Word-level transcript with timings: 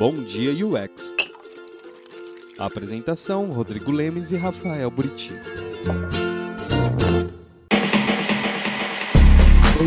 Bom 0.00 0.14
Dia 0.14 0.50
UX. 0.64 1.12
apresentação: 2.58 3.50
Rodrigo 3.50 3.92
Lemes 3.92 4.30
e 4.30 4.36
Rafael 4.36 4.90
Buriti. 4.90 5.30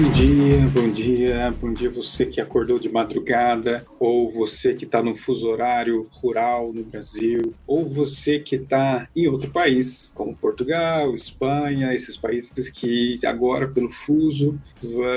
Bom 0.04 0.12
dia, 0.12 0.58
bom 0.74 0.90
dia, 0.90 1.52
bom 1.62 1.74
dia 1.74 1.90
você 1.90 2.26
que 2.26 2.42
acordou 2.42 2.78
de 2.78 2.90
madrugada, 2.90 3.86
ou 3.98 4.30
você 4.30 4.74
que 4.74 4.84
está 4.84 5.02
no 5.02 5.16
fuso 5.16 5.48
horário 5.48 6.10
rural 6.12 6.74
no 6.74 6.84
Brasil, 6.84 7.56
ou 7.66 7.86
você 7.86 8.38
que 8.38 8.58
está 8.58 9.08
em 9.16 9.30
outro 9.30 9.50
país, 9.50 10.12
como 10.14 10.36
Portugal, 10.36 11.16
Espanha, 11.16 11.94
esses 11.94 12.18
países 12.18 12.70
que 12.70 13.18
agora 13.26 13.66
pelo 13.66 13.90
fuso, 13.90 14.60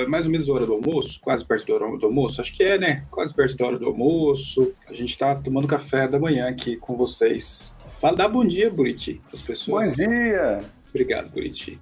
mais 0.07 0.25
ou 0.25 0.31
menos 0.31 0.47
hora 0.47 0.65
do 0.65 0.75
almoço, 0.75 1.19
quase 1.19 1.43
perto 1.43 1.67
da 1.67 1.73
hora 1.73 1.97
do 1.97 2.05
almoço, 2.05 2.39
acho 2.39 2.55
que 2.55 2.63
é, 2.63 2.77
né? 2.77 3.03
Quase 3.11 3.33
perto 3.33 3.57
da 3.57 3.65
hora 3.65 3.77
do 3.77 3.87
almoço, 3.87 4.71
a 4.87 4.93
gente 4.93 5.09
está 5.09 5.35
tomando 5.35 5.67
café 5.67 6.07
da 6.07 6.17
manhã 6.17 6.47
aqui 6.47 6.77
com 6.77 6.95
vocês. 6.95 7.73
Fala, 7.85 8.15
dá 8.15 8.27
bom 8.29 8.45
dia, 8.45 8.69
Buriti, 8.69 9.15
para 9.25 9.33
as 9.33 9.41
pessoas. 9.41 9.97
Bom 9.97 10.05
dia! 10.05 10.61
Obrigado, 10.89 11.29
Buriti. 11.29 11.77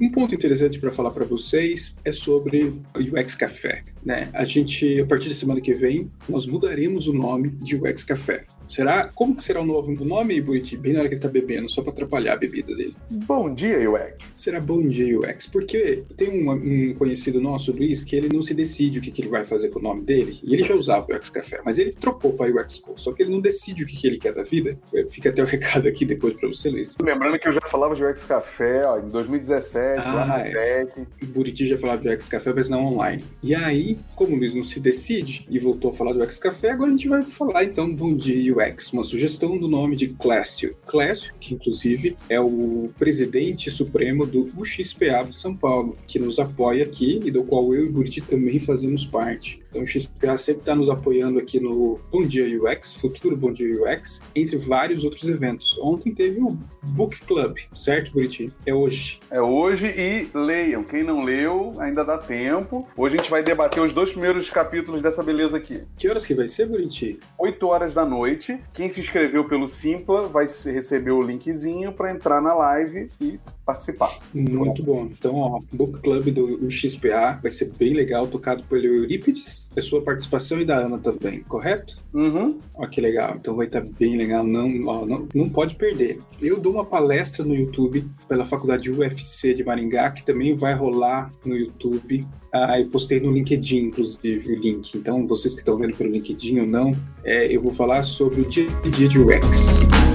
Um 0.00 0.10
ponto 0.10 0.32
interessante 0.32 0.78
para 0.78 0.92
falar 0.92 1.10
para 1.10 1.24
vocês 1.24 1.92
é 2.04 2.12
sobre 2.12 2.72
o 2.94 3.00
UX 3.00 3.34
Café. 3.34 3.82
Né? 4.04 4.30
A 4.32 4.44
gente, 4.44 5.00
a 5.00 5.04
partir 5.04 5.28
da 5.28 5.34
semana 5.34 5.60
que 5.60 5.74
vem, 5.74 6.08
nós 6.28 6.46
mudaremos 6.46 7.08
o 7.08 7.12
nome 7.12 7.50
de 7.50 7.74
UX 7.74 8.04
Café. 8.04 8.46
Será? 8.68 9.10
Como 9.14 9.34
que 9.34 9.42
será 9.42 9.62
o 9.62 9.66
novo 9.66 9.92
nome, 10.04 10.40
Buriti? 10.40 10.76
Bem 10.76 10.92
na 10.92 11.00
hora 11.00 11.08
que 11.08 11.14
ele 11.14 11.22
tá 11.22 11.28
bebendo, 11.28 11.68
só 11.68 11.82
para 11.82 11.92
atrapalhar 11.92 12.34
a 12.34 12.36
bebida 12.36 12.74
dele. 12.76 12.94
Bom 13.10 13.52
dia, 13.52 13.90
UX. 13.90 14.16
Será 14.36 14.60
bom 14.60 14.86
dia, 14.86 15.18
UX. 15.18 15.46
Porque 15.46 16.04
tem 16.16 16.28
um, 16.28 16.50
um 16.50 16.94
conhecido 16.94 17.40
nosso, 17.40 17.72
Luiz, 17.72 18.04
que 18.04 18.14
ele 18.14 18.28
não 18.32 18.42
se 18.42 18.52
decide 18.52 18.98
o 18.98 19.02
que, 19.02 19.10
que, 19.10 19.22
ele 19.22 19.28
vai 19.28 19.44
fazer 19.44 19.70
com 19.70 19.78
o 19.78 19.82
nome 19.82 20.02
dele. 20.02 20.38
E 20.42 20.54
ele 20.54 20.62
já 20.62 20.74
usava 20.74 21.06
o 21.10 21.16
UX 21.16 21.30
Café, 21.30 21.60
mas 21.64 21.78
ele 21.78 21.92
trocou 21.92 22.34
para 22.34 22.50
UX 22.50 22.78
Co. 22.78 22.94
Só 22.96 23.12
que 23.12 23.22
ele 23.22 23.30
não 23.30 23.40
decide 23.40 23.82
o 23.82 23.86
que, 23.86 23.96
que 23.96 24.06
ele 24.06 24.18
quer 24.18 24.34
da 24.34 24.42
vida. 24.42 24.78
Fica 25.10 25.30
até 25.30 25.42
o 25.42 25.46
recado 25.46 25.88
aqui 25.88 26.04
depois 26.04 26.34
para 26.34 26.48
você, 26.48 26.68
Luiz. 26.68 26.94
Lembrando 27.00 27.38
que 27.38 27.48
eu 27.48 27.52
já 27.52 27.62
falava 27.62 27.94
de 27.94 28.04
UX 28.04 28.24
Café 28.24 28.86
ó, 28.86 28.98
em 28.98 29.08
2017, 29.08 30.02
ah, 30.08 30.14
lá 30.14 30.26
na 30.26 30.40
é. 30.40 30.84
Tech. 30.84 31.06
O 31.22 31.26
Buriti 31.26 31.66
já 31.66 31.78
falava 31.78 32.02
de 32.02 32.08
UX 32.08 32.28
Café, 32.28 32.52
mas 32.54 32.68
não 32.68 32.84
online. 32.84 33.24
E 33.42 33.54
aí, 33.54 33.98
como 34.14 34.34
o 34.34 34.38
Luiz 34.38 34.54
não 34.54 34.64
se 34.64 34.78
decide 34.78 35.46
e 35.48 35.58
voltou 35.58 35.90
a 35.90 35.94
falar 35.94 36.12
do 36.12 36.22
UX 36.22 36.38
Café, 36.38 36.70
agora 36.70 36.90
a 36.90 36.96
gente 36.96 37.08
vai 37.08 37.22
falar 37.22 37.64
então 37.64 37.94
bom 37.94 38.14
dia, 38.14 38.57
UX, 38.58 38.92
uma 38.92 39.04
sugestão 39.04 39.56
do 39.56 39.68
nome 39.68 39.94
de 39.94 40.08
Clécio. 40.08 40.74
Clécio, 40.86 41.32
que 41.38 41.54
inclusive 41.54 42.16
é 42.28 42.40
o 42.40 42.90
presidente 42.98 43.70
supremo 43.70 44.26
do 44.26 44.50
UXPA 44.56 45.26
de 45.28 45.38
São 45.38 45.54
Paulo, 45.54 45.96
que 46.06 46.18
nos 46.18 46.38
apoia 46.38 46.84
aqui 46.84 47.20
e 47.24 47.30
do 47.30 47.44
qual 47.44 47.74
eu 47.74 47.84
e 47.84 47.88
o 47.88 47.92
Buriti 47.92 48.20
também 48.20 48.58
fazemos 48.58 49.04
parte. 49.04 49.60
Então 49.70 49.82
o 49.82 49.86
XPA 49.86 50.36
sempre 50.36 50.62
está 50.62 50.74
nos 50.74 50.88
apoiando 50.88 51.38
aqui 51.38 51.60
no 51.60 52.00
Bom 52.10 52.26
Dia 52.26 52.46
UX, 52.62 52.94
futuro 52.94 53.36
Bom 53.36 53.52
Dia 53.52 53.82
UX, 53.82 54.20
entre 54.34 54.56
vários 54.56 55.04
outros 55.04 55.28
eventos. 55.28 55.78
Ontem 55.78 56.14
teve 56.14 56.40
o 56.40 56.58
Book 56.82 57.20
Club, 57.22 57.58
certo, 57.74 58.10
Buriti? 58.12 58.50
É 58.64 58.72
hoje. 58.72 59.20
É 59.30 59.40
hoje 59.42 59.86
e 59.88 60.28
leiam. 60.34 60.82
Quem 60.82 61.04
não 61.04 61.22
leu, 61.22 61.74
ainda 61.78 62.02
dá 62.02 62.16
tempo. 62.16 62.88
Hoje 62.96 63.16
a 63.16 63.18
gente 63.18 63.30
vai 63.30 63.42
debater 63.42 63.82
os 63.82 63.92
dois 63.92 64.10
primeiros 64.10 64.48
capítulos 64.48 65.02
dessa 65.02 65.22
beleza 65.22 65.58
aqui. 65.58 65.82
Que 65.96 66.08
horas 66.08 66.24
que 66.24 66.34
vai 66.34 66.48
ser, 66.48 66.66
Buriti? 66.66 67.20
8 67.38 67.66
horas 67.66 67.92
da 67.92 68.06
noite. 68.06 68.47
Quem 68.72 68.88
se 68.88 69.00
inscreveu 69.00 69.44
pelo 69.46 69.68
Simpla 69.68 70.28
vai 70.28 70.44
receber 70.44 71.10
o 71.10 71.22
linkzinho 71.22 71.92
para 71.92 72.10
entrar 72.10 72.40
na 72.40 72.54
live 72.54 73.10
e 73.20 73.38
participar. 73.68 74.18
Muito 74.32 74.82
bom. 74.82 75.10
Então, 75.12 75.34
ó, 75.34 75.60
Book 75.70 76.00
Club 76.00 76.30
do 76.30 76.70
XPA 76.70 77.38
vai 77.42 77.50
ser 77.50 77.70
bem 77.78 77.92
legal, 77.92 78.26
tocado 78.26 78.62
pelo 78.62 78.86
Eurípides, 78.86 79.70
a 79.76 79.82
sua 79.82 80.00
participação 80.00 80.58
e 80.58 80.64
da 80.64 80.78
Ana 80.78 80.96
também, 80.96 81.40
correto? 81.40 81.98
Uhum. 82.14 82.58
Ó, 82.74 82.86
que 82.86 82.98
legal. 82.98 83.36
Então 83.38 83.54
vai 83.54 83.66
estar 83.66 83.82
tá 83.82 83.88
bem 83.98 84.16
legal, 84.16 84.42
não, 84.42 84.86
ó, 84.86 85.04
não, 85.04 85.28
não 85.34 85.50
pode 85.50 85.74
perder. 85.74 86.18
Eu 86.40 86.58
dou 86.58 86.72
uma 86.72 86.84
palestra 86.84 87.44
no 87.44 87.54
YouTube 87.54 88.08
pela 88.26 88.46
Faculdade 88.46 88.90
UFC 88.90 89.52
de 89.52 89.62
Maringá, 89.62 90.10
que 90.12 90.24
também 90.24 90.56
vai 90.56 90.72
rolar 90.72 91.30
no 91.44 91.54
YouTube. 91.54 92.26
Ah, 92.50 92.80
eu 92.80 92.88
postei 92.88 93.20
no 93.20 93.30
LinkedIn, 93.30 93.88
inclusive, 93.88 94.50
o 94.50 94.58
link. 94.58 94.96
Então, 94.96 95.26
vocês 95.26 95.52
que 95.52 95.60
estão 95.60 95.76
vendo 95.76 95.94
pelo 95.94 96.10
LinkedIn 96.10 96.60
ou 96.60 96.66
não, 96.66 96.96
é, 97.22 97.54
eu 97.54 97.60
vou 97.60 97.74
falar 97.74 98.02
sobre 98.02 98.40
o 98.40 98.48
dia 98.48 98.66
a 98.82 98.88
dia 98.88 99.08
de 99.08 99.18
UX. 99.18 100.07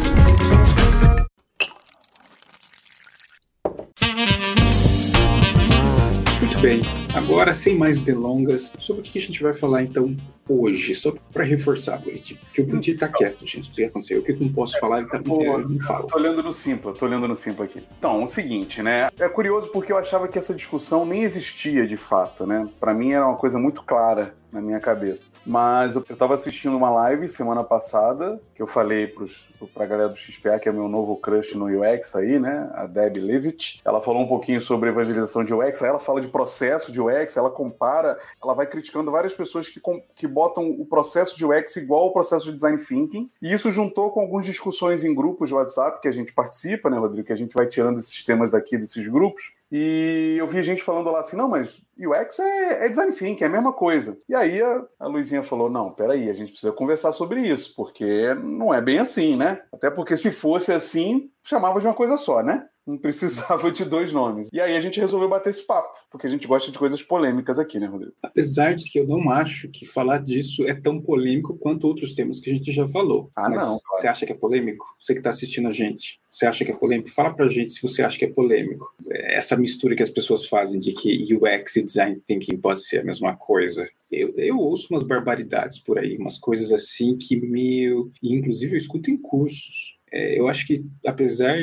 Muito 6.63 6.85
bem, 6.85 7.03
agora 7.16 7.53
sem 7.53 7.78
mais 7.78 8.01
delongas, 8.01 8.74
sobre 8.79 9.01
o 9.01 9.03
que 9.06 9.19
a 9.19 9.22
gente 9.22 9.41
vai 9.41 9.53
falar 9.53 9.84
então 9.84 10.16
hoje, 10.47 10.96
só 10.96 11.13
para 11.31 11.44
reforçar, 11.44 11.97
Buriti, 12.00 12.35
porque 12.35 12.62
o 12.62 12.66
Buriti 12.66 12.96
tá 12.96 13.07
quieto, 13.07 13.46
gente, 13.46 13.69
o 13.69 13.74
que 13.74 13.84
aconteceu, 13.84 14.19
o 14.19 14.24
que 14.24 14.31
eu 14.31 14.40
não 14.40 14.51
posso 14.51 14.78
falar, 14.79 15.00
ele 15.00 15.07
tá 15.07 15.18
inteiro, 15.18 15.69
não 15.69 15.79
fala. 15.79 16.07
Tô 16.07 16.18
olhando 16.18 16.44
no 16.44 16.52
Simpla, 16.52 16.94
tô 16.94 17.06
olhando 17.06 17.28
no 17.28 17.35
Simpla 17.35 17.66
aqui. 17.66 17.84
Então, 17.97 18.23
o 18.23 18.28
seguinte, 18.28 18.81
né, 18.81 19.07
é 19.18 19.29
curioso 19.29 19.69
porque 19.69 19.91
eu 19.91 19.97
achava 19.97 20.28
que 20.28 20.38
essa 20.38 20.53
discussão 20.53 21.06
nem 21.06 21.23
existia 21.23 21.88
de 21.88 21.97
fato, 21.97 22.46
né, 22.46 22.68
para 22.79 22.94
mim 22.94 23.12
era 23.12 23.25
uma 23.25 23.38
coisa 23.38 23.57
muito 23.57 23.84
clara 23.84 24.35
na 24.53 24.62
minha 24.62 24.79
cabeça. 24.79 25.31
Mas 25.44 25.96
eu 25.96 26.02
estava 26.02 26.35
assistindo 26.35 26.78
uma 26.78 26.90
live 26.91 27.28
semana 27.28 27.63
passada, 27.63 28.40
que 28.53 28.62
eu 28.62 28.68
falei 28.68 29.07
pros, 29.07 29.47
pra 29.73 29.88
galera 29.88 30.09
do 30.09 30.16
XPA, 30.16 30.59
que 30.59 30.69
é 30.69 30.72
meu 30.72 30.88
novo 30.88 31.18
crush 31.18 31.56
no 31.56 31.66
UX 31.66 32.16
aí, 32.16 32.38
né? 32.38 32.72
A 32.75 32.85
Deb 32.85 33.18
Levitt. 33.18 33.81
Ela 33.84 34.00
falou 34.00 34.22
um 34.22 34.28
pouquinho 34.28 34.62
sobre 34.62 34.90
evangelização 34.90 35.44
de 35.44 35.53
UX, 35.53 35.81
aí 35.81 35.90
ela 35.90 36.00
fala 36.00 36.22
de 36.22 36.28
processo 36.28 36.91
de 36.91 37.02
UX, 37.06 37.38
ela 37.38 37.50
compara, 37.50 38.18
ela 38.41 38.53
vai 38.53 38.66
criticando 38.66 39.12
várias 39.12 39.34
pessoas 39.34 39.69
que, 39.69 39.81
que 40.16 40.28
botam 40.28 40.69
o 40.69 40.86
processo 40.86 41.38
de 41.38 41.46
UX 41.46 41.75
igual 41.75 42.03
ao 42.03 42.14
processo 42.14 42.46
de 42.46 42.56
design 42.56 42.78
thinking. 42.78 43.30
E 43.41 43.53
isso 43.53 43.72
juntou 43.72 44.12
com 44.12 44.22
algumas 44.22 44.46
discussões 44.46 45.03
em 45.03 45.14
grupos 45.14 45.50
de 45.50 45.56
WhatsApp 45.56 46.02
que 46.02 46.08
a 46.08 46.12
gente 46.12 46.34
participa, 46.34 46.90
né, 46.90 46.97
Rodrigo? 46.97 47.28
Que 47.28 47.34
a 47.34 47.38
gente 47.38 47.53
vai 47.53 47.68
tirando 47.68 48.00
esses 48.00 48.24
temas 48.24 48.50
daqui, 48.50 48.78
desses 48.78 49.08
grupos. 49.08 49.53
E 49.72 50.36
eu 50.38 50.47
vi 50.47 50.62
gente 50.62 50.84
falando 50.84 51.09
lá 51.09 51.22
assim, 51.22 51.36
não, 51.36 51.50
mas 51.50 51.81
UX 51.97 52.38
é, 52.40 52.86
é 52.86 52.90
design 52.90 53.12
thinking, 53.12 53.44
é 53.44 53.47
a 53.47 53.50
mesma 53.50 53.74
coisa. 53.74 54.18
E 54.30 54.35
aí 54.35 54.62
a, 54.62 54.84
a 55.00 55.08
Luizinha 55.08 55.41
falou, 55.41 55.70
não, 55.70 55.91
peraí, 55.91 56.30
a 56.30 56.34
gente 56.34 56.52
precisa 56.52 56.72
conversar 56.72 57.12
sobre 57.12 57.41
isso, 57.41 57.74
porque 57.75 58.35
não 58.35 58.72
é 58.72 58.80
bem 58.80 59.00
assim, 59.00 59.35
né? 59.35 59.64
Até 59.72 59.90
porque 59.90 60.16
se 60.16 60.31
fosse 60.31 60.72
assim, 60.72 61.31
chamava 61.44 61.80
de 61.80 61.88
uma 61.88 61.94
coisa 61.96 62.18
só, 62.18 62.44
né? 62.44 62.68
Não 62.85 62.97
precisava 62.97 63.71
de 63.71 63.85
dois 63.85 64.11
nomes. 64.11 64.49
E 64.51 64.59
aí 64.59 64.75
a 64.75 64.79
gente 64.79 64.99
resolveu 64.99 65.29
bater 65.29 65.49
esse 65.49 65.66
papo, 65.66 65.97
porque 66.11 66.27
a 66.27 66.29
gente 66.29 66.47
gosta 66.47 66.71
de 66.71 66.77
coisas 66.77 67.01
polêmicas 67.01 67.57
aqui, 67.57 67.79
né, 67.79 67.88
Rodrigo? 67.88 68.13
Apesar 68.21 68.75
de 68.75 68.89
que 68.89 68.99
eu 68.99 69.07
não 69.07 69.29
acho 69.29 69.69
que 69.69 69.85
falar 69.85 70.19
disso 70.19 70.63
é 70.67 70.73
tão 70.73 71.01
polêmico 71.01 71.57
quanto 71.57 71.88
outros 71.88 72.13
temas 72.13 72.39
que 72.39 72.51
a 72.51 72.53
gente 72.53 72.72
já 72.72 72.88
falou. 72.88 73.31
Ah, 73.35 73.49
Mas 73.49 73.61
não. 73.61 73.79
Claro. 73.79 74.01
Você 74.01 74.07
acha 74.07 74.25
que 74.25 74.31
é 74.31 74.35
polêmico? 74.35 74.85
Você 74.99 75.13
que 75.13 75.19
está 75.19 75.29
assistindo 75.29 75.67
a 75.67 75.72
gente, 75.72 76.19
você 76.29 76.45
acha 76.45 76.66
que 76.66 76.72
é 76.72 76.75
polêmico? 76.75 77.09
Fala 77.09 77.33
pra 77.33 77.47
gente 77.47 77.72
se 77.72 77.81
você 77.81 78.03
acha 78.03 78.17
que 78.17 78.25
é 78.25 78.29
polêmico. 78.29 78.93
Essa 79.09 79.55
mistura 79.55 79.95
que 79.95 80.03
as 80.03 80.09
pessoas 80.09 80.45
fazem 80.45 80.79
de 80.79 80.91
que 80.91 81.33
UX 81.33 81.75
e 81.75 81.83
design 81.83 82.22
thinking 82.25 82.57
pode 82.57 82.83
ser 82.83 82.99
a 82.99 83.03
mesma 83.03 83.35
coisa. 83.35 83.88
Eu, 84.11 84.33
eu 84.38 84.57
ouço 84.57 84.88
umas 84.91 85.03
barbaridades 85.03 85.79
por 85.79 85.97
aí, 85.97 86.17
umas 86.17 86.38
coisas 86.38 86.72
assim 86.72 87.17
que, 87.17 87.35
meu. 87.35 88.11
E 88.22 88.33
inclusive 88.33 88.73
eu 88.73 88.77
escuto 88.77 89.09
em 89.09 89.17
cursos. 89.17 89.97
É, 90.11 90.39
eu 90.39 90.47
acho 90.47 90.67
que, 90.67 90.85
apesar 91.05 91.57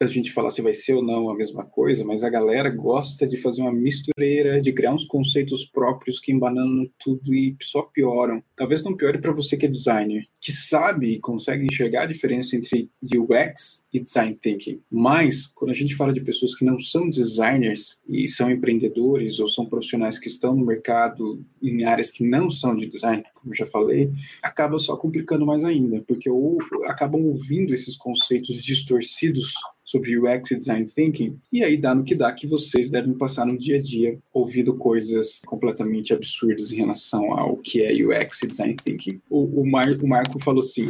a 0.00 0.06
gente 0.06 0.32
falar 0.32 0.50
se 0.50 0.60
vai 0.60 0.74
ser 0.74 0.92
ou 0.92 1.02
não 1.02 1.30
a 1.30 1.34
mesma 1.34 1.64
coisa, 1.64 2.04
mas 2.04 2.22
a 2.22 2.28
galera 2.28 2.68
gosta 2.68 3.26
de 3.26 3.36
fazer 3.38 3.62
uma 3.62 3.72
mistureira, 3.72 4.60
de 4.60 4.72
criar 4.72 4.92
uns 4.92 5.06
conceitos 5.06 5.64
próprios 5.64 6.20
que 6.20 6.32
embananam 6.32 6.86
tudo 6.98 7.32
e 7.34 7.56
só 7.62 7.82
pioram. 7.82 8.42
Talvez 8.54 8.84
não 8.84 8.96
piore 8.96 9.18
para 9.18 9.32
você 9.32 9.56
que 9.56 9.64
é 9.64 9.68
designer, 9.68 10.26
que 10.38 10.52
sabe 10.52 11.12
e 11.12 11.18
consegue 11.18 11.64
enxergar 11.64 12.02
a 12.02 12.06
diferença 12.06 12.56
entre 12.56 12.90
UX 13.02 13.84
e 13.90 13.98
design 13.98 14.34
thinking. 14.34 14.82
Mas 14.90 15.46
quando 15.46 15.70
a 15.70 15.74
gente 15.74 15.96
fala 15.96 16.12
de 16.12 16.20
pessoas 16.20 16.54
que 16.54 16.64
não 16.64 16.78
são 16.78 17.08
designers 17.08 17.96
e 18.06 18.28
são 18.28 18.50
empreendedores 18.50 19.40
ou 19.40 19.48
são 19.48 19.66
profissionais 19.66 20.18
que 20.18 20.28
estão 20.28 20.54
no 20.54 20.66
mercado 20.66 21.42
em 21.62 21.84
áreas 21.84 22.10
que 22.10 22.22
não 22.22 22.50
são 22.50 22.76
de 22.76 22.86
design, 22.86 23.24
como 23.34 23.54
já 23.54 23.64
falei, 23.64 24.10
acaba 24.42 24.78
só 24.78 24.94
complicando 24.96 25.46
mais 25.46 25.64
ainda, 25.64 26.04
porque 26.06 26.28
ou 26.28 26.58
acabam 26.84 27.22
ouvindo 27.22 27.72
esses 27.72 27.96
conceitos 27.96 28.62
distorcidos 28.62 29.54
sobre 29.86 30.18
UX 30.18 30.50
e 30.50 30.56
Design 30.56 30.84
Thinking, 30.84 31.38
e 31.52 31.62
aí 31.62 31.76
dá 31.76 31.94
no 31.94 32.02
que 32.02 32.14
dá 32.14 32.32
que 32.32 32.46
vocês 32.46 32.90
devem 32.90 33.14
passar 33.14 33.46
no 33.46 33.56
dia 33.56 33.78
a 33.78 33.80
dia 33.80 34.18
ouvindo 34.32 34.74
coisas 34.74 35.40
completamente 35.46 36.12
absurdas 36.12 36.72
em 36.72 36.76
relação 36.76 37.32
ao 37.32 37.56
que 37.56 37.82
é 37.82 37.92
UX 37.92 38.42
e 38.42 38.48
Design 38.48 38.76
Thinking. 38.76 39.20
O, 39.30 39.62
o, 39.62 39.70
Mar, 39.70 39.88
o 39.88 40.08
Marco 40.08 40.42
falou 40.42 40.60
assim, 40.60 40.88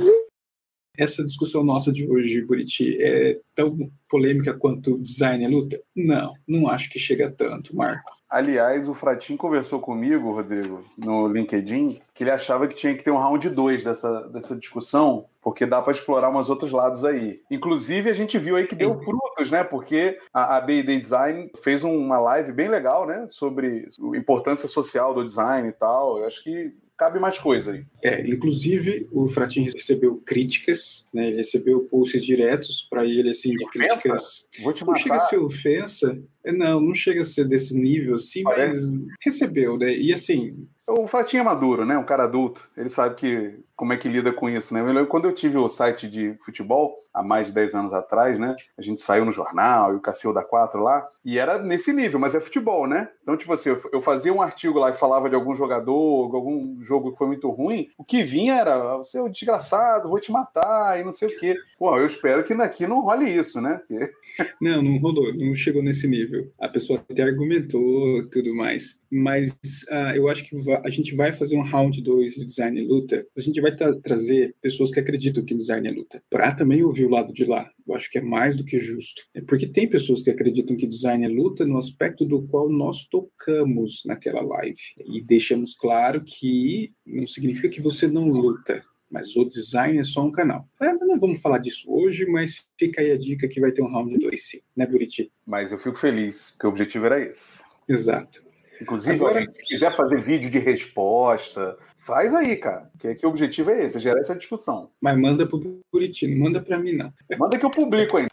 essa 0.98 1.24
discussão 1.24 1.62
nossa 1.62 1.92
de 1.92 2.08
hoje, 2.08 2.44
Buriti, 2.44 2.96
é 3.00 3.38
tão 3.54 3.90
polêmica 4.08 4.54
quanto 4.54 4.98
design 4.98 5.44
é 5.44 5.48
luta? 5.48 5.80
Não, 5.94 6.34
não 6.46 6.68
acho 6.68 6.90
que 6.90 6.98
chega 6.98 7.30
tanto, 7.30 7.74
Marco. 7.74 8.16
Aliás, 8.28 8.88
o 8.88 8.94
Fratin 8.94 9.36
conversou 9.36 9.78
comigo, 9.78 10.32
Rodrigo, 10.32 10.82
no 10.98 11.28
LinkedIn, 11.28 12.00
que 12.12 12.24
ele 12.24 12.32
achava 12.32 12.66
que 12.66 12.74
tinha 12.74 12.94
que 12.94 13.04
ter 13.04 13.12
um 13.12 13.16
round 13.16 13.48
2 13.48 13.84
dessa, 13.84 14.22
dessa 14.28 14.56
discussão, 14.56 15.24
porque 15.40 15.64
dá 15.64 15.80
para 15.80 15.92
explorar 15.92 16.28
umas 16.28 16.50
outros 16.50 16.72
lados 16.72 17.04
aí. 17.04 17.40
Inclusive, 17.48 18.10
a 18.10 18.12
gente 18.12 18.36
viu 18.36 18.56
aí 18.56 18.66
que 18.66 18.74
deu 18.74 19.00
frutos, 19.00 19.48
né? 19.50 19.62
Porque 19.62 20.18
a, 20.34 20.56
a 20.56 20.60
B&D 20.60 20.98
Design 20.98 21.50
fez 21.62 21.84
uma 21.84 22.18
live 22.18 22.52
bem 22.52 22.68
legal, 22.68 23.06
né? 23.06 23.26
Sobre 23.28 23.86
a 24.12 24.16
importância 24.16 24.68
social 24.68 25.14
do 25.14 25.24
design 25.24 25.68
e 25.68 25.72
tal. 25.72 26.18
Eu 26.18 26.26
acho 26.26 26.42
que 26.42 26.72
cabe 26.96 27.18
mais 27.18 27.38
coisa 27.38 27.72
aí. 27.72 27.84
É, 28.02 28.20
inclusive 28.26 29.08
o 29.12 29.28
Fratin 29.28 29.62
recebeu 29.62 30.16
críticas, 30.16 31.06
né? 31.12 31.28
Ele 31.28 31.36
recebeu 31.36 31.80
pulses 31.80 32.24
diretos 32.24 32.86
para 32.88 33.04
ele 33.04 33.30
assim 33.30 33.50
de, 33.50 33.58
de 33.58 33.66
críticas. 33.66 34.46
Vou 34.62 34.72
te 34.72 34.84
matar. 34.84 34.98
Não 34.98 35.02
chega 35.02 35.16
a 35.16 35.20
ser 35.20 35.38
ofensa, 35.38 36.22
não, 36.44 36.80
não 36.80 36.94
chega 36.94 37.22
a 37.22 37.24
ser 37.24 37.44
desse 37.44 37.76
nível 37.76 38.16
assim, 38.16 38.42
Parece. 38.42 38.92
mas 38.92 39.06
recebeu, 39.20 39.78
né? 39.78 39.94
E 39.96 40.12
assim, 40.12 40.66
o 40.88 41.06
Fratinho 41.06 41.40
é 41.40 41.44
maduro, 41.44 41.84
né? 41.84 41.98
Um 41.98 42.04
cara 42.04 42.24
adulto. 42.24 42.66
Ele 42.76 42.88
sabe 42.88 43.14
que 43.16 43.58
como 43.74 43.92
é 43.92 43.96
que 43.96 44.08
lida 44.08 44.32
com 44.32 44.48
isso, 44.48 44.72
né? 44.72 44.80
Quando 45.06 45.26
eu 45.26 45.34
tive 45.34 45.58
o 45.58 45.68
site 45.68 46.08
de 46.08 46.34
futebol, 46.40 46.96
há 47.12 47.22
mais 47.22 47.48
de 47.48 47.52
10 47.52 47.74
anos 47.74 47.92
atrás, 47.92 48.38
né? 48.38 48.56
A 48.78 48.82
gente 48.82 49.02
saiu 49.02 49.24
no 49.24 49.32
jornal 49.32 49.92
e 49.92 49.96
o 49.96 50.00
Cassio 50.00 50.32
da 50.32 50.42
4 50.42 50.80
lá, 50.80 51.06
e 51.24 51.38
era 51.38 51.58
nesse 51.58 51.92
nível, 51.92 52.18
mas 52.18 52.34
é 52.34 52.40
futebol, 52.40 52.86
né? 52.86 53.10
Então, 53.22 53.36
tipo 53.36 53.52
assim, 53.52 53.76
eu 53.92 54.00
fazia 54.00 54.32
um 54.32 54.40
artigo 54.40 54.78
lá 54.78 54.90
e 54.90 54.94
falava 54.94 55.28
de 55.28 55.34
algum 55.34 55.54
jogador, 55.54 56.34
algum 56.34 56.82
jogo 56.82 57.12
que 57.12 57.18
foi 57.18 57.26
muito 57.26 57.50
ruim, 57.50 57.90
o 57.98 58.04
que 58.04 58.22
vinha 58.22 58.54
era, 58.54 58.96
você 58.96 59.18
é 59.18 59.22
um 59.22 59.30
desgraçado, 59.30 60.08
vou 60.08 60.20
te 60.20 60.32
matar 60.32 60.98
e 60.98 61.04
não 61.04 61.12
sei 61.12 61.28
o 61.28 61.36
quê. 61.36 61.54
Pô, 61.78 61.94
eu 61.98 62.06
espero 62.06 62.42
que 62.44 62.54
aqui 62.54 62.86
não 62.86 63.00
role 63.00 63.28
isso, 63.28 63.60
né? 63.60 63.82
Porque... 63.86 64.10
Não, 64.60 64.82
não 64.82 64.98
rolou, 64.98 65.34
não 65.34 65.54
chegou 65.54 65.82
nesse 65.82 66.06
nível. 66.06 66.50
A 66.58 66.68
pessoa 66.68 67.04
até 67.08 67.22
argumentou 67.22 68.28
tudo 68.30 68.54
mais 68.54 68.96
mas 69.10 69.52
uh, 69.88 70.14
eu 70.14 70.28
acho 70.28 70.44
que 70.44 70.56
a 70.84 70.90
gente 70.90 71.14
vai 71.14 71.32
fazer 71.32 71.56
um 71.56 71.62
round 71.62 72.00
2 72.02 72.34
de 72.34 72.46
design 72.46 72.80
e 72.80 72.86
luta. 72.86 73.26
A 73.36 73.40
gente 73.40 73.60
vai 73.60 73.74
tra 73.74 73.94
trazer 74.00 74.54
pessoas 74.60 74.90
que 74.90 75.00
acreditam 75.00 75.44
que 75.44 75.54
design 75.54 75.86
é 75.86 75.90
luta, 75.90 76.22
para 76.30 76.52
também 76.52 76.82
ouvir 76.82 77.06
o 77.06 77.10
lado 77.10 77.32
de 77.32 77.44
lá. 77.44 77.70
Eu 77.86 77.94
acho 77.94 78.10
que 78.10 78.18
é 78.18 78.22
mais 78.22 78.56
do 78.56 78.64
que 78.64 78.78
justo. 78.78 79.22
É 79.34 79.40
porque 79.40 79.66
tem 79.66 79.88
pessoas 79.88 80.22
que 80.22 80.30
acreditam 80.30 80.76
que 80.76 80.86
design 80.86 81.24
é 81.24 81.28
luta 81.28 81.64
no 81.64 81.78
aspecto 81.78 82.24
do 82.24 82.42
qual 82.42 82.68
nós 82.68 83.04
tocamos 83.04 84.02
naquela 84.04 84.42
live. 84.42 84.80
E 85.06 85.22
deixamos 85.22 85.72
claro 85.74 86.22
que 86.24 86.92
não 87.06 87.26
significa 87.26 87.68
que 87.68 87.80
você 87.80 88.08
não 88.08 88.28
luta. 88.28 88.82
Mas 89.10 89.36
o 89.36 89.44
design 89.44 89.98
é 89.98 90.04
só 90.04 90.24
um 90.24 90.32
canal. 90.32 90.68
É, 90.80 90.92
não 90.92 91.18
vamos 91.18 91.40
falar 91.40 91.58
disso 91.58 91.84
hoje, 91.88 92.26
mas 92.26 92.66
fica 92.78 93.00
aí 93.00 93.12
a 93.12 93.18
dica 93.18 93.46
que 93.48 93.60
vai 93.60 93.70
ter 93.70 93.82
um 93.82 93.90
round 93.90 94.16
2 94.18 94.42
sim, 94.42 94.60
né, 94.74 94.86
Buriti? 94.86 95.32
Mas 95.46 95.70
eu 95.70 95.78
fico 95.78 95.96
feliz, 95.96 96.50
porque 96.50 96.66
o 96.66 96.70
objetivo 96.70 97.06
era 97.06 97.20
esse. 97.20 97.62
Exato. 97.88 98.44
Inclusive, 98.80 99.14
Agora, 99.14 99.40
gente, 99.40 99.54
se 99.54 99.62
quiser 99.62 99.90
fazer 99.90 100.20
vídeo 100.20 100.50
de 100.50 100.58
resposta, 100.58 101.78
faz 101.96 102.34
aí, 102.34 102.56
cara. 102.56 102.90
Que, 102.98 103.14
que 103.14 103.26
o 103.26 103.30
objetivo 103.30 103.70
é 103.70 103.84
esse, 103.84 103.96
é 103.96 104.00
gerar 104.00 104.20
essa 104.20 104.36
discussão. 104.36 104.90
Mas 105.00 105.18
manda 105.18 105.46
pro 105.46 105.80
Buriti, 105.90 106.26
não 106.26 106.44
manda 106.44 106.60
para 106.60 106.78
mim, 106.78 106.92
não. 106.92 107.12
Manda 107.38 107.58
que 107.58 107.64
eu 107.64 107.70
publico 107.70 108.18
ainda. 108.18 108.28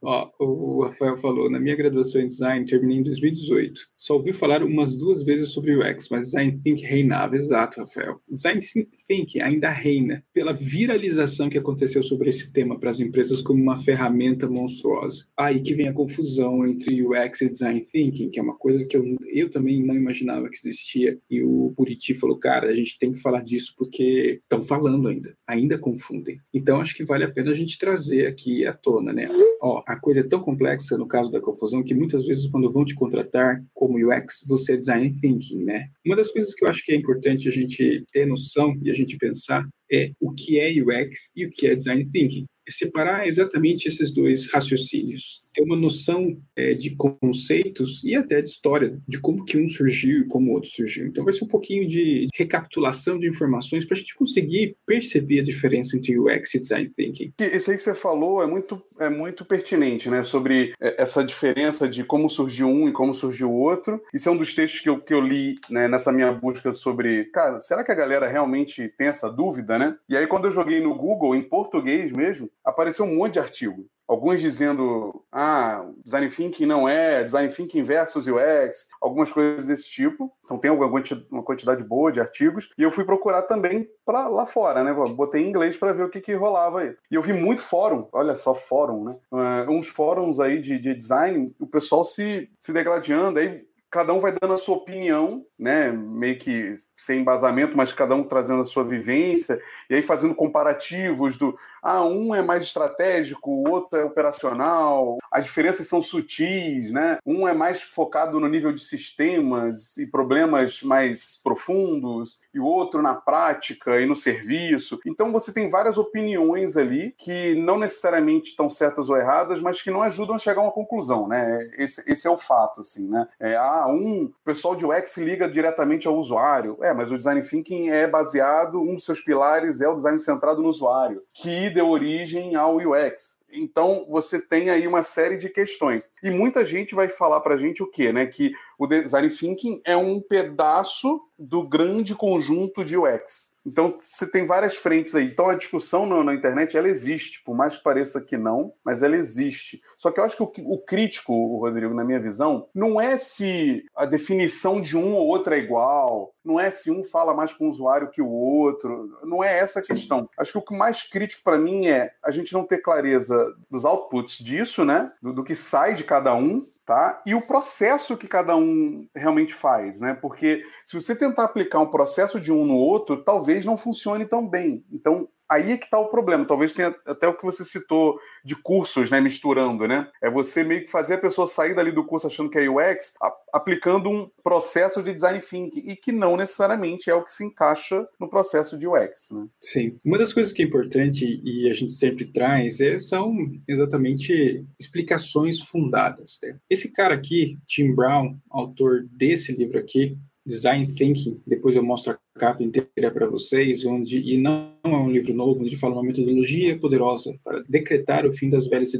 Ó, 0.00 0.27
o 0.38 0.84
Rafael 0.84 1.16
falou, 1.16 1.50
na 1.50 1.58
minha 1.58 1.76
graduação 1.76 2.20
em 2.20 2.28
design, 2.28 2.64
terminei 2.64 2.98
em 2.98 3.02
2018. 3.02 3.80
Só 3.96 4.14
ouvi 4.14 4.32
falar 4.32 4.62
umas 4.62 4.96
duas 4.96 5.22
vezes 5.22 5.50
sobre 5.50 5.76
UX, 5.76 6.08
mas 6.10 6.26
design 6.26 6.60
thinking 6.62 6.84
reinava. 6.84 7.36
Exato, 7.36 7.80
Rafael. 7.80 8.20
Design 8.28 8.60
thinking 9.06 9.40
ainda 9.40 9.70
reina 9.70 10.24
pela 10.32 10.52
viralização 10.52 11.48
que 11.48 11.58
aconteceu 11.58 12.02
sobre 12.02 12.30
esse 12.30 12.52
tema 12.52 12.78
para 12.78 12.90
as 12.90 13.00
empresas 13.00 13.42
como 13.42 13.62
uma 13.62 13.76
ferramenta 13.76 14.48
monstruosa. 14.48 15.26
Aí 15.36 15.60
que 15.60 15.74
vem 15.74 15.88
a 15.88 15.92
confusão 15.92 16.66
entre 16.66 17.02
UX 17.02 17.40
e 17.40 17.48
design 17.48 17.80
thinking, 17.80 18.30
que 18.30 18.38
é 18.38 18.42
uma 18.42 18.56
coisa 18.56 18.86
que 18.86 18.96
eu, 18.96 19.04
eu 19.32 19.50
também 19.50 19.84
não 19.84 19.94
imaginava 19.94 20.48
que 20.48 20.56
existia. 20.56 21.18
E 21.28 21.42
o 21.42 21.72
Buriti 21.76 22.14
falou, 22.14 22.38
cara, 22.38 22.68
a 22.68 22.74
gente 22.74 22.98
tem 22.98 23.12
que 23.12 23.20
falar 23.20 23.42
disso 23.42 23.74
porque 23.76 24.40
estão 24.42 24.62
falando 24.62 25.08
ainda, 25.08 25.34
ainda 25.46 25.78
confundem. 25.78 26.38
Então 26.54 26.80
acho 26.80 26.94
que 26.94 27.04
vale 27.04 27.24
a 27.24 27.30
pena 27.30 27.50
a 27.50 27.54
gente 27.54 27.78
trazer 27.78 28.26
aqui 28.26 28.66
à 28.66 28.72
tona, 28.72 29.12
né? 29.12 29.28
Ó, 29.60 29.82
a 29.86 29.98
coisa 29.98 30.27
tão 30.28 30.40
complexa 30.40 30.96
no 30.96 31.06
caso 31.06 31.30
da 31.30 31.40
confusão 31.40 31.82
que 31.82 31.94
muitas 31.94 32.26
vezes 32.26 32.46
quando 32.46 32.72
vão 32.72 32.84
te 32.84 32.94
contratar 32.94 33.62
como 33.74 33.98
UX, 33.98 34.44
você 34.46 34.72
é 34.72 34.76
design 34.76 35.12
thinking, 35.20 35.64
né? 35.64 35.88
Uma 36.04 36.16
das 36.16 36.30
coisas 36.30 36.54
que 36.54 36.64
eu 36.64 36.68
acho 36.68 36.84
que 36.84 36.92
é 36.92 36.96
importante 36.96 37.48
a 37.48 37.50
gente 37.50 38.04
ter 38.12 38.26
noção 38.26 38.78
e 38.82 38.90
a 38.90 38.94
gente 38.94 39.16
pensar 39.16 39.66
é 39.90 40.12
o 40.20 40.32
que 40.32 40.58
é 40.60 40.70
UX 40.70 41.30
e 41.34 41.46
o 41.46 41.50
que 41.50 41.66
é 41.66 41.74
design 41.74 42.04
thinking. 42.10 42.46
Separar 42.70 43.26
exatamente 43.26 43.88
esses 43.88 44.12
dois 44.12 44.46
raciocínios 44.52 45.42
ter 45.58 45.62
uma 45.62 45.76
noção 45.76 46.40
é, 46.54 46.72
de 46.72 46.94
conceitos 46.94 48.02
e 48.04 48.14
até 48.14 48.40
de 48.40 48.48
história, 48.48 48.98
de 49.08 49.20
como 49.20 49.44
que 49.44 49.58
um 49.58 49.66
surgiu 49.66 50.20
e 50.20 50.28
como 50.28 50.50
o 50.50 50.54
outro 50.54 50.70
surgiu. 50.70 51.06
Então 51.06 51.24
vai 51.24 51.32
ser 51.32 51.44
um 51.44 51.48
pouquinho 51.48 51.86
de 51.86 52.26
recapitulação 52.34 53.18
de 53.18 53.28
informações 53.28 53.84
para 53.84 53.96
a 53.96 53.98
gente 53.98 54.14
conseguir 54.14 54.76
perceber 54.86 55.40
a 55.40 55.42
diferença 55.42 55.96
entre 55.96 56.18
UX 56.18 56.54
e 56.54 56.60
Design 56.60 56.90
Thinking. 56.90 57.32
Isso 57.40 57.70
aí 57.70 57.76
que 57.76 57.82
você 57.82 57.94
falou 57.94 58.42
é 58.42 58.46
muito, 58.46 58.80
é 59.00 59.10
muito 59.10 59.44
pertinente, 59.44 60.08
né? 60.08 60.22
Sobre 60.22 60.72
é, 60.80 61.02
essa 61.02 61.24
diferença 61.24 61.88
de 61.88 62.04
como 62.04 62.28
surgiu 62.28 62.68
um 62.68 62.88
e 62.88 62.92
como 62.92 63.12
surgiu 63.12 63.50
o 63.50 63.58
outro. 63.58 64.00
Isso 64.14 64.28
é 64.28 64.32
um 64.32 64.36
dos 64.36 64.54
textos 64.54 64.80
que 64.80 64.88
eu, 64.88 65.00
que 65.00 65.12
eu 65.12 65.20
li 65.20 65.56
né, 65.68 65.88
nessa 65.88 66.12
minha 66.12 66.32
busca 66.32 66.72
sobre, 66.72 67.24
cara, 67.26 67.58
será 67.58 67.82
que 67.82 67.90
a 67.90 67.96
galera 67.96 68.28
realmente 68.28 68.92
tem 68.96 69.08
essa 69.08 69.28
dúvida, 69.28 69.78
né? 69.78 69.96
E 70.08 70.16
aí 70.16 70.26
quando 70.26 70.44
eu 70.44 70.50
joguei 70.50 70.80
no 70.80 70.94
Google, 70.94 71.34
em 71.34 71.42
português 71.42 72.12
mesmo, 72.12 72.48
apareceu 72.68 73.04
um 73.04 73.16
monte 73.16 73.34
de 73.34 73.40
artigo 73.40 73.88
alguns 74.08 74.40
dizendo, 74.40 75.22
ah, 75.30 75.84
design 76.02 76.30
thinking 76.30 76.64
não 76.64 76.88
é, 76.88 77.22
design 77.22 77.52
thinking 77.52 77.82
versus 77.82 78.26
UX, 78.26 78.88
algumas 79.02 79.30
coisas 79.30 79.66
desse 79.66 79.88
tipo. 79.90 80.32
Então 80.42 80.56
tem 80.56 80.70
uma 80.70 81.42
quantidade 81.42 81.84
boa 81.84 82.10
de 82.10 82.18
artigos. 82.18 82.70
E 82.78 82.82
eu 82.82 82.90
fui 82.90 83.04
procurar 83.04 83.42
também 83.42 83.84
para 84.06 84.26
lá 84.26 84.46
fora, 84.46 84.82
né? 84.82 84.94
Botei 85.14 85.42
em 85.42 85.48
inglês 85.50 85.76
para 85.76 85.92
ver 85.92 86.04
o 86.04 86.08
que, 86.08 86.22
que 86.22 86.32
rolava 86.32 86.80
aí. 86.80 86.96
E 87.10 87.14
eu 87.14 87.22
vi 87.22 87.34
muito 87.34 87.60
fórum, 87.60 88.08
olha 88.10 88.34
só, 88.34 88.54
fórum, 88.54 89.04
né? 89.04 89.18
Uh, 89.30 89.70
uns 89.70 89.88
fóruns 89.88 90.40
aí 90.40 90.58
de, 90.58 90.78
de 90.78 90.94
design, 90.94 91.54
o 91.60 91.66
pessoal 91.66 92.02
se, 92.02 92.48
se 92.58 92.72
degladiando. 92.72 93.38
Aí 93.38 93.68
cada 93.90 94.12
um 94.12 94.20
vai 94.20 94.34
dando 94.40 94.54
a 94.54 94.58
sua 94.58 94.76
opinião, 94.76 95.44
né? 95.58 95.90
Meio 95.90 96.38
que 96.38 96.74
sem 96.96 97.20
embasamento, 97.20 97.76
mas 97.76 97.92
cada 97.92 98.14
um 98.14 98.24
trazendo 98.24 98.60
a 98.60 98.64
sua 98.64 98.84
vivência, 98.84 99.60
e 99.88 99.94
aí 99.94 100.02
fazendo 100.02 100.34
comparativos 100.34 101.36
do 101.36 101.56
ah, 101.82 102.04
um 102.04 102.34
é 102.34 102.42
mais 102.42 102.62
estratégico, 102.62 103.50
o 103.50 103.70
outro 103.70 103.98
é 103.98 104.04
operacional, 104.04 105.18
as 105.30 105.44
diferenças 105.44 105.86
são 105.86 106.02
sutis, 106.02 106.90
né? 106.92 107.18
Um 107.24 107.46
é 107.46 107.54
mais 107.54 107.82
focado 107.82 108.40
no 108.40 108.48
nível 108.48 108.72
de 108.72 108.80
sistemas 108.80 109.96
e 109.96 110.06
problemas 110.06 110.82
mais 110.82 111.40
profundos, 111.42 112.38
e 112.52 112.60
o 112.60 112.64
outro 112.64 113.02
na 113.02 113.14
prática 113.14 114.00
e 114.00 114.06
no 114.06 114.16
serviço. 114.16 114.98
Então 115.06 115.30
você 115.32 115.52
tem 115.52 115.68
várias 115.68 115.98
opiniões 115.98 116.76
ali 116.76 117.14
que 117.16 117.54
não 117.54 117.78
necessariamente 117.78 118.50
estão 118.50 118.68
certas 118.68 119.08
ou 119.08 119.16
erradas, 119.16 119.60
mas 119.60 119.80
que 119.82 119.90
não 119.90 120.02
ajudam 120.02 120.34
a 120.34 120.38
chegar 120.38 120.60
a 120.60 120.64
uma 120.64 120.72
conclusão, 120.72 121.28
né? 121.28 121.68
Esse, 121.76 122.02
esse 122.06 122.26
é 122.26 122.30
o 122.30 122.38
fato, 122.38 122.80
assim, 122.80 123.08
né? 123.08 123.26
É, 123.38 123.56
ah, 123.56 123.86
um, 123.88 124.24
o 124.24 124.44
pessoal 124.44 124.74
de 124.74 124.84
UX 124.84 125.16
liga 125.18 125.48
diretamente 125.48 126.08
ao 126.08 126.16
usuário. 126.16 126.78
É, 126.82 126.92
mas 126.92 127.10
o 127.10 127.16
design 127.16 127.40
thinking 127.42 127.90
é 127.90 128.06
baseado, 128.06 128.80
um 128.80 128.94
dos 128.94 129.04
seus 129.04 129.20
pilares 129.20 129.80
é 129.80 129.88
o 129.88 129.94
design 129.94 130.18
centrado 130.18 130.62
no 130.62 130.68
usuário, 130.68 131.22
que 131.32 131.67
deu 131.70 131.88
origem 131.88 132.54
ao 132.54 132.76
UX. 132.76 133.38
Então, 133.50 134.06
você 134.08 134.40
tem 134.40 134.68
aí 134.70 134.86
uma 134.86 135.02
série 135.02 135.36
de 135.36 135.48
questões. 135.48 136.10
E 136.22 136.30
muita 136.30 136.64
gente 136.64 136.94
vai 136.94 137.08
falar 137.08 137.40
para 137.40 137.54
a 137.54 137.58
gente 137.58 137.82
o 137.82 137.86
quê? 137.86 138.12
Né? 138.12 138.26
Que 138.26 138.52
o 138.78 138.86
design 138.86 139.28
thinking 139.28 139.80
é 139.84 139.96
um 139.96 140.20
pedaço 140.20 141.22
do 141.38 141.66
grande 141.66 142.14
conjunto 142.14 142.84
de 142.84 142.96
UX. 142.96 143.56
Então, 143.68 143.94
você 143.98 144.26
tem 144.26 144.46
várias 144.46 144.76
frentes 144.76 145.14
aí. 145.14 145.26
Então, 145.26 145.48
a 145.48 145.54
discussão 145.54 146.06
na, 146.06 146.24
na, 146.24 146.34
internet, 146.34 146.76
ela 146.76 146.88
existe, 146.88 147.42
por 147.44 147.54
mais 147.54 147.76
que 147.76 147.82
pareça 147.82 148.20
que 148.20 148.36
não, 148.36 148.72
mas 148.82 149.02
ela 149.02 149.16
existe. 149.16 149.82
Só 149.98 150.10
que 150.10 150.18
eu 150.18 150.24
acho 150.24 150.36
que 150.36 150.42
o, 150.42 150.72
o 150.72 150.78
crítico, 150.78 151.32
o 151.32 151.58
Rodrigo, 151.58 151.94
na 151.94 152.04
minha 152.04 152.18
visão, 152.18 152.66
não 152.74 153.00
é 153.00 153.16
se 153.16 153.84
a 153.94 154.06
definição 154.06 154.80
de 154.80 154.96
um 154.96 155.14
ou 155.14 155.26
outro 155.26 155.54
é 155.54 155.58
igual, 155.58 156.34
não 156.44 156.58
é 156.58 156.70
se 156.70 156.90
um 156.90 157.04
fala 157.04 157.34
mais 157.34 157.52
com 157.52 157.66
o 157.66 157.68
usuário 157.68 158.10
que 158.10 158.22
o 158.22 158.30
outro, 158.30 159.18
não 159.22 159.44
é 159.44 159.58
essa 159.58 159.80
a 159.80 159.82
questão. 159.82 160.28
Acho 160.38 160.52
que 160.52 160.58
o 160.58 160.62
que 160.62 160.74
mais 160.74 161.02
crítico 161.02 161.42
para 161.44 161.58
mim 161.58 161.88
é 161.88 162.12
a 162.24 162.30
gente 162.30 162.54
não 162.54 162.64
ter 162.64 162.78
clareza 162.78 163.54
dos 163.70 163.84
outputs 163.84 164.38
disso, 164.38 164.84
né? 164.84 165.12
Do, 165.20 165.32
do 165.34 165.44
que 165.44 165.54
sai 165.54 165.94
de 165.94 166.04
cada 166.04 166.34
um, 166.34 166.62
tá? 166.88 167.20
E 167.26 167.34
o 167.34 167.46
processo 167.46 168.16
que 168.16 168.26
cada 168.26 168.56
um 168.56 169.06
realmente 169.14 169.52
faz, 169.52 170.00
né? 170.00 170.14
Porque 170.14 170.62
se 170.86 170.98
você 170.98 171.14
tentar 171.14 171.44
aplicar 171.44 171.80
um 171.80 171.90
processo 171.90 172.40
de 172.40 172.50
um 172.50 172.64
no 172.64 172.76
outro, 172.76 173.22
talvez 173.22 173.62
não 173.66 173.76
funcione 173.76 174.24
tão 174.24 174.48
bem. 174.48 174.82
Então, 174.90 175.28
aí 175.48 175.72
é 175.72 175.76
que 175.76 175.84
está 175.84 175.98
o 175.98 176.08
problema. 176.08 176.44
Talvez 176.44 176.74
tenha 176.74 176.94
até 177.06 177.26
o 177.26 177.36
que 177.36 177.44
você 177.44 177.64
citou 177.64 178.18
de 178.44 178.54
cursos, 178.56 179.10
né, 179.10 179.20
misturando, 179.20 179.88
né? 179.88 180.08
É 180.22 180.30
você 180.30 180.62
meio 180.62 180.82
que 180.82 180.90
fazer 180.90 181.14
a 181.14 181.18
pessoa 181.18 181.46
sair 181.46 181.74
dali 181.74 181.90
do 181.90 182.04
curso 182.04 182.26
achando 182.26 182.50
que 182.50 182.58
é 182.58 182.68
UX, 182.68 183.14
aplicando 183.52 184.10
um 184.10 184.30
processo 184.42 185.02
de 185.02 185.12
design 185.14 185.40
thinking 185.40 185.82
e 185.84 185.96
que 185.96 186.12
não 186.12 186.36
necessariamente 186.36 187.10
é 187.10 187.14
o 187.14 187.24
que 187.24 187.30
se 187.30 187.44
encaixa 187.44 188.06
no 188.20 188.28
processo 188.28 188.78
de 188.78 188.86
UX, 188.86 189.30
né? 189.30 189.46
Sim. 189.60 189.98
Uma 190.04 190.18
das 190.18 190.32
coisas 190.32 190.52
que 190.52 190.62
é 190.62 190.64
importante 190.64 191.24
e 191.44 191.70
a 191.70 191.74
gente 191.74 191.92
sempre 191.92 192.26
traz 192.26 192.80
é, 192.80 192.98
são 192.98 193.34
exatamente 193.66 194.64
explicações 194.78 195.60
fundadas. 195.60 196.38
Né? 196.42 196.56
Esse 196.68 196.92
cara 196.92 197.14
aqui, 197.14 197.58
Tim 197.66 197.94
Brown, 197.94 198.36
autor 198.50 199.06
desse 199.10 199.52
livro 199.52 199.78
aqui, 199.78 200.16
Design 200.48 200.86
Thinking, 200.94 201.42
depois 201.46 201.76
eu 201.76 201.82
mostro 201.82 202.12
a 202.12 202.18
capa 202.38 202.62
inteira 202.62 203.10
para 203.12 203.26
vocês, 203.26 203.84
onde 203.84 204.18
e 204.18 204.38
não 204.38 204.72
é 204.84 204.88
um 204.88 205.10
livro 205.10 205.34
novo, 205.34 205.62
onde 205.62 205.76
fala 205.76 205.94
uma 205.94 206.04
metodologia 206.04 206.78
poderosa 206.78 207.34
para 207.44 207.62
decretar 207.68 208.24
o 208.24 208.32
fim 208.32 208.48
das 208.48 208.66
velhas 208.66 208.92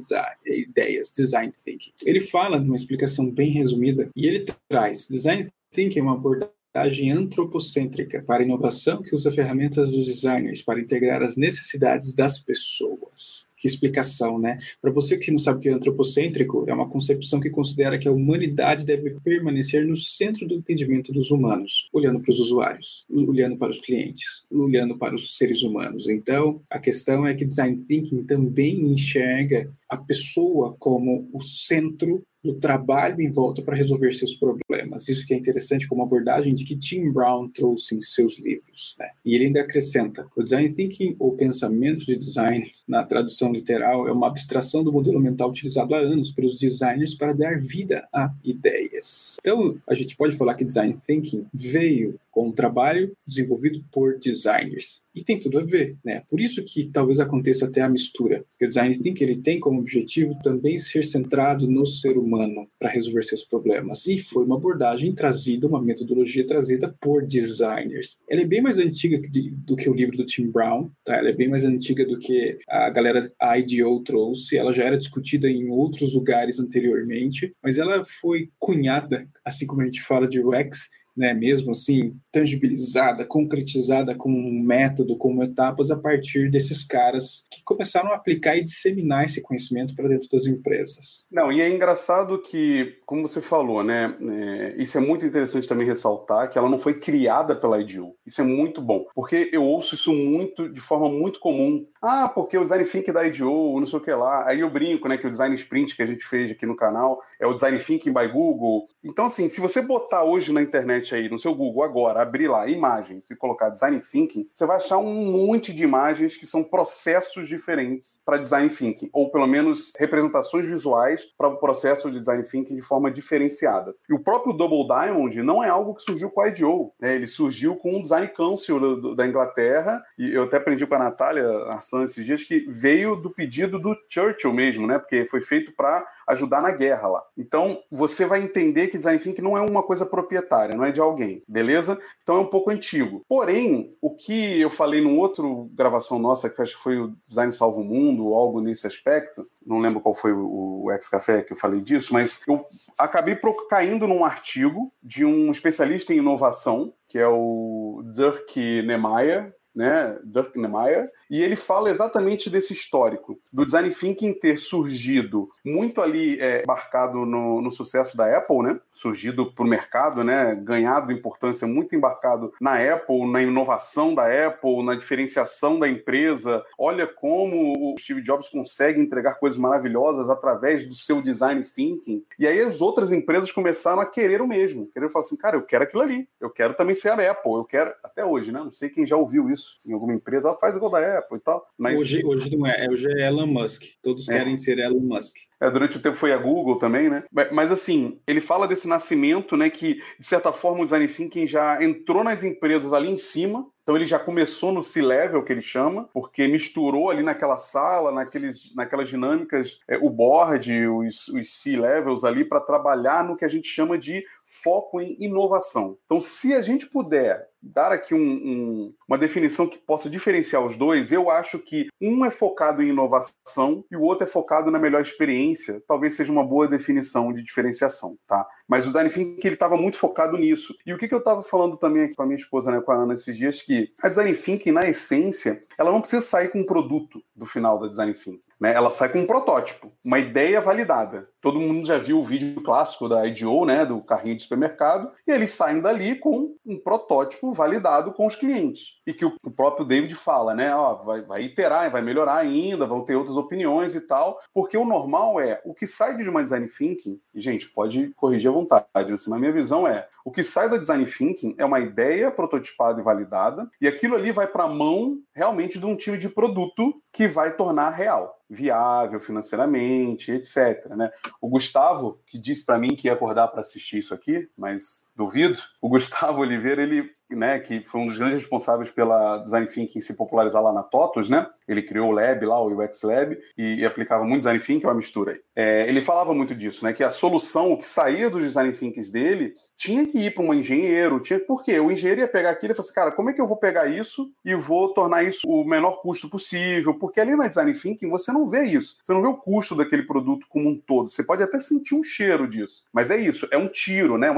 ideias, 0.45 1.11
Design 1.17 1.53
Thinking. 1.65 1.93
Ele 2.05 2.21
fala 2.21 2.61
numa 2.61 2.77
explicação 2.77 3.31
bem 3.31 3.51
resumida 3.51 4.11
e 4.15 4.27
ele 4.27 4.45
traz 4.69 5.07
Design 5.09 5.49
Thinking 5.71 6.01
é 6.01 6.03
uma 6.03 6.15
abordagem 6.15 6.59
abordagem 6.79 7.11
antropocêntrica 7.11 8.23
para 8.23 8.43
inovação 8.43 9.03
que 9.03 9.15
usa 9.15 9.33
ferramentas 9.33 9.91
dos 9.91 10.07
designers 10.07 10.63
para 10.63 10.81
integrar 10.81 11.23
as 11.23 11.37
necessidades 11.37 12.13
das 12.13 12.39
pessoas. 12.39 13.48
Que 13.59 13.67
explicação, 13.67 14.39
né? 14.39 14.59
Para 14.81 14.93
você 14.93 15.17
que 15.17 15.31
não 15.31 15.39
sabe 15.39 15.59
o 15.59 15.61
que 15.61 15.69
é 15.69 15.73
antropocêntrico, 15.73 16.65
é 16.69 16.73
uma 16.73 16.89
concepção 16.89 17.41
que 17.41 17.51
considera 17.51 17.99
que 17.99 18.09
a 18.09 18.13
humanidade 18.13 18.85
deve 18.85 19.19
permanecer 19.21 19.87
no 19.87 19.97
centro 19.97 20.47
do 20.47 20.55
entendimento 20.55 21.13
dos 21.13 21.31
humanos, 21.31 21.89
olhando 21.93 22.21
para 22.21 22.31
os 22.31 22.41
usuários, 22.41 23.05
olhando 23.11 23.57
para 23.57 23.71
os 23.71 23.79
clientes, 23.81 24.45
olhando 24.51 24.97
para 24.97 25.15
os 25.15 25.37
seres 25.37 25.63
humanos. 25.63 26.09
Então, 26.09 26.63
a 26.71 26.79
questão 26.79 27.27
é 27.27 27.35
que 27.35 27.45
design 27.45 27.77
thinking 27.85 28.25
também 28.25 28.81
enxerga 28.81 29.71
a 29.89 29.97
pessoa 29.97 30.77
como 30.79 31.29
o 31.33 31.41
centro 31.41 32.23
do 32.49 32.55
trabalho 32.55 33.21
em 33.21 33.31
volta 33.31 33.61
para 33.61 33.77
resolver 33.77 34.11
seus 34.15 34.33
problemas. 34.33 35.07
Isso 35.07 35.27
que 35.27 35.35
é 35.35 35.37
interessante 35.37 35.87
como 35.87 36.03
abordagem 36.03 36.55
de 36.55 36.65
que 36.65 36.75
Tim 36.75 37.13
Brown 37.13 37.47
trouxe 37.51 37.95
em 37.95 38.01
seus 38.01 38.39
livros. 38.39 38.97
Né? 38.99 39.11
E 39.23 39.35
ele 39.35 39.47
ainda 39.47 39.61
acrescenta: 39.61 40.27
o 40.35 40.43
design 40.43 40.73
thinking 40.73 41.15
ou 41.19 41.37
pensamento 41.37 42.07
de 42.07 42.17
design, 42.17 42.73
na 42.87 43.05
tradução 43.05 43.53
literal, 43.53 44.09
é 44.09 44.13
uma 44.13 44.29
abstração 44.29 44.83
do 44.83 44.91
modelo 44.91 45.21
mental 45.21 45.51
utilizado 45.51 45.95
há 45.95 45.99
anos 45.99 46.33
pelos 46.33 46.59
designers 46.59 47.15
para 47.15 47.35
dar 47.35 47.61
vida 47.61 48.09
a 48.15 48.33
ideias. 48.43 49.37
Então, 49.41 49.77
a 49.87 49.95
gente 49.95 50.17
pode 50.17 50.35
falar 50.35 50.55
que 50.55 50.65
design 50.65 50.97
thinking 51.07 51.45
veio 51.53 52.19
com 52.31 52.49
um 52.49 52.53
trabalho 52.53 53.13
desenvolvido 53.27 53.85
por 53.93 54.19
designers. 54.19 55.03
E 55.19 55.25
tem 55.25 55.37
tudo 55.37 55.59
a 55.59 55.65
ver, 55.65 55.97
né? 56.05 56.23
Por 56.31 56.41
isso 56.41 56.63
que 56.63 56.89
talvez 56.93 57.19
aconteça 57.19 57.65
até 57.65 57.81
a 57.81 57.89
mistura. 57.89 58.45
Porque 58.51 58.67
o 58.67 58.69
design 58.69 58.97
thinking 58.97 59.25
ele 59.25 59.43
tem 59.43 59.59
como 59.59 59.81
objetivo 59.81 60.33
também 60.45 60.79
ser 60.79 61.05
centrado 61.05 61.67
no 61.67 61.85
ser 61.85 62.17
humano 62.17 62.69
para 62.79 62.89
resolver 62.89 63.25
seus 63.25 63.45
problemas. 63.45 64.07
E 64.07 64.21
foi 64.21 64.45
uma 64.45 64.55
abordagem 64.55 65.13
trazida, 65.13 65.67
uma 65.67 65.83
metodologia 65.83 66.47
trazida 66.47 66.95
por 67.01 67.27
designers. 67.27 68.17
Ela 68.31 68.43
é 68.43 68.47
bem 68.47 68.63
mais 68.63 68.79
antiga 68.79 69.21
do 69.67 69.75
que 69.75 69.91
o 69.91 69.95
livro 69.95 70.17
do 70.17 70.25
Tim 70.25 70.53
Brown, 70.53 70.89
tá? 71.05 71.17
Ela 71.17 71.31
é 71.31 71.35
bem 71.35 71.49
mais 71.49 71.65
antiga 71.65 72.07
do 72.07 72.17
que 72.17 72.57
a 72.69 72.89
galera 72.89 73.33
IDEO 73.57 73.99
trouxe. 74.05 74.57
Ela 74.57 74.73
já 74.73 74.85
era 74.85 74.97
discutida 74.97 75.51
em 75.51 75.69
outros 75.69 76.15
lugares 76.15 76.61
anteriormente, 76.61 77.53
mas 77.61 77.77
ela 77.77 78.05
foi 78.05 78.51
cunhada, 78.57 79.29
assim 79.45 79.67
como 79.67 79.83
a 79.83 79.85
gente 79.85 80.01
fala 80.01 80.29
de 80.29 80.39
UX, 80.39 80.89
né, 81.19 81.35
mesmo 81.35 81.73
assim, 81.73 82.15
tangibilizada, 82.31 83.25
concretizada 83.25 84.15
como 84.15 84.39
um 84.39 84.63
método, 84.63 85.19
como 85.19 85.43
etapas, 85.43 85.91
a 85.91 85.97
partir 85.97 86.49
desses 86.49 86.85
caras 86.85 87.43
que 87.51 87.63
começaram 87.65 88.13
a 88.13 88.15
aplicar 88.15 88.57
e 88.57 88.63
disseminar 88.63 89.25
esse 89.25 89.43
conhecimento 89.43 89.97
para 89.97 90.09
dentro 90.09 90.29
das 90.31 90.47
empresas. 90.47 91.25
Não, 91.31 91.51
e 91.51 91.61
é 91.61 91.69
engraçado 91.69 92.41
que, 92.41 92.97
como 93.05 93.27
você 93.27 93.41
falou, 93.41 93.83
né, 93.83 94.17
é, 94.31 94.81
isso 94.81 94.97
é 94.97 95.01
muito 95.01 95.27
interessante 95.27 95.67
também 95.67 95.87
ressaltar, 95.87 96.49
que 96.49 96.57
ela 96.57 96.71
não 96.71 96.79
foi 96.79 96.95
criada 96.95 97.57
pela 97.57 97.81
IDU. 97.81 98.15
Isso 98.25 98.41
é 98.41 98.45
muito 98.45 98.81
bom, 98.81 99.05
porque 99.15 99.51
eu 99.53 99.65
ouço 99.65 99.97
isso 99.97 100.13
muito, 100.13 100.69
de 100.69 100.81
forma 100.81 101.09
muito 101.09 101.41
comum. 101.41 101.85
Ah, 102.01 102.29
porque 102.29 102.57
o 102.57 102.63
design 102.63 102.85
thinking 102.85 103.13
da 103.13 103.27
IDO, 103.27 103.81
não 103.81 103.87
sei 103.87 103.99
o 103.99 104.03
que 104.03 104.13
lá. 104.13 104.47
Aí 104.47 104.61
eu 104.61 104.71
brinco, 104.71 105.09
né, 105.09 105.19
que 105.19 105.27
o 105.27 105.31
design 105.31 105.53
sprint 105.57 105.97
que 105.97 106.03
a 106.03 106.07
gente 106.07 106.25
fez 106.25 106.51
aqui 106.53 106.65
no 106.65 106.77
canal 106.77 107.21
é 107.41 107.47
o 107.47 107.53
design 107.53 107.77
thinking 107.79 108.13
by 108.13 108.29
Google. 108.29 108.87
Então, 109.05 109.25
assim, 109.25 109.49
se 109.49 109.61
você 109.61 109.83
botar 109.83 110.23
hoje 110.23 110.53
na 110.53 110.63
internet 110.63 111.08
aí 111.15 111.29
no 111.29 111.39
seu 111.39 111.55
Google 111.55 111.83
agora, 111.83 112.23
abrir 112.23 112.49
lá 112.49 112.67
imagens 112.69 113.31
e 113.31 113.37
colocar 113.37 113.69
design 113.69 114.01
thinking, 114.01 114.49
você 114.53 114.67
vai 114.67 114.77
achar 114.77 114.99
um 114.99 115.31
monte 115.31 115.73
de 115.73 115.85
imagens 115.85 116.37
que 116.37 116.47
são 116.47 116.63
processos 116.63 117.49
diferentes 117.49 118.23
para 118.25 118.39
design 118.39 118.69
thinking, 118.69 119.09
ou 119.13 119.31
pelo 119.31 119.47
menos 119.47 119.93
representações 119.99 120.67
visuais 120.67 121.25
para 121.37 121.49
o 121.49 121.57
processo 121.59 122.11
de 122.11 122.19
design 122.19 122.43
thinking 122.43 122.77
de 122.77 122.83
forma 122.83 123.11
diferenciada. 123.11 123.95
E 124.09 124.15
o 124.15 124.21
próprio 124.21 124.53
Double 124.53 124.87
Diamond 124.87 125.43
não 125.43 125.63
é 125.63 125.69
algo 125.69 125.95
que 125.95 126.03
surgiu 126.03 126.31
com 126.31 126.41
a 126.41 126.49
IDEO, 126.49 126.93
né? 127.01 127.15
ele 127.15 127.27
surgiu 127.27 127.77
com 127.77 127.97
um 127.97 128.01
design 128.01 128.29
council 128.29 128.79
do, 128.79 129.01
do, 129.01 129.15
da 129.15 129.27
Inglaterra, 129.27 130.03
e 130.19 130.33
eu 130.33 130.45
até 130.45 130.57
aprendi 130.57 130.87
com 130.87 130.95
a 130.95 130.99
Natália 130.99 131.47
Arsan 131.67 132.05
esses 132.05 132.25
dias 132.25 132.43
que 132.45 132.67
veio 132.69 133.17
do 133.17 133.31
pedido 133.31 133.79
do 133.79 133.97
Churchill 134.09 134.53
mesmo, 134.53 134.87
né? 134.87 134.99
porque 134.99 135.27
foi 135.27 135.41
feito 135.41 135.73
para 135.73 136.05
ajudar 136.27 136.63
na 136.63 136.71
guerra 136.71 137.09
lá. 137.09 137.23
Então, 137.37 137.79
você 137.91 138.27
vai 138.27 138.43
entender 138.43 138.89
que 138.89 138.97
design 138.97 139.19
thinking 139.19 139.43
não 139.43 139.57
é 139.57 139.61
uma 139.61 139.83
coisa 139.83 140.05
proprietária, 140.05 140.77
não 140.77 140.85
é 140.85 140.88
de 140.93 141.01
alguém, 141.01 141.43
beleza? 141.47 141.99
Então 142.23 142.37
é 142.37 142.41
um 142.41 142.47
pouco 142.47 142.71
antigo. 142.71 143.23
Porém, 143.29 143.97
o 144.01 144.15
que 144.15 144.61
eu 144.61 144.71
falei 144.71 145.01
num 145.01 145.19
outro 145.19 145.71
gravação 145.75 146.19
nossa, 146.19 146.51
que 146.51 146.61
acho 146.61 146.77
que 146.77 146.83
foi 146.83 146.99
o 146.99 147.15
Design 147.27 147.53
Salva 147.53 147.81
o 147.81 147.85
Mundo, 147.85 148.27
ou 148.27 148.35
algo 148.35 148.61
nesse 148.61 148.87
aspecto, 148.87 149.47
não 149.65 149.79
lembro 149.79 150.01
qual 150.01 150.15
foi 150.15 150.33
o, 150.33 150.85
o 150.85 150.93
Ex-Café 150.93 151.43
que 151.43 151.53
eu 151.53 151.57
falei 151.57 151.81
disso, 151.81 152.13
mas 152.13 152.43
eu 152.49 152.63
acabei 152.99 153.39
caindo 153.69 154.07
num 154.07 154.25
artigo 154.25 154.93
de 155.03 155.25
um 155.25 155.51
especialista 155.51 156.13
em 156.13 156.19
inovação, 156.19 156.93
que 157.07 157.19
é 157.19 157.29
o 157.29 158.03
Dirk 158.15 158.83
Nemeyer, 158.83 159.55
né, 159.75 160.19
Nemeyer, 160.57 161.05
e 161.31 161.43
ele 161.43 161.55
fala 161.55 161.91
exatamente 161.91 162.51
desse 162.51 162.73
histórico, 162.73 163.39
do 163.53 163.65
design 163.65 163.91
thinking 163.91 164.33
ter 164.33 164.59
surgido 164.59 165.49
muito 165.65 166.01
ali 166.01 166.41
é, 166.41 166.63
embarcado 166.63 167.25
no, 167.25 167.61
no, 167.61 167.71
sucesso 167.71 168.17
da 168.17 168.37
Apple, 168.37 168.63
né, 168.63 168.81
surgido 168.93 169.53
para 169.53 169.65
o 169.65 169.69
mercado, 169.69 170.25
né, 170.25 170.55
ganhado 170.55 171.13
importância 171.13 171.67
muito 171.67 171.95
embarcado 171.95 172.53
na 172.61 172.75
Apple, 172.75 173.31
na 173.31 173.43
inovação 173.43 174.15
da 174.15 174.25
Apple, 174.47 174.83
na 174.85 174.95
diferenciação 174.95 175.79
da 175.79 175.89
empresa. 175.89 176.65
Olha 176.77 177.07
como 177.07 177.73
o 177.77 177.95
Steve 177.99 178.23
Jobs 178.23 178.49
consegue 178.49 179.01
entregar 179.01 179.39
coisas 179.39 179.59
maravilhosas 179.59 180.29
através 180.31 180.87
do 180.87 180.95
seu 180.95 181.23
design 181.23 181.63
thinking. 181.63 182.25
E 182.39 182.47
aí 182.47 182.61
as 182.61 182.81
outras 182.81 183.13
empresas 183.13 183.53
começaram 183.53 184.01
a 184.01 184.07
querer 184.07 184.41
o 184.41 184.47
mesmo, 184.47 184.89
querer 184.89 185.11
falar 185.11 185.25
assim, 185.25 185.37
cara, 185.37 185.57
eu 185.57 185.63
quero 185.63 185.85
aquilo 185.85 186.03
ali, 186.03 186.29
eu 186.41 186.51
quero 186.51 186.75
também 186.75 186.95
ser 186.95 187.11
a 187.11 187.31
Apple, 187.31 187.53
eu 187.53 187.65
quero 187.65 187.95
até 188.03 188.25
hoje, 188.25 188.51
né? 188.51 188.59
Não 188.59 188.73
sei 188.73 188.89
quem 188.89 189.07
já 189.07 189.17
ouviu 189.17 189.49
isso 189.49 189.68
em 189.87 189.93
alguma 189.93 190.15
empresa, 190.15 190.49
ela 190.49 190.59
faz 190.59 190.77
igual 190.77 190.91
da 190.91 191.19
Apple 191.19 191.39
e 191.39 191.41
tal. 191.41 191.67
Mas 191.77 192.01
hoje, 192.01 192.23
hoje 192.25 192.57
não 192.57 192.67
é, 192.67 192.89
hoje 192.91 193.07
é 193.11 193.27
Elon 193.27 193.47
Musk. 193.47 193.85
Todos 194.03 194.29
é. 194.29 194.39
querem 194.39 194.57
ser 194.57 194.79
Elon 194.79 195.01
Musk. 195.01 195.37
É, 195.61 195.69
durante 195.71 195.97
o 195.97 196.01
tempo 196.01 196.17
foi 196.17 196.33
a 196.33 196.39
Google 196.39 196.77
também, 196.77 197.09
né? 197.09 197.25
Mas 197.53 197.73
assim, 197.73 198.21
ele 198.27 198.41
fala 198.41 198.69
desse 198.69 198.87
nascimento, 198.87 199.57
né? 199.57 199.69
Que, 199.69 199.95
de 200.19 200.27
certa 200.27 200.53
forma, 200.53 200.83
o 200.83 200.85
design 200.85 201.09
thinking 201.09 201.47
já 201.47 201.83
entrou 201.83 202.23
nas 202.23 202.45
empresas 202.45 202.93
ali 202.93 203.11
em 203.11 203.17
cima, 203.17 203.67
então 203.83 203.97
ele 203.97 204.07
já 204.07 204.19
começou 204.19 204.71
no 204.71 204.83
C-level, 204.83 205.43
que 205.43 205.51
ele 205.51 205.63
chama, 205.63 206.09
porque 206.13 206.47
misturou 206.47 207.11
ali 207.11 207.23
naquela 207.23 207.57
sala, 207.57 208.13
naqueles, 208.13 208.73
naquelas 208.75 209.09
dinâmicas, 209.09 209.81
é, 209.89 209.97
o 209.97 210.11
board, 210.11 210.87
os, 210.87 211.27
os 211.29 211.61
C-levels 211.61 212.23
ali, 212.23 212.45
para 212.45 212.61
trabalhar 212.61 213.25
no 213.25 213.37
que 213.37 213.45
a 213.45 213.49
gente 213.49 213.67
chama 213.67 213.99
de 213.99 214.23
foco 214.45 215.01
em 215.01 215.17
inovação. 215.19 215.99
Então, 216.05 216.21
se 216.21 216.55
a 216.55 216.63
gente 216.63 216.87
puder 216.87 217.48
dar 217.63 217.93
aqui 217.93 218.15
um, 218.15 218.19
um, 218.19 218.95
uma 219.09 219.19
definição 219.19 219.69
que 219.69 219.79
possa 219.79 220.09
diferenciar 220.09 220.65
os 220.65 220.77
dois, 220.77 221.13
eu 221.13 221.31
acho 221.31 221.59
que 221.59 221.89
um 222.01 222.25
é 222.25 222.31
focado 222.31 222.83
em 222.83 222.89
inovação 222.89 223.85
e 223.91 223.97
o 223.97 224.03
outro 224.03 224.25
é 224.25 224.27
focado 224.27 224.71
na 224.71 224.79
melhor 224.79 225.01
experiência. 225.01 225.83
Talvez 225.87 226.15
seja 226.15 226.33
uma 226.33 226.45
boa 226.45 226.69
definição 226.69 227.33
de 227.33 227.43
diferenciação, 227.43 228.17
tá? 228.27 228.47
Mas 228.67 228.85
o 228.85 228.89
design 228.89 229.11
thinking 229.11 229.47
ele 229.47 229.55
estava 229.55 229.77
muito 229.77 229.97
focado 229.97 230.37
nisso. 230.37 230.75
E 230.87 230.93
o 230.93 230.99
que, 230.99 231.09
que 231.09 231.15
eu 231.15 231.19
estava 231.19 231.43
falando 231.43 231.77
também 231.77 232.05
aqui 232.05 232.15
com 232.15 232.23
a 232.23 232.27
minha 232.27 232.37
esposa, 232.37 232.71
né, 232.71 232.81
com 232.81 232.93
a 232.93 232.97
Ana, 232.97 233.15
esses 233.15 233.37
dias, 233.37 233.63
que 233.63 233.93
a 234.03 234.09
design 234.09 234.35
thinking, 234.35 234.73
na 234.73 234.89
essência, 234.89 235.65
ela 235.79 235.91
não 235.91 236.01
precisa 236.01 236.23
sair 236.23 236.49
com 236.49 236.61
um 236.61 236.67
produto 236.67 237.23
do 237.35 237.47
final 237.47 237.79
da 237.79 237.89
design 237.89 238.15
thinking. 238.15 238.49
Né? 238.61 238.75
Ela 238.75 238.91
sai 238.91 239.09
com 239.09 239.21
um 239.21 239.27
protótipo, 239.27 239.93
uma 240.05 240.19
ideia 240.19 240.61
validada. 240.61 241.29
Todo 241.41 241.61
mundo 241.61 241.87
já 241.87 241.99
viu 241.99 242.19
o 242.19 242.25
vídeo 242.25 242.61
clássico 242.63 243.09
da 243.09 243.27
IDO, 243.27 243.65
né, 243.65 243.85
do 243.85 244.01
carrinho 244.01 244.37
de 244.37 244.43
supermercado, 244.43 245.11
e 245.27 245.31
eles 245.31 245.51
saem 245.51 245.81
dali 245.81 246.17
com 246.17 246.55
um 246.67 246.79
protótipo 246.79 247.53
validado 247.53 248.13
com 248.13 248.27
os 248.27 248.37
clientes. 248.37 249.01
E 249.07 249.13
que 249.13 249.25
o, 249.25 249.33
próprio 249.51 249.87
David 249.87 250.15
fala, 250.15 250.55
né, 250.55 250.75
ó, 250.75 250.95
vai, 250.95 251.23
vai 251.23 251.43
iterar, 251.43 251.91
vai 251.91 252.03
melhorar 252.03 252.37
ainda, 252.37 252.87
vão 252.87 253.05
ter 253.05 253.17
outras 253.17 253.37
opiniões 253.37 253.95
e 253.95 254.01
tal, 254.01 254.39
porque 254.53 254.77
o 254.77 254.85
normal 254.85 255.41
é, 255.41 255.61
o 255.65 255.75
que 255.75 255.87
sai 255.87 256.17
de 256.17 256.29
uma 256.29 256.43
design 256.43 256.67
thinking, 256.67 257.21
e 257.35 257.41
gente, 257.41 257.69
pode 257.69 258.13
corrigir 258.17 258.51
à 258.51 258.53
vontade, 258.53 259.13
assim, 259.13 259.31
mas 259.31 259.41
minha 259.41 259.53
visão 259.53 259.87
é, 259.87 260.07
o 260.25 260.31
que 260.31 260.43
sai 260.43 260.69
da 260.69 260.77
design 260.77 261.07
thinking 261.07 261.55
é 261.57 261.65
uma 261.65 261.81
ideia 261.81 262.31
prototipada 262.31 263.01
e 263.01 263.05
validada, 263.05 263.69
e 263.81 263.89
aquilo 263.89 264.15
ali 264.15 264.33
vai 264.33 264.47
para 264.47 264.65
a 264.65 264.69
mão 264.69 265.19
realmente 265.35 265.79
de 265.79 265.87
um 265.87 265.97
time 265.97 266.19
de 266.19 266.29
produto 266.29 266.95
que 267.13 267.29
vai 267.29 267.55
tornar 267.57 267.91
real 267.91 268.39
viável 268.49 269.21
financeiramente, 269.21 270.33
etc. 270.33 270.87
Né? 270.97 271.11
O 271.41 271.49
Gustavo, 271.49 272.21
que 272.27 272.39
disse 272.39 272.65
para 272.65 272.79
mim 272.79 272.95
que 272.95 273.09
ia 273.09 273.13
acordar 273.13 273.49
para 273.49 273.61
assistir 273.61 273.99
isso 273.99 274.15
aqui, 274.15 274.49
mas 274.57 275.11
duvido. 275.17 275.59
O 275.81 275.89
Gustavo 275.89 276.41
Oliveira, 276.41 276.83
ele, 276.83 277.11
né, 277.31 277.59
que 277.59 277.83
foi 277.85 278.01
um 278.01 278.07
dos 278.07 278.17
grandes 278.17 278.37
responsáveis 278.37 278.91
pela 278.91 279.39
Design 279.39 279.67
Thinking 279.67 280.01
se 280.01 280.15
popularizar 280.15 280.63
lá 280.63 280.73
na 280.73 280.83
TOTOS, 280.83 281.29
né? 281.29 281.47
Ele 281.67 281.83
criou 281.83 282.09
o 282.09 282.13
Lab 282.13 282.45
lá, 282.47 282.61
o 282.61 282.73
UX 282.73 283.03
Lab, 283.03 283.39
e, 283.57 283.81
e 283.81 283.87
aplicava 283.87 284.25
muito 284.25 284.41
Design 284.41 284.59
Thinking, 284.59 284.87
é 284.87 284.89
uma 284.89 284.95
mistura 284.95 285.33
aí. 285.33 285.41
É, 285.55 285.89
ele 285.89 286.01
falava 286.01 286.33
muito 286.33 286.55
disso, 286.55 286.85
né? 286.85 286.93
Que 286.93 287.05
a 287.05 287.11
solução, 287.11 287.73
o 287.73 287.77
que 287.77 287.87
saía 287.87 288.31
dos 288.31 288.43
Design 288.43 288.73
Thinkings 288.73 289.13
dele, 289.13 289.53
tinha 289.77 290.07
que 290.07 290.19
ir 290.19 290.35
para 290.35 290.45
um 290.45 290.55
engenheiro, 290.55 291.21
tinha... 291.21 291.39
por 291.39 291.63
quê? 291.63 291.79
O 291.79 291.91
engenheiro 291.91 292.23
ia 292.23 292.29
pegar 292.29 292.51
aquilo 292.51 292.73
e 292.73 292.75
falar 292.75 292.85
assim, 292.85 292.95
cara, 292.95 293.13
como 293.13 293.31
é 293.31 293.33
que 293.33 293.41
eu 293.41 293.47
vou 293.47 293.57
pegar 293.57 293.87
isso 293.87 294.33
e 294.45 294.55
vou 294.55 294.95
tornar 294.95 295.23
isso 295.23 295.47
o 295.47 295.65
menor 295.65 296.01
custo 296.01 296.31
possível? 296.31 296.95
Porque 296.95 297.21
ali 297.21 297.37
na 297.37 297.47
Design 297.47 297.73
Thinking 297.73 298.09
você 298.09 298.33
não 298.33 298.47
vê 298.47 298.65
isso. 298.65 298.99
Você 299.03 299.13
não 299.13 299.21
vê 299.21 299.29
o 299.29 299.37
custo 299.37 299.77
daquele 299.77 300.05
produto 300.05 300.47
como 300.49 300.71
um 300.71 300.79
todo. 300.79 301.11
Você 301.11 301.23
pode 301.23 301.43
até 301.43 301.59
sentir 301.59 301.95
um 301.95 302.03
cheiro 302.03 302.49
disso. 302.49 302.85
Mas 302.93 303.11
é 303.11 303.17
isso, 303.17 303.47
é 303.51 303.59
um 303.59 303.69
tiro, 303.69 304.17
né? 304.17 304.29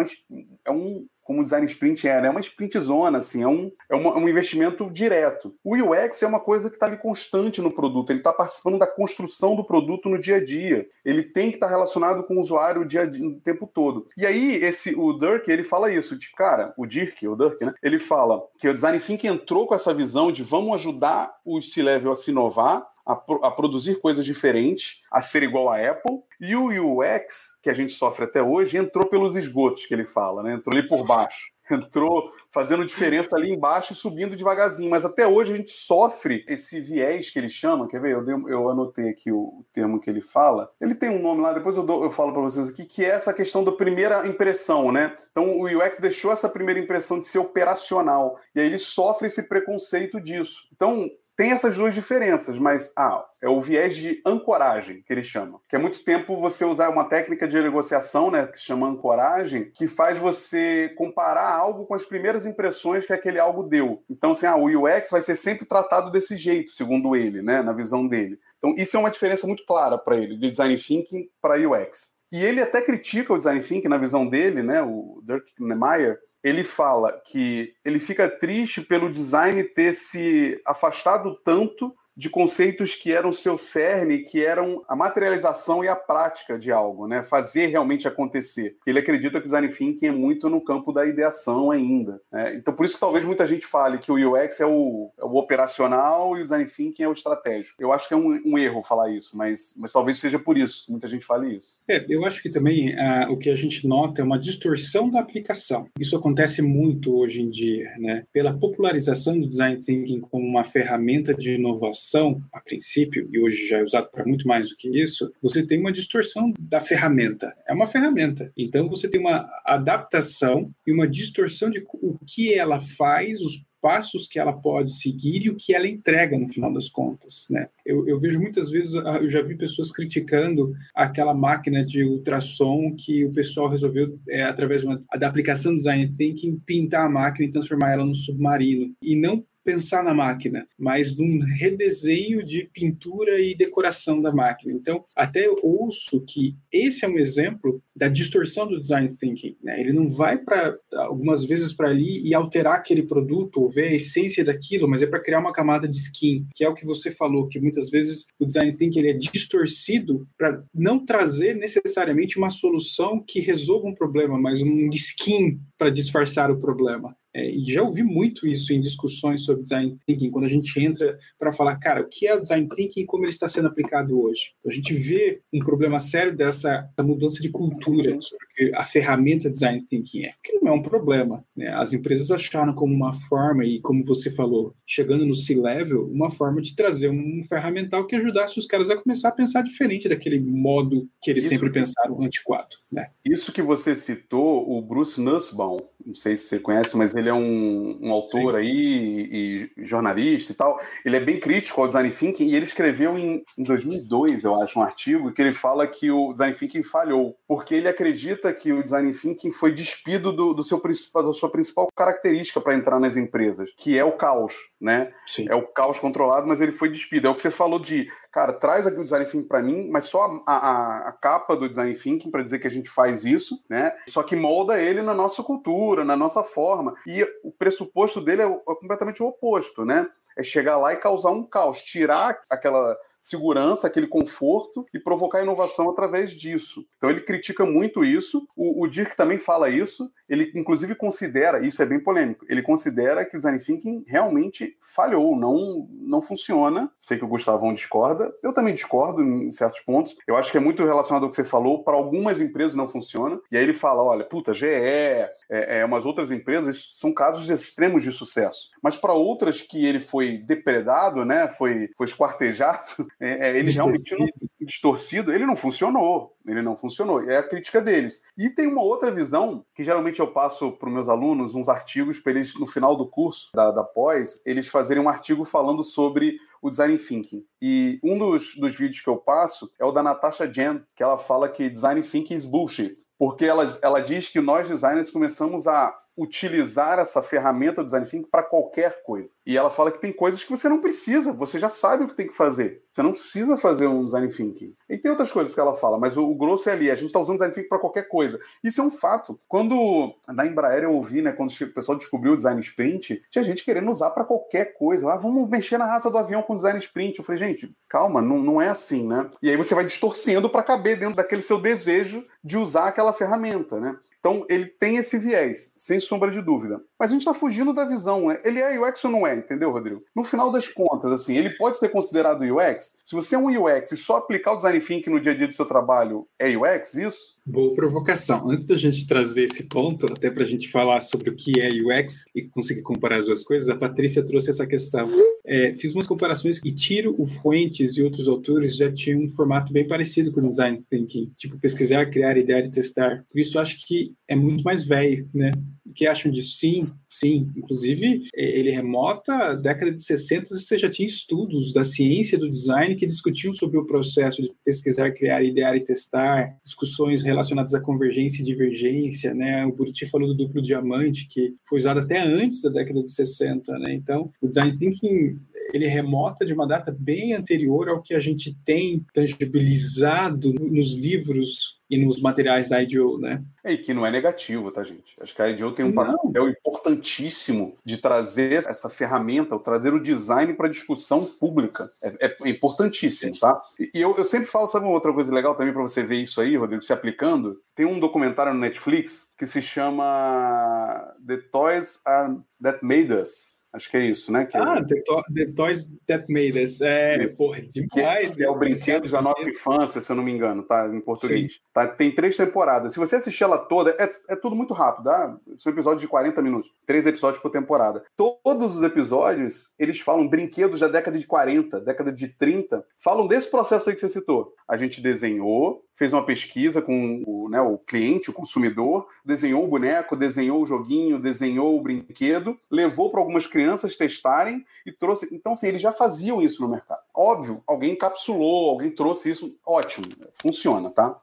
É 0.64 0.70
um 0.70 1.06
como 1.30 1.42
o 1.42 1.44
design 1.44 1.64
sprint 1.64 2.08
é, 2.08 2.20
né? 2.20 2.26
é 2.26 2.30
uma 2.32 2.40
sprintzona, 2.40 3.18
assim, 3.18 3.44
é 3.44 3.46
um, 3.46 3.70
é, 3.88 3.94
uma, 3.94 4.10
é 4.10 4.16
um 4.16 4.28
investimento 4.28 4.90
direto. 4.90 5.54
O 5.62 5.76
UX 5.76 6.20
é 6.24 6.26
uma 6.26 6.40
coisa 6.40 6.68
que 6.68 6.74
está 6.74 6.86
ali 6.86 6.96
constante 6.96 7.62
no 7.62 7.70
produto, 7.70 8.10
ele 8.10 8.18
está 8.18 8.32
participando 8.32 8.80
da 8.80 8.86
construção 8.88 9.54
do 9.54 9.62
produto 9.62 10.08
no 10.08 10.18
dia 10.18 10.38
a 10.38 10.44
dia. 10.44 10.88
Ele 11.04 11.22
tem 11.22 11.50
que 11.50 11.54
estar 11.54 11.68
tá 11.68 11.72
relacionado 11.72 12.24
com 12.24 12.34
o 12.34 12.40
usuário 12.40 12.82
o 12.82 12.84
dia 12.84 13.06
dia, 13.06 13.24
o 13.24 13.38
tempo 13.38 13.70
todo. 13.72 14.08
E 14.16 14.26
aí, 14.26 14.56
esse, 14.56 14.92
o 14.98 15.12
Dirk, 15.12 15.48
ele 15.48 15.62
fala 15.62 15.92
isso, 15.92 16.18
tipo, 16.18 16.34
cara, 16.34 16.74
o 16.76 16.84
Dirk, 16.84 17.28
o 17.28 17.36
Dirk, 17.36 17.64
né? 17.64 17.74
Ele 17.80 18.00
fala 18.00 18.42
que 18.58 18.68
o 18.68 18.74
design 18.74 18.98
thinking 18.98 19.28
entrou 19.28 19.68
com 19.68 19.74
essa 19.76 19.94
visão 19.94 20.32
de 20.32 20.42
vamos 20.42 20.74
ajudar 20.74 21.32
o 21.44 21.62
C-Level 21.62 22.10
a 22.10 22.16
se 22.16 22.32
inovar, 22.32 22.84
a, 23.10 23.48
a, 23.48 23.50
produzir 23.50 24.00
coisas 24.00 24.24
diferentes, 24.24 25.02
a 25.10 25.20
ser 25.20 25.42
igual 25.42 25.68
à 25.68 25.76
Apple. 25.76 26.20
E 26.40 26.54
o 26.54 27.00
UX, 27.00 27.58
que 27.62 27.68
a 27.68 27.74
gente 27.74 27.92
sofre 27.92 28.24
até 28.24 28.42
hoje, 28.42 28.76
entrou 28.76 29.08
pelos 29.08 29.36
esgotos 29.36 29.86
que 29.86 29.94
ele 29.94 30.06
fala, 30.06 30.42
né? 30.42 30.54
Entrou 30.54 30.76
ali 30.76 30.88
por 30.88 31.04
baixo. 31.04 31.52
Entrou 31.70 32.32
fazendo 32.50 32.84
diferença 32.84 33.36
ali 33.36 33.52
embaixo 33.52 33.92
e 33.92 33.96
subindo 33.96 34.34
devagarzinho. 34.34 34.90
Mas 34.90 35.04
até 35.04 35.26
hoje 35.26 35.52
a 35.52 35.56
gente 35.56 35.70
sofre 35.70 36.44
esse 36.48 36.80
viés 36.80 37.30
que 37.30 37.38
ele 37.38 37.48
chama. 37.48 37.86
Quer 37.86 38.00
ver? 38.00 38.12
Eu, 38.12 38.24
dei, 38.24 38.34
eu 38.34 38.68
anotei 38.68 39.08
aqui 39.08 39.30
o, 39.30 39.64
termo 39.72 40.00
que 40.00 40.10
ele 40.10 40.20
fala. 40.20 40.70
Ele 40.80 40.94
tem 40.94 41.10
um 41.10 41.22
nome 41.22 41.42
lá, 41.42 41.52
depois 41.52 41.76
eu, 41.76 41.84
dou, 41.84 42.02
eu 42.02 42.10
falo 42.10 42.32
para 42.32 42.42
vocês 42.42 42.68
aqui, 42.68 42.84
que 42.84 43.04
é 43.04 43.10
essa 43.10 43.32
questão 43.32 43.62
da 43.62 43.70
primeira 43.70 44.26
impressão, 44.26 44.90
né? 44.90 45.14
Então 45.30 45.58
o 45.58 45.66
UX 45.66 46.00
deixou 46.00 46.32
essa 46.32 46.48
primeira 46.48 46.80
impressão 46.80 47.20
de 47.20 47.26
ser 47.26 47.38
operacional. 47.38 48.36
E 48.54 48.60
aí 48.60 48.66
ele 48.66 48.78
sofre 48.78 49.28
esse 49.28 49.48
preconceito 49.48 50.20
disso. 50.20 50.68
Então, 50.74 51.08
tem 51.40 51.52
essas 51.52 51.74
duas 51.74 51.94
diferenças, 51.94 52.58
mas 52.58 52.92
ah, 52.94 53.24
é 53.40 53.48
o 53.48 53.62
viés 53.62 53.96
de 53.96 54.20
ancoragem, 54.26 55.02
que 55.02 55.10
ele 55.10 55.24
chama. 55.24 55.58
Que 55.66 55.74
é 55.74 55.78
muito 55.78 56.04
tempo 56.04 56.38
você 56.38 56.66
usar 56.66 56.90
uma 56.90 57.06
técnica 57.08 57.48
de 57.48 57.58
negociação, 57.58 58.30
né, 58.30 58.46
que 58.46 58.58
chama 58.58 58.86
ancoragem, 58.86 59.70
que 59.70 59.88
faz 59.88 60.18
você 60.18 60.92
comparar 60.98 61.50
algo 61.50 61.86
com 61.86 61.94
as 61.94 62.04
primeiras 62.04 62.44
impressões 62.44 63.06
que 63.06 63.12
aquele 63.14 63.38
algo 63.38 63.62
deu. 63.62 64.04
Então, 64.10 64.32
assim, 64.32 64.44
ah, 64.44 64.54
o 64.54 64.66
UX 64.66 65.10
vai 65.10 65.22
ser 65.22 65.34
sempre 65.34 65.64
tratado 65.64 66.10
desse 66.10 66.36
jeito, 66.36 66.72
segundo 66.72 67.16
ele, 67.16 67.40
né, 67.40 67.62
na 67.62 67.72
visão 67.72 68.06
dele. 68.06 68.38
Então, 68.58 68.74
isso 68.76 68.94
é 68.98 69.00
uma 69.00 69.10
diferença 69.10 69.46
muito 69.46 69.64
clara 69.64 69.96
para 69.96 70.18
ele, 70.18 70.36
de 70.36 70.50
design 70.50 70.76
thinking 70.76 71.26
para 71.40 71.56
UX. 71.56 72.18
E 72.30 72.44
ele 72.44 72.60
até 72.60 72.82
critica 72.82 73.32
o 73.32 73.38
design 73.38 73.62
thinking 73.62 73.88
na 73.88 73.96
visão 73.96 74.28
dele, 74.28 74.62
né, 74.62 74.82
o 74.82 75.22
Dirk 75.24 75.50
Nemeyer, 75.58 76.18
ele 76.42 76.64
fala 76.64 77.20
que 77.26 77.74
ele 77.84 77.98
fica 77.98 78.28
triste 78.28 78.80
pelo 78.80 79.10
design 79.10 79.62
ter 79.64 79.92
se 79.92 80.60
afastado 80.66 81.34
tanto 81.44 81.94
de 82.20 82.28
conceitos 82.28 82.94
que 82.94 83.10
eram 83.10 83.32
seu 83.32 83.56
cerne, 83.56 84.18
que 84.18 84.44
eram 84.44 84.82
a 84.86 84.94
materialização 84.94 85.82
e 85.82 85.88
a 85.88 85.96
prática 85.96 86.58
de 86.58 86.70
algo, 86.70 87.08
né? 87.08 87.22
Fazer 87.22 87.68
realmente 87.68 88.06
acontecer. 88.06 88.76
Ele 88.86 88.98
acredita 88.98 89.40
que 89.40 89.46
o 89.46 89.48
design 89.48 89.68
thinking 89.68 90.08
é 90.08 90.10
muito 90.10 90.50
no 90.50 90.62
campo 90.62 90.92
da 90.92 91.06
ideação 91.06 91.70
ainda. 91.70 92.20
Né? 92.30 92.56
Então, 92.56 92.74
por 92.74 92.84
isso 92.84 92.96
que 92.96 93.00
talvez 93.00 93.24
muita 93.24 93.46
gente 93.46 93.64
fale 93.64 93.96
que 93.96 94.12
o 94.12 94.34
UX 94.34 94.60
é 94.60 94.66
o, 94.66 95.10
é 95.18 95.24
o 95.24 95.34
operacional 95.36 96.36
e 96.36 96.40
o 96.40 96.42
design 96.42 96.66
thinking 96.66 97.04
é 97.04 97.08
o 97.08 97.14
estratégico. 97.14 97.82
Eu 97.82 97.90
acho 97.90 98.06
que 98.06 98.12
é 98.12 98.16
um, 98.18 98.38
um, 98.44 98.58
erro 98.58 98.82
falar 98.82 99.10
isso, 99.10 99.34
mas, 99.34 99.74
mas 99.78 99.90
talvez 99.90 100.18
seja 100.18 100.38
por 100.38 100.58
isso 100.58 100.84
que 100.84 100.90
muita 100.90 101.08
gente 101.08 101.24
fale 101.24 101.56
isso. 101.56 101.78
É, 101.88 102.04
eu 102.06 102.26
acho 102.26 102.42
que 102.42 102.50
também 102.50 102.94
uh, 102.96 103.32
o 103.32 103.38
que 103.38 103.48
a 103.48 103.54
gente 103.54 103.88
nota 103.88 104.20
é 104.20 104.24
uma 104.24 104.38
distorção 104.38 105.08
da 105.08 105.20
aplicação. 105.20 105.88
Isso 105.98 106.14
acontece 106.14 106.60
muito 106.60 107.16
hoje 107.16 107.40
em 107.40 107.48
dia, 107.48 107.94
né? 107.98 108.24
Pela 108.30 108.52
popularização 108.52 109.40
do 109.40 109.48
design 109.48 109.82
thinking 109.82 110.20
como 110.20 110.46
uma 110.46 110.64
ferramenta 110.64 111.32
de 111.32 111.54
inovação 111.54 112.09
a 112.52 112.60
princípio, 112.60 113.28
e 113.32 113.38
hoje 113.38 113.68
já 113.68 113.78
é 113.78 113.82
usado 113.82 114.08
para 114.10 114.24
muito 114.24 114.46
mais 114.46 114.68
do 114.68 114.76
que 114.76 114.88
isso, 114.88 115.32
você 115.42 115.64
tem 115.64 115.78
uma 115.78 115.92
distorção 115.92 116.52
da 116.58 116.80
ferramenta. 116.80 117.54
É 117.66 117.72
uma 117.72 117.86
ferramenta. 117.86 118.52
Então 118.56 118.88
você 118.88 119.08
tem 119.08 119.20
uma 119.20 119.48
adaptação 119.64 120.70
e 120.86 120.92
uma 120.92 121.06
distorção 121.06 121.70
de 121.70 121.84
o 121.94 122.18
que 122.26 122.54
ela 122.54 122.80
faz, 122.80 123.40
os 123.40 123.62
passos 123.80 124.26
que 124.26 124.38
ela 124.38 124.52
pode 124.52 124.94
seguir 124.94 125.44
e 125.44 125.50
o 125.50 125.56
que 125.56 125.74
ela 125.74 125.88
entrega 125.88 126.38
no 126.38 126.48
final 126.48 126.72
das 126.72 126.88
contas, 126.88 127.46
né? 127.50 127.68
Eu, 127.84 128.06
eu, 128.06 128.18
vejo 128.18 128.38
muitas 128.38 128.70
vezes, 128.70 128.94
ah, 128.94 129.18
eu 129.20 129.28
já 129.28 129.42
vi 129.42 129.56
pessoas 129.56 129.90
criticando 129.90 130.72
aquela 130.94 131.34
máquina 131.34 131.84
de 131.84 132.04
ultrassom 132.04 132.94
que 132.96 133.24
o 133.24 133.32
pessoal 133.32 133.68
resolveu, 133.68 134.18
é, 134.28 134.42
através 134.42 134.84
uma, 134.84 135.02
da 135.18 135.26
aplicação 135.26 135.74
Design 135.74 136.08
Thinking, 136.16 136.60
pintar 136.64 137.06
a 137.06 137.10
máquina 137.10 137.48
e 137.48 137.52
transformar 137.52 137.92
ela 137.92 138.04
num 138.04 138.14
submarino. 138.14 138.92
E 139.02 139.16
não 139.16 139.44
pensar 139.64 140.02
na 140.02 140.14
máquina, 140.14 140.66
mas 140.78 141.16
num 141.16 141.40
redesenho 141.40 142.44
de 142.44 142.68
pintura 142.72 143.40
e 143.40 143.54
decoração 143.54 144.20
da 144.20 144.32
máquina. 144.32 144.72
Então, 144.72 145.04
até 145.16 145.48
ouço 145.62 146.24
que 146.24 146.56
esse 146.72 147.04
é 147.04 147.08
um 147.08 147.18
exemplo 147.18 147.82
da 147.94 148.08
distorção 148.08 148.66
do 148.66 148.80
design 148.80 149.14
thinking. 149.16 149.56
Né? 149.62 149.80
Ele 149.80 149.92
não 149.92 150.08
vai 150.08 150.38
para 150.38 150.76
algumas 150.94 151.44
vezes 151.44 151.72
para 151.72 151.90
ali 151.90 152.26
e 152.26 152.34
alterar 152.34 152.74
aquele 152.74 153.02
produto 153.02 153.60
ou 153.60 153.68
ver 153.68 153.88
a 153.88 153.94
essência 153.94 154.44
daquilo, 154.44 154.88
mas 154.88 155.02
é 155.02 155.06
para 155.06 155.20
criar 155.20 155.40
uma 155.40 155.52
camada 155.52 155.86
de 155.86 155.98
skin, 155.98 156.46
que 156.54 156.64
é 156.64 156.68
o 156.68 156.74
que 156.74 156.86
você 156.86 157.10
falou, 157.10 157.48
que 157.48 157.60
muitas 157.60 157.90
vezes 157.90 158.26
o 158.38 158.46
design 158.46 158.74
thinking 158.74 159.00
ele 159.00 159.10
é 159.10 159.14
distorcido 159.14 160.26
para 160.38 160.62
não 160.74 161.04
trazer 161.04 161.54
necessariamente 161.54 162.38
uma 162.38 162.50
solução 162.50 163.22
que 163.26 163.40
resolva 163.40 163.88
um 163.88 163.94
problema, 163.94 164.38
mas 164.38 164.62
um 164.62 164.88
skin 164.90 165.60
para 165.76 165.90
disfarçar 165.90 166.50
o 166.50 166.60
problema. 166.60 167.14
É, 167.34 167.48
e 167.48 167.64
já 167.64 167.82
ouvi 167.82 168.02
muito 168.02 168.46
isso 168.46 168.72
em 168.72 168.80
discussões 168.80 169.44
sobre 169.44 169.62
design 169.62 169.96
thinking, 170.06 170.30
quando 170.30 170.46
a 170.46 170.48
gente 170.48 170.78
entra 170.80 171.18
para 171.38 171.52
falar, 171.52 171.76
cara, 171.76 172.02
o 172.02 172.08
que 172.08 172.26
é 172.26 172.34
o 172.34 172.40
design 172.40 172.68
thinking 172.68 173.00
e 173.00 173.06
como 173.06 173.24
ele 173.24 173.32
está 173.32 173.48
sendo 173.48 173.68
aplicado 173.68 174.20
hoje. 174.20 174.52
Então, 174.58 174.70
a 174.70 174.74
gente 174.74 174.92
vê 174.94 175.40
um 175.52 175.60
problema 175.60 176.00
sério 176.00 176.36
dessa 176.36 176.88
mudança 176.98 177.40
de 177.40 177.50
cultura 177.50 178.18
sobre 178.20 178.74
a 178.74 178.84
ferramenta 178.84 179.50
design 179.50 179.84
thinking 179.84 180.24
é, 180.24 180.34
que 180.42 180.58
não 180.60 180.72
é 180.72 180.74
um 180.74 180.82
problema. 180.82 181.44
Né? 181.56 181.68
As 181.68 181.92
empresas 181.92 182.30
acharam 182.30 182.74
como 182.74 182.94
uma 182.94 183.12
forma, 183.12 183.64
e 183.64 183.80
como 183.80 184.04
você 184.04 184.30
falou, 184.30 184.74
chegando 184.86 185.24
no 185.24 185.34
C-level, 185.34 186.06
uma 186.10 186.30
forma 186.30 186.60
de 186.60 186.74
trazer 186.74 187.08
um 187.08 187.42
ferramental 187.48 188.06
que 188.06 188.16
ajudasse 188.16 188.58
os 188.58 188.66
caras 188.66 188.90
a 188.90 188.96
começar 188.96 189.28
a 189.28 189.32
pensar 189.32 189.62
diferente 189.62 190.08
daquele 190.08 190.40
modo 190.40 191.08
que 191.22 191.30
eles 191.30 191.44
isso, 191.44 191.54
sempre 191.54 191.70
pensaram 191.70 192.20
antiquado. 192.22 192.76
Né? 192.90 193.06
Isso 193.24 193.52
que 193.52 193.62
você 193.62 193.94
citou, 193.94 194.68
o 194.70 194.82
Bruce 194.82 195.20
Nussbaum, 195.20 195.78
não 196.04 196.14
sei 196.14 196.36
se 196.36 196.44
você 196.44 196.58
conhece, 196.58 196.96
mas 196.96 197.14
ele 197.14 197.19
é 197.28 197.34
um, 197.34 197.98
um 198.00 198.12
autor 198.12 198.52
Sim. 198.52 198.56
aí 198.58 199.70
e 199.76 199.84
jornalista 199.84 200.52
e 200.52 200.54
tal. 200.54 200.80
Ele 201.04 201.16
é 201.16 201.20
bem 201.20 201.38
crítico 201.38 201.80
ao 201.80 201.86
design 201.86 202.10
thinking 202.10 202.46
e 202.46 202.56
ele 202.56 202.64
escreveu 202.64 203.18
em, 203.18 203.44
em 203.58 203.62
2002, 203.62 204.44
eu 204.44 204.60
acho, 204.60 204.78
um 204.78 204.82
artigo 204.82 205.32
que 205.32 205.42
ele 205.42 205.52
fala 205.52 205.86
que 205.86 206.10
o 206.10 206.32
design 206.32 206.54
thinking 206.54 206.82
falhou, 206.82 207.36
porque 207.46 207.74
ele 207.74 207.88
acredita 207.88 208.52
que 208.52 208.72
o 208.72 208.82
design 208.82 209.12
thinking 209.12 209.52
foi 209.52 209.72
despido 209.72 210.32
do, 210.32 210.54
do 210.54 210.62
seu 210.62 210.78
principal, 210.80 211.22
da 211.22 211.32
sua 211.32 211.50
principal 211.50 211.88
característica 211.94 212.60
para 212.60 212.74
entrar 212.74 212.98
nas 212.98 213.16
empresas, 213.16 213.70
que 213.76 213.98
é 213.98 214.04
o 214.04 214.12
caos, 214.12 214.54
né? 214.80 215.12
Sim. 215.26 215.46
É 215.48 215.54
o 215.54 215.66
caos 215.66 215.98
controlado, 215.98 216.46
mas 216.46 216.60
ele 216.60 216.72
foi 216.72 216.88
despido. 216.88 217.26
É 217.26 217.30
o 217.30 217.34
que 217.34 217.40
você 217.40 217.50
falou 217.50 217.78
de, 217.78 218.08
cara, 218.30 218.52
traz 218.52 218.86
aqui 218.86 218.98
o 218.98 219.02
design 219.02 219.26
thinking 219.26 219.48
para 219.48 219.62
mim, 219.62 219.88
mas 219.90 220.04
só 220.04 220.42
a, 220.46 220.56
a, 220.56 221.08
a 221.08 221.12
capa 221.12 221.56
do 221.56 221.68
design 221.68 221.94
thinking 221.94 222.30
para 222.30 222.42
dizer 222.42 222.58
que 222.58 222.66
a 222.66 222.70
gente 222.70 222.88
faz 222.88 223.24
isso, 223.24 223.62
né? 223.68 223.92
Só 224.06 224.22
que 224.22 224.36
molda 224.36 224.80
ele 224.80 225.02
na 225.02 225.14
nossa 225.14 225.42
cultura, 225.42 226.04
na 226.04 226.16
nossa 226.16 226.42
forma. 226.44 226.94
E 227.06 227.26
o 227.42 227.50
pressuposto 227.50 228.20
dele 228.20 228.42
é, 228.42 228.46
é 228.46 228.74
completamente 228.74 229.22
o 229.22 229.26
oposto, 229.26 229.84
né? 229.84 230.08
É 230.36 230.42
chegar 230.42 230.78
lá 230.78 230.92
e 230.92 230.96
causar 230.96 231.30
um 231.30 231.44
caos, 231.44 231.82
tirar 231.82 232.40
aquela 232.48 232.96
segurança, 233.20 233.86
aquele 233.86 234.06
conforto 234.06 234.86
e 234.94 234.98
provocar 234.98 235.42
inovação 235.42 235.90
através 235.90 236.32
disso. 236.32 236.84
Então 236.96 237.10
ele 237.10 237.20
critica 237.20 237.66
muito 237.66 238.04
isso. 238.04 238.48
O, 238.56 238.82
o 238.82 238.88
Dirk 238.88 239.16
também 239.16 239.38
fala 239.38 239.68
isso. 239.68 240.10
Ele 240.28 240.50
inclusive 240.54 240.94
considera, 240.94 241.64
isso 241.64 241.82
é 241.82 241.86
bem 241.86 242.00
polêmico, 242.00 242.46
ele 242.48 242.62
considera 242.62 243.24
que 243.24 243.36
o 243.36 243.38
design 243.38 243.58
thinking 243.58 244.04
realmente 244.06 244.76
falhou, 244.80 245.36
não 245.36 245.88
não 245.90 246.22
funciona. 246.22 246.90
Sei 247.00 247.18
que 247.18 247.24
o 247.24 247.28
Gustavão 247.28 247.74
discorda. 247.74 248.32
Eu 248.42 248.52
também 248.52 248.74
discordo 248.74 249.22
em 249.22 249.50
certos 249.50 249.80
pontos. 249.80 250.16
Eu 250.26 250.36
acho 250.36 250.50
que 250.50 250.56
é 250.56 250.60
muito 250.60 250.84
relacionado 250.84 251.24
ao 251.24 251.30
que 251.30 251.36
você 251.36 251.44
falou. 251.44 251.84
Para 251.84 251.96
algumas 251.96 252.40
empresas 252.40 252.74
não 252.74 252.88
funciona. 252.88 253.38
E 253.50 253.56
aí 253.56 253.62
ele 253.62 253.74
fala, 253.74 254.02
olha, 254.02 254.24
puta, 254.24 254.54
GE, 254.54 254.66
é, 254.66 255.80
é, 255.80 255.84
umas 255.84 256.06
outras 256.06 256.30
empresas 256.30 256.94
são 256.94 257.12
casos 257.12 257.48
extremos 257.48 258.02
de 258.02 258.12
sucesso. 258.12 258.70
Mas 258.82 258.96
para 258.96 259.12
outras 259.12 259.60
que 259.60 259.84
ele 259.84 260.00
foi 260.00 260.38
depredado, 260.38 261.24
né, 261.24 261.48
foi, 261.48 261.90
foi 261.96 262.06
esquartejado, 262.06 263.06
é, 263.18 263.48
é, 263.48 263.58
ele 263.58 263.70
realmente 263.70 264.16
não, 264.18 264.26
distorcido, 264.60 265.32
ele 265.32 265.46
não 265.46 265.56
funcionou. 265.56 266.36
Ele 266.46 266.62
não 266.62 266.76
funcionou. 266.76 267.22
É 267.28 267.36
a 267.36 267.42
crítica 267.42 267.80
deles. 267.80 268.22
E 268.36 268.50
tem 268.50 268.66
uma 268.66 268.82
outra 268.82 269.10
visão 269.10 269.64
que 269.74 269.84
geralmente 269.84 270.20
eu 270.20 270.28
passo 270.28 270.72
para 270.72 270.88
os 270.88 270.94
meus 270.94 271.08
alunos 271.08 271.54
uns 271.54 271.68
artigos 271.68 272.18
para 272.18 272.32
eles, 272.32 272.54
no 272.58 272.66
final 272.66 272.96
do 272.96 273.06
curso 273.06 273.50
da, 273.54 273.70
da 273.70 273.84
pós, 273.84 274.44
eles 274.46 274.68
fazerem 274.68 275.02
um 275.02 275.08
artigo 275.08 275.44
falando 275.44 275.82
sobre 275.82 276.38
o 276.62 276.70
design 276.70 276.96
thinking. 276.98 277.44
E 277.60 277.98
um 278.02 278.18
dos, 278.18 278.54
dos 278.56 278.76
vídeos 278.76 279.02
que 279.02 279.08
eu 279.08 279.16
passo 279.16 279.72
é 279.78 279.84
o 279.84 279.92
da 279.92 280.02
Natasha 280.02 280.50
Jen, 280.50 280.82
que 280.94 281.02
ela 281.02 281.16
fala 281.16 281.48
que 281.48 281.70
design 281.70 282.02
thinking 282.02 282.34
is 282.34 282.44
bullshit. 282.44 282.96
Porque 283.20 283.44
ela, 283.44 283.78
ela 283.82 284.00
diz 284.00 284.30
que 284.30 284.40
nós 284.40 284.66
designers 284.66 285.10
começamos 285.10 285.68
a 285.68 285.94
utilizar 286.16 286.98
essa 286.98 287.22
ferramenta 287.22 287.82
do 287.82 287.84
design 287.84 288.06
thinking 288.06 288.30
para 288.30 288.42
qualquer 288.42 289.02
coisa. 289.02 289.34
E 289.44 289.58
ela 289.58 289.68
fala 289.68 289.90
que 289.90 290.00
tem 290.00 290.10
coisas 290.10 290.42
que 290.42 290.50
você 290.50 290.70
não 290.70 290.80
precisa, 290.80 291.30
você 291.30 291.58
já 291.58 291.68
sabe 291.68 292.04
o 292.04 292.08
que 292.08 292.16
tem 292.16 292.28
que 292.28 292.34
fazer. 292.34 292.82
Você 292.88 293.02
não 293.02 293.12
precisa 293.12 293.58
fazer 293.58 293.86
um 293.86 294.06
design 294.06 294.26
thinking. 294.28 294.74
E 294.88 294.96
tem 294.96 295.10
outras 295.10 295.30
coisas 295.30 295.54
que 295.54 295.60
ela 295.60 295.74
fala, 295.74 295.98
mas 295.98 296.16
o, 296.16 296.30
o 296.30 296.34
grosso 296.34 296.70
é 296.70 296.72
ali, 296.72 296.90
a 296.90 296.94
gente 296.94 297.08
está 297.08 297.20
usando 297.20 297.36
design 297.36 297.52
thinking 297.52 297.68
para 297.68 297.78
qualquer 297.78 298.08
coisa. 298.08 298.40
Isso 298.64 298.80
é 298.80 298.84
um 298.84 298.90
fato. 298.90 299.38
Quando 299.46 300.14
na 300.26 300.46
Embraer 300.46 300.84
eu 300.84 300.92
ouvi, 300.92 301.20
né, 301.20 301.32
quando 301.32 301.50
o 301.50 301.74
pessoal 301.74 301.98
descobriu 301.98 302.32
o 302.32 302.36
design 302.36 302.58
sprint, 302.62 303.22
tinha 303.30 303.42
gente 303.42 303.62
querendo 303.62 303.90
usar 303.90 304.12
para 304.12 304.24
qualquer 304.24 304.72
coisa. 304.78 305.12
Ah, 305.12 305.18
vamos 305.18 305.46
mexer 305.46 305.76
na 305.76 305.84
raça 305.84 306.10
do 306.10 306.16
avião 306.16 306.40
com 306.40 306.56
design 306.56 306.78
sprint. 306.78 307.18
Eu 307.18 307.24
falei, 307.26 307.38
gente, 307.38 307.70
calma, 307.86 308.22
não, 308.22 308.38
não 308.38 308.62
é 308.62 308.68
assim, 308.68 309.06
né? 309.06 309.30
E 309.42 309.50
aí 309.50 309.58
você 309.58 309.74
vai 309.74 309.84
distorcendo 309.84 310.48
para 310.48 310.62
caber 310.62 310.98
dentro 310.98 311.16
daquele 311.16 311.42
seu 311.42 311.60
desejo 311.60 312.24
de 312.42 312.56
usar 312.56 312.88
aquela 312.88 313.09
ferramenta, 313.12 313.80
né? 313.80 313.96
Então, 314.20 314.44
ele 314.50 314.66
tem 314.66 314.96
esse 314.96 315.18
viés, 315.18 315.72
sem 315.76 315.98
sombra 315.98 316.30
de 316.30 316.42
dúvida. 316.42 316.82
Mas 316.98 317.10
a 317.10 317.14
gente 317.14 317.22
está 317.22 317.32
fugindo 317.32 317.72
da 317.72 317.86
visão. 317.86 318.28
Né? 318.28 318.38
Ele 318.44 318.60
é 318.60 318.78
UX 318.78 319.02
ou 319.04 319.10
não 319.10 319.26
é, 319.26 319.34
entendeu, 319.34 319.70
Rodrigo? 319.70 320.04
No 320.14 320.22
final 320.22 320.52
das 320.52 320.68
contas, 320.68 321.10
assim, 321.10 321.36
ele 321.38 321.56
pode 321.56 321.78
ser 321.78 321.88
considerado 321.88 322.42
UX. 322.42 322.98
Se 323.02 323.14
você 323.14 323.34
é 323.34 323.38
um 323.38 323.46
UX 323.48 323.92
e 323.92 323.96
só 323.96 324.18
aplicar 324.18 324.52
o 324.52 324.56
design 324.56 324.78
thinking 324.78 325.10
no 325.10 325.20
dia 325.20 325.32
a 325.32 325.34
dia 325.34 325.48
do 325.48 325.54
seu 325.54 325.64
trabalho 325.64 326.28
é 326.38 326.54
UX, 326.54 326.96
isso? 326.96 327.39
Boa 327.44 327.74
provocação. 327.74 328.50
Antes 328.50 328.66
da 328.66 328.76
gente 328.76 329.06
trazer 329.06 329.44
esse 329.44 329.64
ponto, 329.64 330.06
até 330.06 330.30
para 330.30 330.44
a 330.44 330.46
gente 330.46 330.68
falar 330.68 331.00
sobre 331.00 331.30
o 331.30 331.34
que 331.34 331.52
é 331.58 331.68
UX 331.68 332.24
e 332.34 332.42
conseguir 332.42 332.82
comparar 332.82 333.18
as 333.18 333.26
duas 333.26 333.42
coisas, 333.42 333.68
a 333.68 333.76
Patrícia 333.76 334.22
trouxe 334.22 334.50
essa 334.50 334.66
questão. 334.66 335.10
É, 335.44 335.72
fiz 335.72 335.94
umas 335.94 336.06
comparações 336.06 336.60
e 336.64 336.70
Tiro, 336.70 337.14
o 337.18 337.26
Fuentes 337.26 337.96
e 337.96 338.02
outros 338.02 338.28
autores 338.28 338.76
já 338.76 338.92
tinham 338.92 339.22
um 339.22 339.28
formato 339.28 339.72
bem 339.72 339.86
parecido 339.86 340.30
com 340.30 340.40
o 340.40 340.48
design 340.48 340.84
thinking, 340.88 341.32
tipo 341.36 341.58
pesquisar, 341.58 342.06
criar, 342.06 342.36
idear 342.36 342.64
e 342.64 342.70
testar. 342.70 343.24
Por 343.30 343.40
isso 343.40 343.58
acho 343.58 343.84
que 343.86 344.12
é 344.28 344.36
muito 344.36 344.62
mais 344.62 344.84
velho, 344.84 345.28
né? 345.34 345.50
O 345.84 345.92
que 345.92 346.06
acham 346.06 346.30
disso? 346.30 346.56
Sim, 346.56 346.88
sim. 347.08 347.50
Inclusive, 347.56 348.28
é, 348.32 348.58
ele 348.58 348.70
remota 348.70 349.34
a 349.34 349.54
década 349.54 349.90
de 349.90 350.00
60, 350.00 350.56
você 350.56 350.78
já 350.78 350.88
tinha 350.88 351.08
estudos 351.08 351.72
da 351.72 351.82
ciência 351.82 352.38
do 352.38 352.48
design 352.48 352.94
que 352.94 353.06
discutiam 353.06 353.52
sobre 353.52 353.76
o 353.76 353.84
processo 353.84 354.40
de 354.40 354.52
pesquisar, 354.64 355.10
criar, 355.10 355.42
idear 355.42 355.74
e 355.76 355.80
testar, 355.80 356.56
discussões 356.62 357.24
relacionadas 357.30 357.74
à 357.74 357.80
convergência 357.80 358.42
e 358.42 358.44
divergência, 358.44 359.34
né? 359.34 359.64
O 359.66 359.72
Buriti 359.72 360.06
falou 360.06 360.28
do 360.28 360.36
duplo 360.36 360.62
diamante, 360.62 361.26
que 361.28 361.54
foi 361.64 361.78
usado 361.78 362.00
até 362.00 362.20
antes 362.20 362.62
da 362.62 362.70
década 362.70 363.02
de 363.02 363.10
60, 363.10 363.78
né? 363.78 363.94
Então, 363.94 364.30
o 364.40 364.48
design 364.48 364.76
thinking 364.76 365.38
ele 365.72 365.86
remota 365.86 366.44
de 366.44 366.52
uma 366.52 366.66
data 366.66 366.94
bem 366.96 367.32
anterior 367.32 367.88
ao 367.88 368.02
que 368.02 368.14
a 368.14 368.20
gente 368.20 368.56
tem 368.64 369.04
tangibilizado 369.12 370.52
nos 370.54 370.94
livros 370.94 371.80
e 371.90 371.98
nos 371.98 372.20
materiais 372.20 372.68
da 372.68 372.80
IDO, 372.80 373.18
né? 373.18 373.42
E 373.64 373.76
que 373.76 373.92
não 373.92 374.06
é 374.06 374.10
negativo, 374.12 374.70
tá, 374.70 374.84
gente? 374.84 375.16
Acho 375.20 375.34
que 375.34 375.42
a 375.42 375.48
IDO 375.48 375.72
tem 375.72 375.84
um 375.84 375.90
não. 375.90 376.16
papel 376.16 376.48
importantíssimo 376.48 377.76
de 377.84 377.98
trazer 377.98 378.64
essa 378.68 378.88
ferramenta, 378.88 379.58
trazer 379.58 379.92
o 379.92 380.00
design 380.00 380.54
para 380.54 380.68
discussão 380.68 381.24
pública. 381.24 381.90
É, 382.00 382.36
é 382.44 382.48
importantíssimo, 382.48 383.36
tá? 383.38 383.60
E 383.78 383.90
eu, 384.00 384.16
eu, 384.16 384.24
sempre 384.24 384.46
falo, 384.46 384.68
sabe 384.68 384.86
uma 384.86 384.94
outra 384.94 385.12
coisa 385.12 385.34
legal 385.34 385.56
também 385.56 385.72
para 385.72 385.82
você 385.82 386.04
ver 386.04 386.16
isso 386.16 386.40
aí, 386.40 386.56
Rodrigo, 386.56 386.82
se 386.82 386.92
aplicando? 386.92 387.60
Tem 387.74 387.84
um 387.84 387.98
documentário 387.98 388.54
no 388.54 388.60
Netflix 388.60 389.34
que 389.36 389.44
se 389.44 389.60
chama 389.60 391.12
The 391.26 391.38
Toys 391.50 392.00
Are 392.06 392.36
That 392.62 392.78
Made 392.84 393.12
Us 393.12 393.59
Acho 393.72 393.88
que 393.90 393.96
é 393.96 394.00
isso, 394.00 394.32
né? 394.32 394.46
Que 394.46 394.56
ah, 394.56 394.78
é... 394.78 394.84
The, 394.84 395.00
to 395.02 395.22
The, 395.32 395.46
Toys 395.54 395.88
That 396.06 396.24
Made 396.28 396.60
Us. 396.60 396.80
É, 396.80 397.14
é 397.14 397.28
porra, 397.28 397.58
é 397.58 397.60
demais. 397.60 398.34
Que 398.34 398.42
é, 398.42 398.46
é 398.46 398.50
o 398.50 398.58
brinquedo 398.58 399.08
da 399.08 399.22
nossa 399.22 399.48
infância, 399.48 400.00
se 400.00 400.10
eu 400.10 400.16
não 400.16 400.24
me 400.24 400.32
engano, 400.32 400.64
tá? 400.64 400.88
Em 400.88 401.00
português. 401.00 401.60
Tá, 401.72 401.86
tem 401.86 402.12
três 402.12 402.36
temporadas. 402.36 402.92
Se 402.92 402.98
você 402.98 403.16
assistir 403.16 403.44
ela 403.44 403.58
toda, 403.58 403.94
é, 403.98 404.10
é 404.32 404.36
tudo 404.36 404.56
muito 404.56 404.74
rápido, 404.74 405.04
tá? 405.04 405.36
São 405.56 405.72
episódios 405.72 406.02
de 406.02 406.08
40 406.08 406.42
minutos. 406.42 406.72
Três 406.84 407.06
episódios 407.06 407.40
por 407.40 407.50
temporada. 407.50 408.02
Todos 408.16 408.74
os 408.74 408.82
episódios, 408.82 409.72
eles 409.78 410.00
falam 410.00 410.26
brinquedos 410.26 410.80
da 410.80 410.88
década 410.88 411.18
de 411.18 411.26
40, 411.26 411.80
década 411.80 412.12
de 412.12 412.28
30. 412.28 412.84
Falam 412.96 413.28
desse 413.28 413.48
processo 413.48 413.88
aí 413.88 413.94
que 413.94 414.00
você 414.00 414.08
citou. 414.08 414.52
A 414.66 414.76
gente 414.76 415.00
desenhou, 415.00 415.84
fez 416.00 416.14
uma 416.14 416.24
pesquisa 416.24 416.80
com 416.80 417.22
o, 417.26 417.50
né, 417.50 417.60
o 417.60 417.76
cliente, 417.76 418.30
o 418.30 418.32
consumidor, 418.32 419.06
desenhou 419.22 419.62
o 419.62 419.68
boneco, 419.68 420.16
desenhou 420.16 420.62
o 420.62 420.64
joguinho, 420.64 421.20
desenhou 421.20 421.78
o 421.78 421.82
brinquedo, 421.82 422.58
levou 422.70 423.10
para 423.10 423.20
algumas 423.20 423.46
crianças 423.46 423.98
testarem 423.98 424.64
e 424.86 424.92
trouxe. 424.92 425.28
Então, 425.30 425.52
assim, 425.52 425.68
eles 425.68 425.82
já 425.82 425.92
faziam 425.92 426.40
isso 426.40 426.62
no 426.62 426.70
mercado. 426.70 427.02
Óbvio, 427.14 427.62
alguém 427.66 427.92
encapsulou, 427.92 428.70
alguém 428.70 428.90
trouxe 428.90 429.28
isso, 429.28 429.54
ótimo, 429.62 430.06
funciona, 430.40 430.88
tá? 430.88 431.20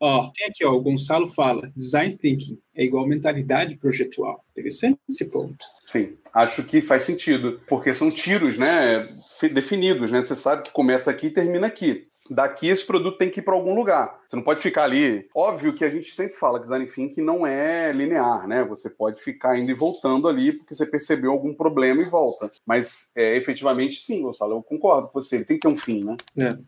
Ó, 0.00 0.32
tem 0.34 0.48
aqui, 0.48 0.64
ó, 0.64 0.72
o 0.72 0.80
Gonçalo 0.80 1.28
fala, 1.28 1.72
design 1.76 2.16
thinking 2.16 2.58
é 2.74 2.82
igual 2.82 3.06
mentalidade 3.06 3.76
projetual. 3.76 4.44
Interessante 4.50 4.98
esse 5.08 5.24
ponto. 5.26 5.64
Sim, 5.80 6.18
acho 6.34 6.64
que 6.64 6.82
faz 6.82 7.04
sentido, 7.04 7.60
porque 7.68 7.94
são 7.94 8.10
tiros, 8.10 8.58
né, 8.58 9.06
definidos, 9.52 10.10
né? 10.10 10.20
Você 10.20 10.34
sabe 10.34 10.64
que 10.64 10.72
começa 10.72 11.12
aqui 11.12 11.28
e 11.28 11.32
termina 11.32 11.68
aqui 11.68 12.08
daqui 12.30 12.68
esse 12.68 12.84
produto 12.84 13.18
tem 13.18 13.30
que 13.30 13.40
ir 13.40 13.42
para 13.42 13.54
algum 13.54 13.74
lugar. 13.74 14.20
Você 14.26 14.36
não 14.36 14.42
pode 14.42 14.60
ficar 14.60 14.84
ali. 14.84 15.28
Óbvio 15.34 15.74
que 15.74 15.84
a 15.84 15.90
gente 15.90 16.10
sempre 16.10 16.34
fala 16.34 16.58
que 16.58 16.64
design 16.64 16.86
thinking 16.86 17.22
não 17.22 17.46
é 17.46 17.92
linear, 17.92 18.46
né? 18.46 18.64
Você 18.64 18.90
pode 18.90 19.20
ficar 19.20 19.58
indo 19.58 19.70
e 19.70 19.74
voltando 19.74 20.28
ali 20.28 20.52
porque 20.52 20.74
você 20.74 20.86
percebeu 20.86 21.32
algum 21.32 21.54
problema 21.54 22.02
e 22.02 22.04
volta. 22.04 22.50
Mas 22.64 23.10
é, 23.16 23.36
efetivamente, 23.36 24.00
sim, 24.00 24.22
Gonçalo, 24.22 24.54
eu 24.54 24.62
concordo 24.62 25.08
com 25.08 25.20
você. 25.20 25.36
Ele 25.36 25.44
tem 25.44 25.56
que 25.56 25.62
ter 25.62 25.72
um 25.72 25.76
fim, 25.76 26.04
né? 26.04 26.16
É. 26.38 26.58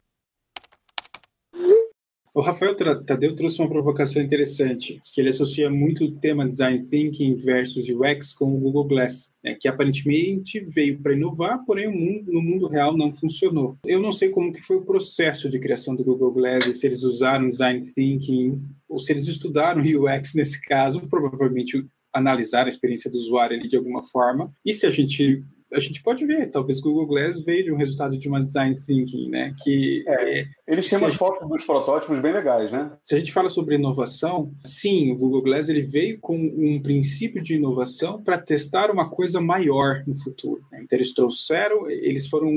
O 2.39 2.41
Rafael 2.41 2.73
Tadeu 3.05 3.35
trouxe 3.35 3.61
uma 3.61 3.69
provocação 3.69 4.23
interessante, 4.23 5.03
que 5.13 5.21
ele 5.21 5.31
associa 5.31 5.69
muito 5.69 6.05
o 6.05 6.13
tema 6.13 6.49
Design 6.49 6.85
Thinking 6.85 7.35
versus 7.35 7.89
UX 7.89 8.33
com 8.33 8.55
o 8.55 8.61
Google 8.61 8.85
Glass, 8.85 9.33
né, 9.43 9.57
que 9.61 9.67
aparentemente 9.67 10.61
veio 10.61 11.01
para 11.01 11.15
inovar, 11.15 11.65
porém 11.67 11.89
mundo, 11.89 12.33
no 12.33 12.41
mundo 12.41 12.69
real 12.69 12.97
não 12.97 13.11
funcionou. 13.13 13.77
Eu 13.85 14.01
não 14.01 14.13
sei 14.13 14.29
como 14.29 14.53
que 14.53 14.63
foi 14.63 14.77
o 14.77 14.85
processo 14.85 15.49
de 15.49 15.59
criação 15.59 15.97
do 15.97 16.05
Google 16.05 16.31
Glass, 16.31 16.77
se 16.77 16.87
eles 16.87 17.03
usaram 17.03 17.49
Design 17.49 17.85
Thinking, 17.93 18.63
ou 18.89 19.01
se 19.01 19.11
eles 19.11 19.27
estudaram 19.27 19.83
UX 19.83 20.33
nesse 20.33 20.63
caso, 20.63 21.09
provavelmente 21.09 21.85
analisaram 22.13 22.67
a 22.67 22.71
experiência 22.71 23.11
do 23.11 23.19
usuário 23.19 23.61
de 23.67 23.77
alguma 23.77 24.05
forma, 24.05 24.49
e 24.65 24.73
se 24.73 24.87
a 24.87 24.93
gente 24.93 25.43
a 25.73 25.81
gente 25.81 26.03
pode 26.03 26.25
ver, 26.25 26.51
talvez 26.51 26.79
o 26.79 26.83
Google 26.83 27.07
Glass 27.07 27.45
veio 27.45 27.65
de 27.65 27.73
um 27.73 27.77
resultado 27.77 28.17
de 28.17 28.29
uma 28.29 28.43
design 28.43 28.75
thinking, 28.75 29.29
né? 29.29 29.55
Que 29.63 30.05
é, 30.07 30.41
é, 30.41 30.47
eles 30.67 30.89
têm 30.89 30.99
umas 30.99 31.13
gente, 31.13 31.19
fotos 31.19 31.49
dos 31.49 31.65
protótipos 31.65 32.19
bem 32.21 32.33
legais, 32.33 32.71
né? 32.71 32.93
Se 33.03 33.15
a 33.15 33.19
gente 33.19 33.33
fala 33.33 33.51
sobre 33.51 33.75
inovação, 33.75 34.51
sim, 34.65 35.13
o 35.13 35.17
Google 35.17 35.43
Glass 35.43 35.69
ele 35.69 35.83
veio 35.83 36.19
com 36.21 36.37
um 36.37 36.81
princípio 36.81 37.43
de 37.43 37.57
inovação 37.57 38.23
para 38.23 38.39
testar 38.39 38.91
uma 38.91 39.11
coisa 39.11 39.41
maior 39.41 40.03
no 40.07 40.17
futuro. 40.17 40.63
Né? 40.73 40.81
Então 40.83 40.97
eles 40.97 41.13
trouxeram, 41.13 41.89
eles 41.91 42.29
foram 42.29 42.51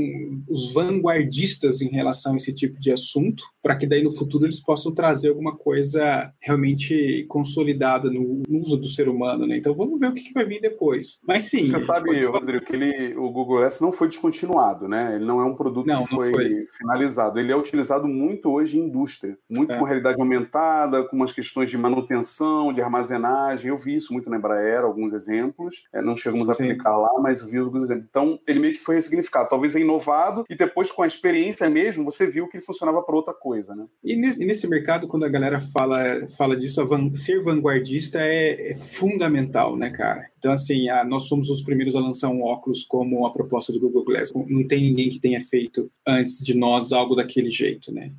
os 0.48 0.72
vanguardistas 0.72 1.82
em 1.82 1.90
relação 1.90 2.34
a 2.34 2.38
esse 2.38 2.54
tipo 2.54 2.80
de 2.80 2.92
assunto 2.92 3.44
para 3.62 3.76
que 3.76 3.88
daí 3.88 4.04
no 4.04 4.12
futuro 4.12 4.46
eles 4.46 4.60
possam 4.60 4.94
trazer 4.94 5.30
alguma 5.30 5.56
coisa 5.56 6.32
realmente 6.40 7.26
consolidada 7.28 8.10
no 8.10 8.44
uso 8.50 8.78
do 8.78 8.88
ser 8.88 9.08
humano, 9.08 9.46
né? 9.46 9.58
Então 9.58 9.74
vamos 9.74 10.00
ver 10.00 10.08
o 10.08 10.14
que, 10.14 10.24
que 10.24 10.34
vai 10.34 10.46
vir 10.46 10.62
depois. 10.62 11.20
Mas 11.28 11.44
sim. 11.44 11.66
Você 11.66 11.84
sabe, 11.86 12.08
pode... 12.08 12.26
Rodrigo, 12.26 12.66
que 12.66 12.74
ele, 12.74 13.16
o 13.16 13.30
Google 13.32 13.64
S 13.64 13.82
não 13.82 13.92
foi 13.92 14.08
descontinuado, 14.08 14.88
né? 14.88 15.16
Ele 15.16 15.26
não 15.26 15.40
é 15.42 15.46
um 15.46 15.56
produto 15.56 15.88
não, 15.88 16.04
que 16.04 16.10
foi, 16.10 16.32
foi, 16.32 16.66
finalizado. 16.78 17.40
Ele 17.40 17.52
é 17.52 17.56
utilizado 17.56 18.08
muito 18.08 18.50
hoje 18.50 18.78
em 18.78 18.82
indústria, 18.86 19.38
muito 19.50 19.72
é. 19.72 19.78
com 19.78 19.86
realidade 19.86 20.20
aumentada, 20.20 21.04
com 21.04 21.16
umas 21.16 21.32
questões 21.32 21.70
de 21.70 21.78
manutenção, 21.78 22.74
de 22.74 22.82
armazenagem. 22.82 23.70
Eu 23.70 23.78
vi 23.78 23.96
isso 23.96 24.14
muito 24.14 24.30
na 24.30 24.38
Embraer, 24.38 24.84
alguns 24.84 25.14
exemplos. 25.14 25.84
É, 25.94 26.02
não 26.02 26.16
chegamos 26.16 26.46
sim. 26.46 26.50
a 26.50 26.54
aplicar 26.54 26.98
lá, 26.98 27.10
mas 27.22 27.44
vi 27.44 27.58
alguns 27.58 27.86
exemplos. 27.86 28.08
Então 28.10 28.40
ele 28.48 28.60
meio 28.60 28.74
que 28.74 28.82
foi 28.82 28.96
ressignificado. 28.96 29.50
Talvez 29.50 29.76
é 29.76 29.80
inovado 29.80 30.44
e 30.50 30.56
depois 30.56 30.92
com 30.92 31.04
a 31.04 31.08
experiência 31.08 31.70
mesmo 31.70 32.04
você 32.04 32.28
viu 32.28 32.48
que 32.48 32.58
ele 32.58 32.66
funcionava 32.66 33.02
para 33.02 33.16
outra 33.16 33.34
coisa, 33.34 33.51
né? 33.76 33.86
E 34.04 34.16
nesse, 34.16 34.68
mercado, 34.68 35.08
quando 35.08 35.26
a 35.26 35.30
galera 35.30 35.60
fala, 35.60 36.28
fala 36.38 36.56
disso, 36.56 36.86
van, 36.86 37.14
ser 37.16 37.42
vanguardista 37.42 38.20
é, 38.20 38.72
é, 38.72 38.76
fundamental, 38.76 39.76
né, 39.78 39.90
cara? 39.90 40.28
Então, 40.38 40.52
assim, 40.52 40.90
a, 40.90 41.04
nós 41.04 41.24
somos 41.24 41.50
os 41.50 41.62
primeiros 41.62 41.96
a 41.96 42.00
lançar 42.00 42.30
um 42.30 42.44
óculos 42.44 42.84
como 42.84 43.26
a 43.26 43.34
proposta 43.34 43.72
do 43.72 43.80
Google 43.80 44.06
Glass. 44.06 44.32
Não 44.34 44.68
tem 44.68 44.82
ninguém 44.82 45.10
que 45.10 45.20
tenha 45.20 45.40
feito 45.40 45.92
antes 46.08 46.44
de 46.44 46.56
nós 46.56 46.92
algo 46.92 47.16
daquele 47.16 47.50
jeito, 47.50 47.94
né? 47.94 48.12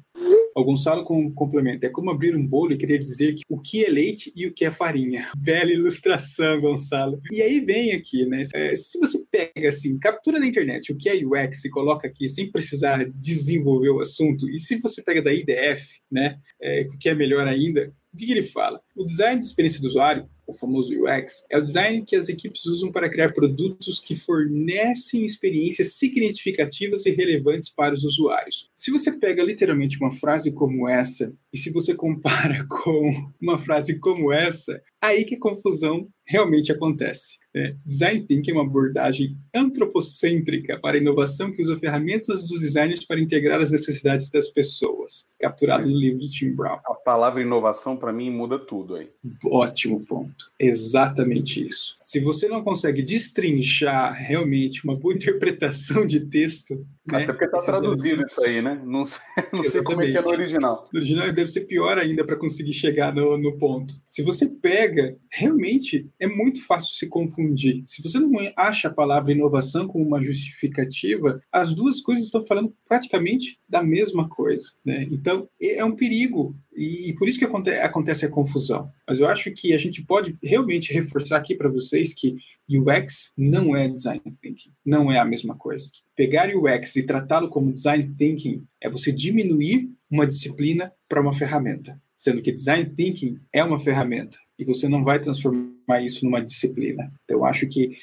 O 0.55 0.65
Gonçalo 0.65 1.05
complementa. 1.35 1.87
É 1.87 1.91
como 1.91 2.11
abrir 2.11 2.37
um 2.37 2.47
bolo 2.47 2.73
e 2.73 2.77
querer 2.77 2.99
dizer 2.99 3.35
que 3.35 3.43
o 3.49 3.59
que 3.59 3.85
é 3.85 3.89
leite 3.89 4.33
e 4.35 4.47
o 4.47 4.53
que 4.53 4.65
é 4.65 4.71
farinha. 4.71 5.31
Bela 5.37 5.71
ilustração, 5.71 6.61
Gonçalo. 6.61 7.21
E 7.31 7.41
aí 7.43 7.61
vem 7.61 7.93
aqui, 7.93 8.27
né? 8.27 8.43
É, 8.55 8.77
se 8.77 8.99
você 8.99 9.23
pega 9.31 9.69
assim, 9.69 9.99
captura 9.99 10.39
na 10.39 10.47
internet 10.47 10.93
o 10.93 10.97
que 10.97 11.09
é 11.09 11.15
UX 11.15 11.65
e 11.65 11.71
coloca 11.71 12.07
aqui 12.07 12.29
sem 12.29 12.51
precisar 12.51 13.05
desenvolver 13.15 13.91
o 13.91 14.01
assunto, 14.01 14.49
e 14.49 14.59
se 14.59 14.77
você 14.79 15.03
pega 15.03 15.23
da 15.23 15.33
IDF, 15.33 16.01
né? 16.11 16.39
É, 16.61 16.87
que 17.01 17.09
é 17.09 17.15
melhor 17.15 17.47
ainda, 17.47 17.93
o 18.13 18.17
que 18.17 18.31
ele 18.31 18.43
fala? 18.43 18.81
O 18.95 19.05
design 19.05 19.39
de 19.39 19.47
experiência 19.47 19.81
do 19.81 19.89
usuário, 19.89 20.29
o 20.53 20.59
famoso 20.59 20.93
UX, 20.95 21.45
é 21.51 21.59
o 21.59 21.63
design 21.63 22.05
que 22.05 22.15
as 22.15 22.29
equipes 22.29 22.65
usam 22.67 22.93
para 22.93 23.09
criar 23.09 23.33
produtos 23.33 23.99
que 23.99 24.15
fornecem 24.15 25.25
experiências 25.25 25.95
significativas 25.95 27.05
e 27.07 27.11
relevantes 27.11 27.69
para 27.69 27.95
os 27.95 28.05
usuários. 28.05 28.71
Se 28.75 28.91
você 28.91 29.11
pega 29.11 29.43
literalmente 29.43 29.99
uma 29.99 30.13
frase 30.13 30.53
como 30.53 30.89
essa 30.89 31.33
e 31.53 31.59
se 31.59 31.71
você 31.71 31.95
compara 31.95 32.65
com 32.71 33.33
uma 33.41 33.59
frase 33.59 33.99
como 33.99 34.33
essa, 34.33 34.81
aí 35.01 35.25
que 35.25 35.35
a 35.35 35.41
confusão 35.41 36.09
realmente 36.25 36.71
acontece. 36.71 37.39
É, 37.55 37.75
design 37.85 38.23
Thinking 38.23 38.53
é 38.53 38.55
uma 38.55 38.63
abordagem 38.63 39.37
antropocêntrica 39.55 40.79
para 40.81 40.97
a 40.97 41.01
inovação 41.01 41.53
que 41.53 41.61
usa 41.61 41.79
ferramentas 41.79 42.49
dos 42.49 42.61
designers 42.61 43.05
para 43.05 43.21
integrar 43.21 43.61
as 43.61 43.71
necessidades 43.71 44.31
das 44.31 44.49
pessoas, 44.49 45.27
capturado 45.39 45.87
no 45.91 45.99
livro 45.99 46.21
de 46.21 46.31
Tim 46.31 46.53
Brown. 46.53 46.79
A 46.87 46.95
palavra 46.95 47.43
inovação, 47.43 47.97
para 47.97 48.13
mim, 48.13 48.31
muda 48.31 48.59
tudo 48.59 48.95
aí. 48.95 49.11
Ótimo 49.45 50.01
ponto. 50.01 50.42
Exatamente 50.59 51.67
isso. 51.67 51.99
Se 52.05 52.21
você 52.21 52.49
não 52.49 52.63
consegue 52.63 53.03
destrinchar 53.03 54.15
realmente 54.15 54.85
uma 54.85 54.97
boa 54.97 55.15
interpretação 55.15 56.07
de 56.07 56.21
texto. 56.21 56.85
Né, 57.11 57.25
Até 57.25 57.27
porque 57.27 57.45
está 57.45 57.59
traduzido 57.59 58.23
isso 58.25 58.43
aí, 58.45 58.63
né? 58.63 58.81
Não 58.85 59.03
sei, 59.05 59.21
não 59.53 59.65
sei 59.65 59.83
como 59.83 60.03
é 60.03 60.11
que 60.11 60.17
é 60.17 60.23
no 60.23 60.29
original. 60.29 60.89
No 60.93 60.99
original 60.99 61.33
deve 61.33 61.51
ser 61.51 61.63
pior 61.63 61.99
ainda 61.99 62.25
para 62.25 62.37
conseguir 62.37 62.73
chegar 62.73 63.15
no, 63.15 63.37
no 63.37 63.59
ponto. 63.59 63.95
Se 64.09 64.23
você 64.23 64.47
pega, 64.47 65.17
realmente 65.31 66.09
é 66.21 66.27
muito 66.27 66.65
fácil 66.65 66.95
se 66.95 67.07
confundir. 67.07 67.83
Se 67.87 68.03
você 68.03 68.19
não 68.19 68.31
acha 68.57 68.89
a 68.89 68.95
palavra 68.95 69.33
inovação 69.33 69.89
como 69.89 70.07
uma 70.07 70.23
justificativa, 70.23 71.43
as 71.51 71.75
duas 71.75 72.01
coisas 72.01 72.25
estão 72.25 72.45
falando 72.45 72.73
praticamente 72.89 73.59
da 73.69 73.83
mesma 73.83 74.29
coisa. 74.29 74.73
Né? 74.85 75.09
Então, 75.11 75.49
é 75.61 75.85
um 75.85 75.97
perigo 75.97 76.55
e, 76.75 77.11
e 77.11 77.15
por 77.15 77.29
isso 77.29 77.39
que 77.39 77.45
aconte 77.45 77.71
acontece 77.71 78.25
a 78.25 78.31
confusão. 78.31 78.91
Mas 79.07 79.21
eu 79.21 79.29
acho 79.29 79.51
que 79.53 79.75
a 79.75 79.79
gente 79.79 80.03
pode 80.03 80.22
realmente 80.43 80.93
reforçar 80.93 81.39
aqui 81.39 81.55
para 81.55 81.69
vocês 81.69 82.13
que 82.13 82.37
UX 82.69 83.33
não 83.37 83.77
é 83.77 83.89
design 83.89 84.23
thinking, 84.41 84.73
não 84.85 85.11
é 85.11 85.19
a 85.19 85.25
mesma 85.25 85.57
coisa. 85.57 85.91
Pegar 86.17 86.55
UX 86.55 86.97
e 86.97 87.03
tratá-lo 87.03 87.49
como 87.49 87.73
design 87.73 88.15
thinking 88.17 88.65
é 88.81 88.89
você 88.89 89.13
diminuir 89.13 89.91
uma 90.11 90.27
disciplina 90.27 90.93
para 91.09 91.21
uma 91.21 91.33
ferramenta, 91.33 92.01
sendo 92.17 92.43
que 92.43 92.53
design 92.53 92.89
thinking 92.95 93.39
é 93.53 93.63
uma 93.65 93.79
ferramenta 93.79 94.39
e 94.59 94.65
você 94.65 94.89
não 94.89 95.03
vai 95.03 95.19
transformar 95.19 96.03
isso 96.03 96.25
numa 96.25 96.41
disciplina. 96.41 97.13
Então, 97.25 97.45
acho 97.45 97.67
que 97.69 97.97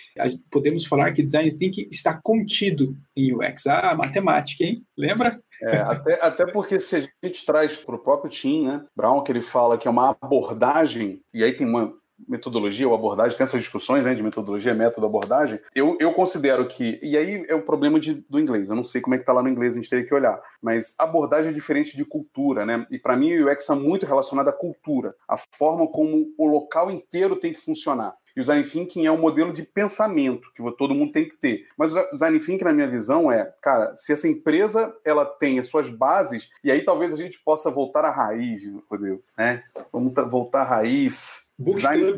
podemos 0.51 0.85
falar 0.85 1.13
que 1.13 1.23
design 1.23 1.57
thinking 1.57 1.87
está 1.89 2.19
contido 2.21 2.95
em 3.15 3.33
UX. 3.33 3.65
Ah, 3.67 3.95
matemática, 3.95 4.63
hein? 4.63 4.83
Lembra? 4.97 5.39
É, 5.61 5.77
até, 5.77 6.13
até 6.21 6.45
porque 6.51 6.79
se 6.79 6.95
a 6.95 7.25
gente 7.25 7.45
traz 7.45 7.75
para 7.75 7.95
o 7.95 7.99
próprio 7.99 8.31
Tim, 8.31 8.65
né, 8.65 8.85
Brown, 8.95 9.23
que 9.23 9.31
ele 9.31 9.41
fala 9.41 9.77
que 9.77 9.87
é 9.87 9.91
uma 9.91 10.15
abordagem, 10.21 11.21
e 11.33 11.43
aí 11.43 11.53
tem 11.53 11.67
uma 11.67 11.93
metodologia 12.27 12.87
ou 12.87 12.93
abordagem, 12.93 13.37
tem 13.37 13.43
essas 13.43 13.61
discussões 13.61 14.03
né, 14.03 14.13
de 14.13 14.23
metodologia, 14.23 14.73
método, 14.73 15.05
abordagem, 15.05 15.59
eu, 15.73 15.97
eu 15.99 16.13
considero 16.13 16.67
que, 16.67 16.99
e 17.01 17.17
aí 17.17 17.45
é 17.47 17.55
o 17.55 17.61
problema 17.61 17.99
de, 17.99 18.25
do 18.29 18.39
inglês, 18.39 18.69
eu 18.69 18.75
não 18.75 18.83
sei 18.83 19.01
como 19.01 19.15
é 19.15 19.17
que 19.17 19.23
está 19.23 19.33
lá 19.33 19.41
no 19.41 19.49
inglês, 19.49 19.73
a 19.73 19.75
gente 19.77 19.89
teria 19.89 20.05
que 20.05 20.13
olhar, 20.13 20.41
mas 20.61 20.95
abordagem 20.97 21.51
é 21.51 21.53
diferente 21.53 21.95
de 21.95 22.05
cultura, 22.05 22.65
né? 22.65 22.85
E 22.89 22.97
para 22.97 23.15
mim 23.15 23.33
o 23.35 23.51
UX 23.51 23.61
está 23.61 23.75
muito 23.75 24.05
relacionado 24.05 24.49
à 24.49 24.53
cultura, 24.53 25.15
a 25.27 25.35
forma 25.55 25.87
como 25.87 26.33
o 26.37 26.47
local 26.47 26.91
inteiro 26.91 27.35
tem 27.35 27.53
que 27.53 27.61
funcionar. 27.61 28.15
E 28.35 28.39
o 28.39 28.43
design 28.43 28.63
thinking 28.63 29.05
é 29.05 29.11
um 29.11 29.17
modelo 29.17 29.51
de 29.51 29.63
pensamento 29.63 30.49
que 30.53 30.63
todo 30.77 30.95
mundo 30.95 31.11
tem 31.11 31.27
que 31.27 31.35
ter. 31.35 31.67
Mas 31.77 31.93
o 31.93 32.11
design 32.11 32.39
thinking, 32.39 32.63
na 32.63 32.73
minha 32.73 32.87
visão, 32.87 33.31
é, 33.31 33.53
cara, 33.61 33.93
se 33.95 34.13
essa 34.13 34.27
empresa 34.27 34.95
ela 35.03 35.25
tem 35.25 35.59
as 35.59 35.67
suas 35.67 35.89
bases, 35.89 36.49
e 36.63 36.71
aí 36.71 36.85
talvez 36.85 37.13
a 37.13 37.17
gente 37.17 37.39
possa 37.43 37.69
voltar 37.69 38.05
à 38.05 38.11
raiz, 38.11 38.61
Rodrigo, 38.89 39.21
né? 39.37 39.63
Vamos 39.91 40.13
voltar 40.29 40.61
à 40.61 40.63
raiz 40.63 41.48
Design, 41.59 42.15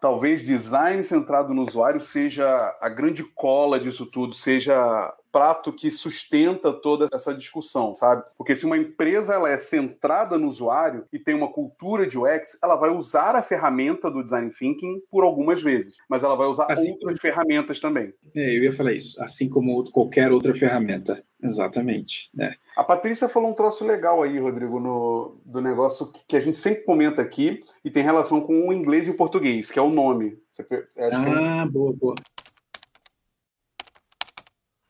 talvez 0.00 0.46
design 0.46 1.02
centrado 1.02 1.52
no 1.52 1.62
usuário 1.62 2.00
seja 2.00 2.46
a 2.80 2.88
grande 2.88 3.22
cola 3.22 3.78
disso 3.78 4.06
tudo, 4.06 4.34
seja 4.34 5.14
prato 5.32 5.72
que 5.72 5.90
sustenta 5.90 6.72
toda 6.72 7.06
essa 7.12 7.34
discussão, 7.34 7.94
sabe? 7.94 8.24
Porque 8.36 8.56
se 8.56 8.66
uma 8.66 8.76
empresa 8.76 9.34
ela 9.34 9.50
é 9.50 9.56
centrada 9.56 10.38
no 10.38 10.48
usuário 10.48 11.04
e 11.12 11.18
tem 11.18 11.34
uma 11.34 11.52
cultura 11.52 12.06
de 12.06 12.18
UX, 12.18 12.58
ela 12.62 12.76
vai 12.76 12.90
usar 12.90 13.34
a 13.34 13.42
ferramenta 13.42 14.10
do 14.10 14.22
design 14.22 14.50
thinking 14.50 15.02
por 15.10 15.24
algumas 15.24 15.62
vezes, 15.62 15.96
mas 16.08 16.22
ela 16.24 16.36
vai 16.36 16.46
usar 16.46 16.70
assim 16.70 16.92
outras 16.92 17.18
ferramentas 17.18 17.80
também. 17.80 18.12
É, 18.34 18.56
eu 18.56 18.62
ia 18.62 18.72
falar 18.72 18.92
isso, 18.92 19.20
assim 19.22 19.48
como 19.48 19.90
qualquer 19.90 20.32
outra 20.32 20.54
ferramenta. 20.54 21.22
Exatamente. 21.42 22.30
Né? 22.34 22.54
A 22.76 22.84
Patrícia 22.84 23.28
falou 23.28 23.50
um 23.50 23.54
troço 23.54 23.84
legal 23.86 24.22
aí, 24.22 24.38
Rodrigo, 24.38 24.78
no, 24.78 25.40
do 25.46 25.60
negócio 25.60 26.06
que, 26.12 26.20
que 26.28 26.36
a 26.36 26.40
gente 26.40 26.58
sempre 26.58 26.84
comenta 26.84 27.22
aqui 27.22 27.62
e 27.84 27.90
tem 27.90 28.02
relação 28.02 28.40
com 28.40 28.68
o 28.68 28.72
inglês 28.72 29.06
e 29.06 29.10
o 29.10 29.16
português, 29.16 29.70
que 29.70 29.78
é 29.78 29.82
o 29.82 29.90
nome. 29.90 30.38
Você, 30.50 30.66
ah, 30.98 31.66
boa, 31.66 31.92
boa. 31.92 32.14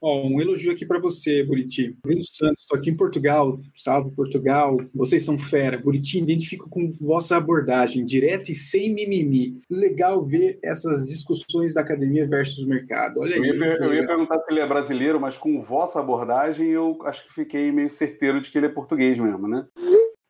Ó, 0.01 0.27
um 0.27 0.41
elogio 0.41 0.71
aqui 0.71 0.83
para 0.83 0.99
você, 0.99 1.43
Buriti. 1.43 1.95
Bruno 2.03 2.23
Santos, 2.23 2.61
estou 2.61 2.77
aqui 2.77 2.89
em 2.89 2.97
Portugal. 2.97 3.61
Salve 3.75 4.09
Portugal. 4.15 4.77
Vocês 4.95 5.23
são 5.23 5.37
fera. 5.37 5.77
Buriti, 5.77 6.17
identifico 6.17 6.67
com 6.67 6.87
vossa 6.87 7.37
abordagem, 7.37 8.03
direta 8.03 8.51
e 8.51 8.55
sem 8.55 8.91
mimimi. 8.91 9.61
Legal 9.69 10.25
ver 10.25 10.57
essas 10.63 11.07
discussões 11.07 11.71
da 11.73 11.81
academia 11.81 12.27
versus 12.27 12.65
mercado. 12.65 13.19
Olha 13.19 13.35
eu 13.35 13.43
aí. 13.43 13.49
Ia, 13.49 13.75
eu 13.75 13.93
ia 13.93 14.07
perguntar 14.07 14.39
se 14.39 14.51
ele 14.51 14.59
é 14.59 14.67
brasileiro, 14.67 15.19
mas 15.19 15.37
com 15.37 15.59
vossa 15.59 15.99
abordagem 15.99 16.69
eu 16.69 16.97
acho 17.03 17.27
que 17.27 17.33
fiquei 17.35 17.71
meio 17.71 17.89
certeiro 17.89 18.41
de 18.41 18.49
que 18.49 18.57
ele 18.57 18.65
é 18.65 18.69
português 18.69 19.19
mesmo, 19.19 19.47
né? 19.47 19.67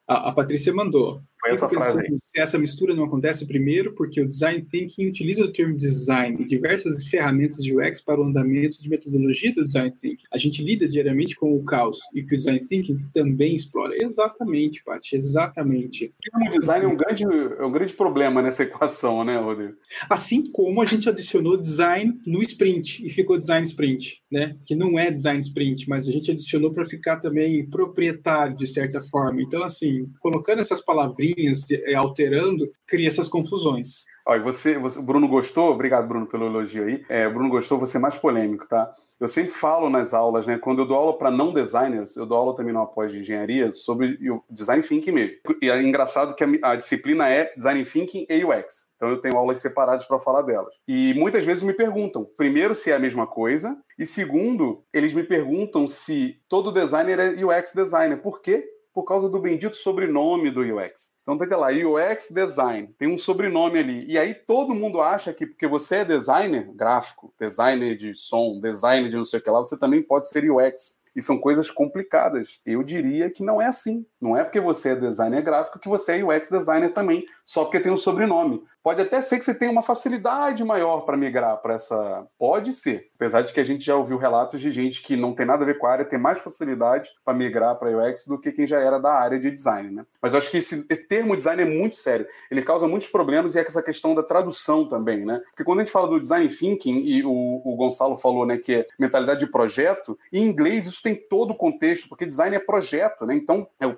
A, 0.06 0.30
a 0.30 0.32
Patrícia 0.34 0.74
mandou. 0.74 1.22
Foi 1.42 1.52
essa 1.52 1.68
frase. 1.68 2.04
Se 2.20 2.40
essa 2.40 2.58
mistura 2.60 2.94
não 2.94 3.06
acontece, 3.06 3.48
primeiro, 3.48 3.94
porque 3.94 4.22
o 4.22 4.30
design 4.30 4.62
thinking 4.70 5.08
utiliza 5.08 5.44
o 5.44 5.52
termo 5.52 5.76
design 5.76 6.38
e 6.40 6.46
diversas 6.46 7.08
ferramentas 7.08 7.58
de 7.58 7.76
UX 7.76 8.00
para 8.00 8.22
o 8.22 8.24
andamento 8.24 8.80
de 8.80 8.88
metodologia 8.88 9.52
do 9.52 9.66
design 9.66 9.92
thinking. 9.92 10.24
A 10.32 10.38
gente 10.38 10.64
lida 10.64 10.88
diariamente 10.88 11.36
com 11.36 11.56
o 11.56 11.64
caos 11.64 11.98
e 12.14 12.22
que 12.24 12.36
o 12.36 12.38
design 12.38 12.60
thinking 12.60 13.00
também 13.12 13.56
explora. 13.56 13.96
Exatamente, 14.00 14.84
Paty, 14.84 15.16
exatamente. 15.16 16.14
O 16.54 16.60
design 16.60 16.86
é 16.86 16.88
um 16.88 16.96
grande, 16.96 17.24
é 17.24 17.66
um 17.66 17.72
grande 17.72 17.94
problema 17.94 18.42
nessa 18.42 18.64
equação, 18.64 19.24
né, 19.24 19.38
Rodrigo? 19.38 19.74
Assim 20.10 20.44
como 20.52 20.82
a 20.82 20.86
gente 20.86 21.10
adicionou 21.10 21.58
design 21.58 22.20
no 22.26 22.42
sprint 22.44 23.04
e 23.06 23.10
ficou 23.10 23.40
design 23.40 23.66
sprint, 23.66 24.22
né? 24.32 24.56
Que 24.64 24.76
não 24.76 25.00
é 25.00 25.10
design 25.10 25.40
sprint, 25.40 25.90
mas 25.90 26.08
a 26.08 26.12
gente 26.12 26.30
adicionou 26.30 26.72
para 26.72 26.86
ficar 26.86 27.18
também 27.18 27.68
proprietário 27.68 28.56
de 28.56 28.68
certa 28.68 29.02
forma. 29.02 29.42
Então, 29.42 29.64
assim, 29.64 30.08
colocando 30.20 30.60
essas 30.60 30.82
palavrinhas 30.82 31.31
linhas 31.38 31.66
eh, 31.72 31.96
alterando, 31.96 32.70
cria 32.86 33.08
essas 33.08 33.28
confusões. 33.28 34.06
E 34.28 34.40
você, 34.40 34.78
você, 34.78 35.02
Bruno 35.02 35.28
gostou? 35.28 35.72
Obrigado, 35.72 36.08
Bruno, 36.08 36.26
pelo 36.26 36.46
elogio 36.46 36.86
aí. 36.86 37.04
É, 37.10 37.28
Bruno 37.28 37.50
gostou, 37.50 37.80
você 37.80 37.98
é 37.98 38.00
mais 38.00 38.16
polêmico, 38.16 38.68
tá? 38.68 38.94
Eu 39.20 39.28
sempre 39.28 39.52
falo 39.52 39.90
nas 39.90 40.14
aulas, 40.14 40.48
né? 40.48 40.58
Quando 40.58 40.80
eu 40.80 40.86
dou 40.86 40.98
aula 40.98 41.18
para 41.18 41.30
não 41.30 41.54
designers, 41.54 42.16
eu 42.16 42.26
dou 42.26 42.38
aula 42.38 42.56
também 42.56 42.74
no 42.74 42.86
pós 42.88 43.12
de 43.12 43.20
engenharia 43.20 43.72
sobre 43.72 44.18
o 44.30 44.44
design 44.50 44.82
thinking 44.82 45.12
mesmo. 45.12 45.38
E 45.62 45.70
é 45.70 45.82
engraçado 45.82 46.34
que 46.34 46.44
a, 46.44 46.72
a 46.72 46.76
disciplina 46.76 47.30
é 47.30 47.54
design 47.56 47.84
thinking 47.84 48.26
e 48.30 48.46
UX. 48.46 48.92
Então 48.96 49.10
eu 49.10 49.18
tenho 49.20 49.38
aulas 49.38 49.60
separadas 49.60 50.06
para 50.06 50.18
falar 50.18 50.44
delas. 50.44 50.74
E 50.88 51.14
muitas 51.16 51.44
vezes 51.44 51.62
me 51.62 51.74
perguntam, 51.74 52.26
primeiro, 52.38 52.74
se 52.74 52.90
é 52.90 52.96
a 52.96 53.00
mesma 53.00 53.28
coisa, 53.28 53.78
e 53.98 54.06
segundo, 54.06 54.84
eles 54.94 55.14
me 55.14 55.24
perguntam 55.24 55.88
se 55.88 56.38
todo 56.48 56.72
designer 56.72 57.20
é 57.20 57.46
UX 57.46 57.74
designer. 57.74 58.22
Por 58.22 58.42
quê? 58.42 58.68
por 58.94 59.04
causa 59.04 59.30
do 59.30 59.40
bendito 59.40 59.76
sobrenome 59.76 60.52
do 60.52 60.62
UX. 60.62 61.11
Então 61.22 61.38
tem 61.38 61.48
que 61.48 61.56
lá, 61.56 61.68
UX 61.70 62.30
Design, 62.32 62.94
tem 62.98 63.08
um 63.08 63.18
sobrenome 63.18 63.80
ali. 63.80 64.06
E 64.08 64.18
aí 64.18 64.34
todo 64.34 64.74
mundo 64.74 65.02
acha 65.02 65.34
que 65.34 65.46
porque 65.46 65.68
você 65.68 65.98
é 65.98 66.06
designer 66.06 66.72
gráfico, 66.74 67.34
designer 67.40 67.96
de 67.96 68.16
som, 68.16 68.60
designer 68.60 69.10
de 69.10 69.18
não 69.18 69.26
sei 69.26 69.40
o 69.40 69.44
que 69.44 69.50
lá, 69.50 69.60
você 69.60 69.78
também 69.78 70.02
pode 70.02 70.28
ser 70.28 70.50
UX. 70.50 71.02
E 71.16 71.22
são 71.22 71.38
coisas 71.40 71.70
complicadas. 71.70 72.60
Eu 72.66 72.82
diria 72.84 73.30
que 73.30 73.44
não 73.44 73.62
é 73.62 73.68
assim. 73.68 74.06
Não 74.22 74.38
é 74.38 74.44
porque 74.44 74.60
você 74.60 74.90
é 74.90 74.96
designer 74.96 75.42
gráfico 75.42 75.80
que 75.80 75.90
você 75.90 76.20
é 76.20 76.24
UX 76.24 76.50
designer 76.50 76.94
também, 76.94 77.26
só 77.44 77.64
porque 77.64 77.80
tem 77.80 77.92
um 77.92 77.98
sobrenome. 77.98 78.64
Pode 78.84 79.02
até 79.02 79.22
ser 79.22 79.38
que 79.38 79.46
você 79.46 79.54
tenha 79.54 79.72
uma 79.72 79.84
facilidade 79.84 80.64
maior 80.64 81.02
para 81.02 81.16
migrar 81.16 81.58
para 81.58 81.76
essa. 81.76 82.26
Pode 82.38 82.74
ser. 82.74 83.10
Apesar 83.16 83.42
de 83.42 83.54
que 83.54 83.60
a 83.60 83.64
gente 83.64 83.86
já 83.86 83.96
ouviu 83.96 84.18
relatos 84.18 84.60
de 84.60 84.72
gente 84.72 85.04
que 85.04 85.16
não 85.16 85.36
tem 85.36 85.46
nada 85.46 85.64
a 85.64 85.66
ver 85.66 85.78
com 85.78 85.86
a 85.86 85.92
área, 85.92 86.06
tem 86.06 86.18
mais 86.18 86.40
facilidade 86.40 87.12
para 87.24 87.38
migrar 87.38 87.76
para 87.78 87.90
UX 87.90 88.26
do 88.26 88.40
que 88.40 88.52
quem 88.52 88.66
já 88.66 88.80
era 88.80 89.00
da 89.00 89.12
área 89.12 89.40
de 89.40 89.52
design, 89.52 89.92
né? 89.92 90.06
Mas 90.20 90.34
eu 90.34 90.40
acho 90.40 90.50
que 90.50 90.58
esse 90.58 90.84
termo 91.08 91.36
design 91.36 91.62
é 91.62 91.66
muito 91.66 91.96
sério. 91.96 92.26
Ele 92.50 92.64
causa 92.64 92.88
muitos 92.88 93.08
problemas 93.08 93.54
e 93.54 93.60
é 93.60 93.62
essa 93.62 93.84
questão 93.84 94.16
da 94.16 94.24
tradução 94.24 94.88
também, 94.88 95.26
né? 95.26 95.40
Porque 95.50 95.64
quando 95.64 95.80
a 95.80 95.84
gente 95.84 95.94
fala 95.94 96.08
do 96.08 96.20
design 96.20 96.48
thinking, 96.48 97.02
e 97.04 97.24
o, 97.24 97.62
o 97.64 97.76
Gonçalo 97.76 98.18
falou, 98.18 98.46
né, 98.46 98.58
que 98.58 98.74
é 98.74 98.88
mentalidade 98.98 99.42
de 99.42 99.52
projeto, 99.52 100.18
em 100.34 100.44
inglês 100.44 100.86
isso 100.88 101.04
tem 101.04 101.16
todo 101.16 101.52
o 101.52 101.56
contexto, 101.56 102.10
porque 102.10 102.26
design 102.26 102.56
é 102.56 102.60
projeto, 102.60 103.26
né? 103.26 103.36
Então 103.36 103.68
é 103.80 103.86
o 103.86 103.94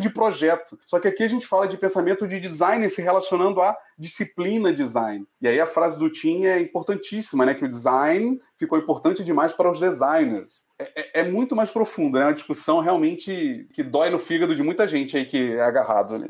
de 0.00 0.10
projeto. 0.10 0.78
Só 0.86 0.98
que 0.98 1.08
aqui 1.08 1.22
a 1.22 1.28
gente 1.28 1.46
fala 1.46 1.66
de 1.66 1.76
pensamento 1.76 2.26
de 2.26 2.40
design 2.40 2.88
se 2.88 3.02
relacionando 3.02 3.60
a 3.60 3.76
disciplina 3.98 4.72
design. 4.72 5.26
E 5.40 5.48
aí 5.48 5.60
a 5.60 5.66
frase 5.66 5.98
do 5.98 6.10
Tim 6.10 6.44
é 6.44 6.60
importantíssima, 6.60 7.46
né? 7.46 7.54
Que 7.54 7.64
o 7.64 7.68
design 7.68 8.40
ficou 8.58 8.78
importante 8.78 9.24
demais 9.24 9.52
para 9.52 9.70
os 9.70 9.80
designers. 9.80 10.66
É, 10.78 11.20
é, 11.20 11.20
é 11.20 11.24
muito 11.24 11.54
mais 11.54 11.70
profundo, 11.70 12.18
né? 12.18 12.24
É 12.24 12.26
uma 12.28 12.34
discussão 12.34 12.80
realmente 12.80 13.68
que 13.72 13.82
dói 13.82 14.10
no 14.10 14.18
fígado 14.18 14.54
de 14.54 14.62
muita 14.62 14.86
gente 14.86 15.16
aí 15.16 15.24
que 15.24 15.52
é 15.52 15.62
agarrado, 15.62 16.18
né? 16.18 16.28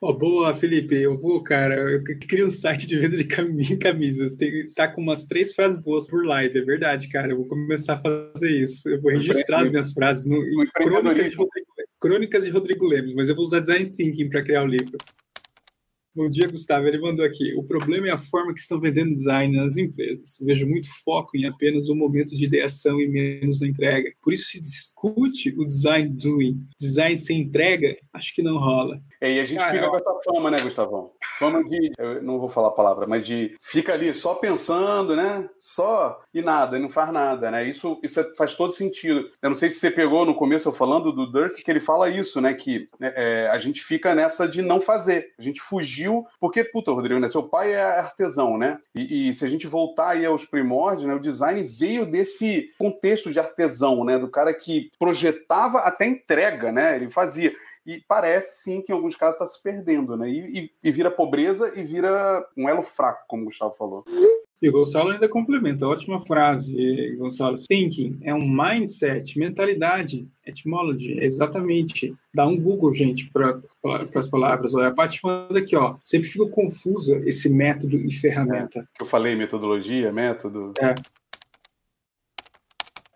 Oh, 0.00 0.12
boa, 0.12 0.54
Felipe. 0.54 0.94
Eu 0.94 1.16
vou, 1.16 1.42
cara. 1.42 1.74
Eu 1.74 2.04
queria 2.04 2.46
um 2.46 2.50
site 2.50 2.86
de 2.86 2.96
venda 2.96 3.16
de 3.16 3.24
camisas. 3.78 4.36
Tem, 4.36 4.70
tá 4.70 4.86
com 4.86 5.00
umas 5.00 5.26
três 5.26 5.52
frases 5.52 5.80
boas 5.80 6.06
por 6.06 6.24
live. 6.24 6.56
É 6.56 6.62
verdade, 6.62 7.08
cara. 7.08 7.32
Eu 7.32 7.38
vou 7.38 7.46
começar 7.46 7.94
a 7.94 8.00
fazer 8.00 8.50
isso. 8.50 8.88
Eu 8.88 9.00
vou 9.00 9.10
registrar 9.10 9.62
as 9.62 9.70
minhas 9.70 9.92
frases 9.92 10.24
no, 10.24 10.36
em 10.36 10.66
crônicas 10.72 11.32
de, 11.32 11.36
crônicas 12.00 12.44
de 12.44 12.50
Rodrigo 12.50 12.86
Lemos, 12.86 13.14
mas 13.14 13.28
eu 13.28 13.34
vou 13.34 13.44
usar 13.44 13.60
design 13.60 13.90
thinking 13.90 14.28
para 14.28 14.42
criar 14.42 14.62
o 14.62 14.66
livro. 14.66 14.96
Bom 16.14 16.28
dia, 16.28 16.48
Gustavo. 16.48 16.86
Ele 16.88 16.98
mandou 16.98 17.24
aqui. 17.24 17.54
O 17.54 17.62
problema 17.62 18.08
é 18.08 18.10
a 18.10 18.18
forma 18.18 18.52
que 18.52 18.60
estão 18.60 18.80
vendendo 18.80 19.14
design 19.14 19.56
nas 19.56 19.76
empresas. 19.76 20.38
Vejo 20.40 20.66
muito 20.66 20.88
foco 21.04 21.36
em 21.36 21.46
apenas 21.46 21.88
o 21.88 21.94
momento 21.94 22.34
de 22.34 22.44
ideação 22.44 23.00
e 23.00 23.06
menos 23.06 23.60
na 23.60 23.68
entrega. 23.68 24.10
Por 24.20 24.32
isso 24.32 24.50
se 24.50 24.60
discute 24.60 25.54
o 25.56 25.64
design 25.64 26.08
doing. 26.10 26.66
Design 26.76 27.16
sem 27.18 27.42
entrega, 27.42 27.96
acho 28.12 28.34
que 28.34 28.42
não 28.42 28.58
rola. 28.58 29.00
E 29.20 29.40
a 29.40 29.44
gente 29.44 29.62
fica 29.64 29.88
com 29.88 29.96
essa 29.96 30.14
fama, 30.24 30.50
né, 30.50 30.60
Gustavão? 30.60 31.12
Fama 31.38 31.64
de. 31.64 31.90
Eu 31.98 32.22
não 32.22 32.38
vou 32.38 32.48
falar 32.48 32.68
a 32.68 32.72
palavra, 32.72 33.06
mas 33.06 33.26
de. 33.26 33.56
Fica 33.60 33.92
ali 33.92 34.14
só 34.14 34.34
pensando, 34.34 35.16
né? 35.16 35.48
Só 35.58 36.20
e 36.32 36.40
nada, 36.40 36.78
e 36.78 36.80
não 36.80 36.88
faz 36.88 37.10
nada, 37.10 37.50
né? 37.50 37.64
Isso, 37.64 37.98
isso 38.02 38.20
é, 38.20 38.26
faz 38.36 38.54
todo 38.54 38.72
sentido. 38.72 39.28
Eu 39.42 39.50
não 39.50 39.56
sei 39.56 39.70
se 39.70 39.80
você 39.80 39.90
pegou 39.90 40.24
no 40.24 40.34
começo 40.34 40.68
eu 40.68 40.72
falando 40.72 41.12
do 41.12 41.30
Dirk, 41.32 41.62
que 41.62 41.70
ele 41.70 41.80
fala 41.80 42.08
isso, 42.08 42.40
né? 42.40 42.54
Que 42.54 42.88
né, 42.98 43.12
é, 43.16 43.48
a 43.48 43.58
gente 43.58 43.82
fica 43.82 44.14
nessa 44.14 44.48
de 44.48 44.62
não 44.62 44.80
fazer. 44.80 45.32
A 45.38 45.42
gente 45.42 45.60
fugiu, 45.60 46.24
porque, 46.40 46.62
puta, 46.62 46.92
Rodrigo, 46.92 47.20
né? 47.20 47.28
Seu 47.28 47.42
pai 47.42 47.72
é 47.72 47.82
artesão, 47.82 48.56
né? 48.56 48.78
E, 48.94 49.30
e 49.30 49.34
se 49.34 49.44
a 49.44 49.48
gente 49.48 49.66
voltar 49.66 50.10
aí 50.10 50.24
aos 50.24 50.44
primórdios, 50.44 51.06
né? 51.06 51.14
O 51.14 51.20
design 51.20 51.62
veio 51.62 52.06
desse 52.06 52.70
contexto 52.78 53.32
de 53.32 53.40
artesão, 53.40 54.04
né? 54.04 54.18
Do 54.18 54.28
cara 54.28 54.54
que 54.54 54.90
projetava 54.98 55.78
até 55.78 56.06
entrega, 56.06 56.70
né? 56.70 56.96
Ele 56.96 57.10
fazia. 57.10 57.52
E 57.88 58.04
parece 58.06 58.62
sim 58.62 58.82
que 58.82 58.92
em 58.92 58.94
alguns 58.94 59.16
casos 59.16 59.36
está 59.36 59.46
se 59.46 59.62
perdendo, 59.62 60.14
né? 60.14 60.28
E, 60.28 60.58
e, 60.58 60.70
e, 60.84 60.90
vira 60.90 61.10
pobreza 61.10 61.72
e 61.74 61.82
vira 61.82 62.46
um 62.54 62.68
elo 62.68 62.82
fraco, 62.82 63.24
como 63.26 63.44
o 63.44 63.46
Gustavo 63.46 63.72
falou. 63.74 64.04
E 64.60 64.68
o 64.68 64.72
Gonçalo 64.72 65.08
ainda 65.08 65.26
complementa, 65.26 65.88
ótima 65.88 66.20
frase, 66.20 67.16
Gonçalo. 67.16 67.56
Thinking 67.66 68.18
é 68.20 68.34
um 68.34 68.46
mindset, 68.46 69.38
mentalidade, 69.38 70.28
etymology, 70.44 71.18
exatamente. 71.18 72.14
Dá 72.34 72.46
um 72.46 72.60
Google, 72.60 72.92
gente, 72.92 73.30
para 73.32 73.58
as 74.14 74.28
palavras. 74.28 74.74
Olha, 74.74 74.88
a 74.88 74.94
parte 74.94 75.20
manda 75.24 75.58
aqui, 75.58 75.74
ó. 75.74 75.96
Sempre 76.04 76.28
fica 76.28 76.46
confusa 76.50 77.22
esse 77.24 77.48
método 77.48 77.96
e 77.96 78.12
ferramenta. 78.12 78.80
É, 78.80 79.02
eu 79.02 79.06
falei 79.06 79.34
metodologia, 79.34 80.12
método. 80.12 80.74
É. 80.78 80.94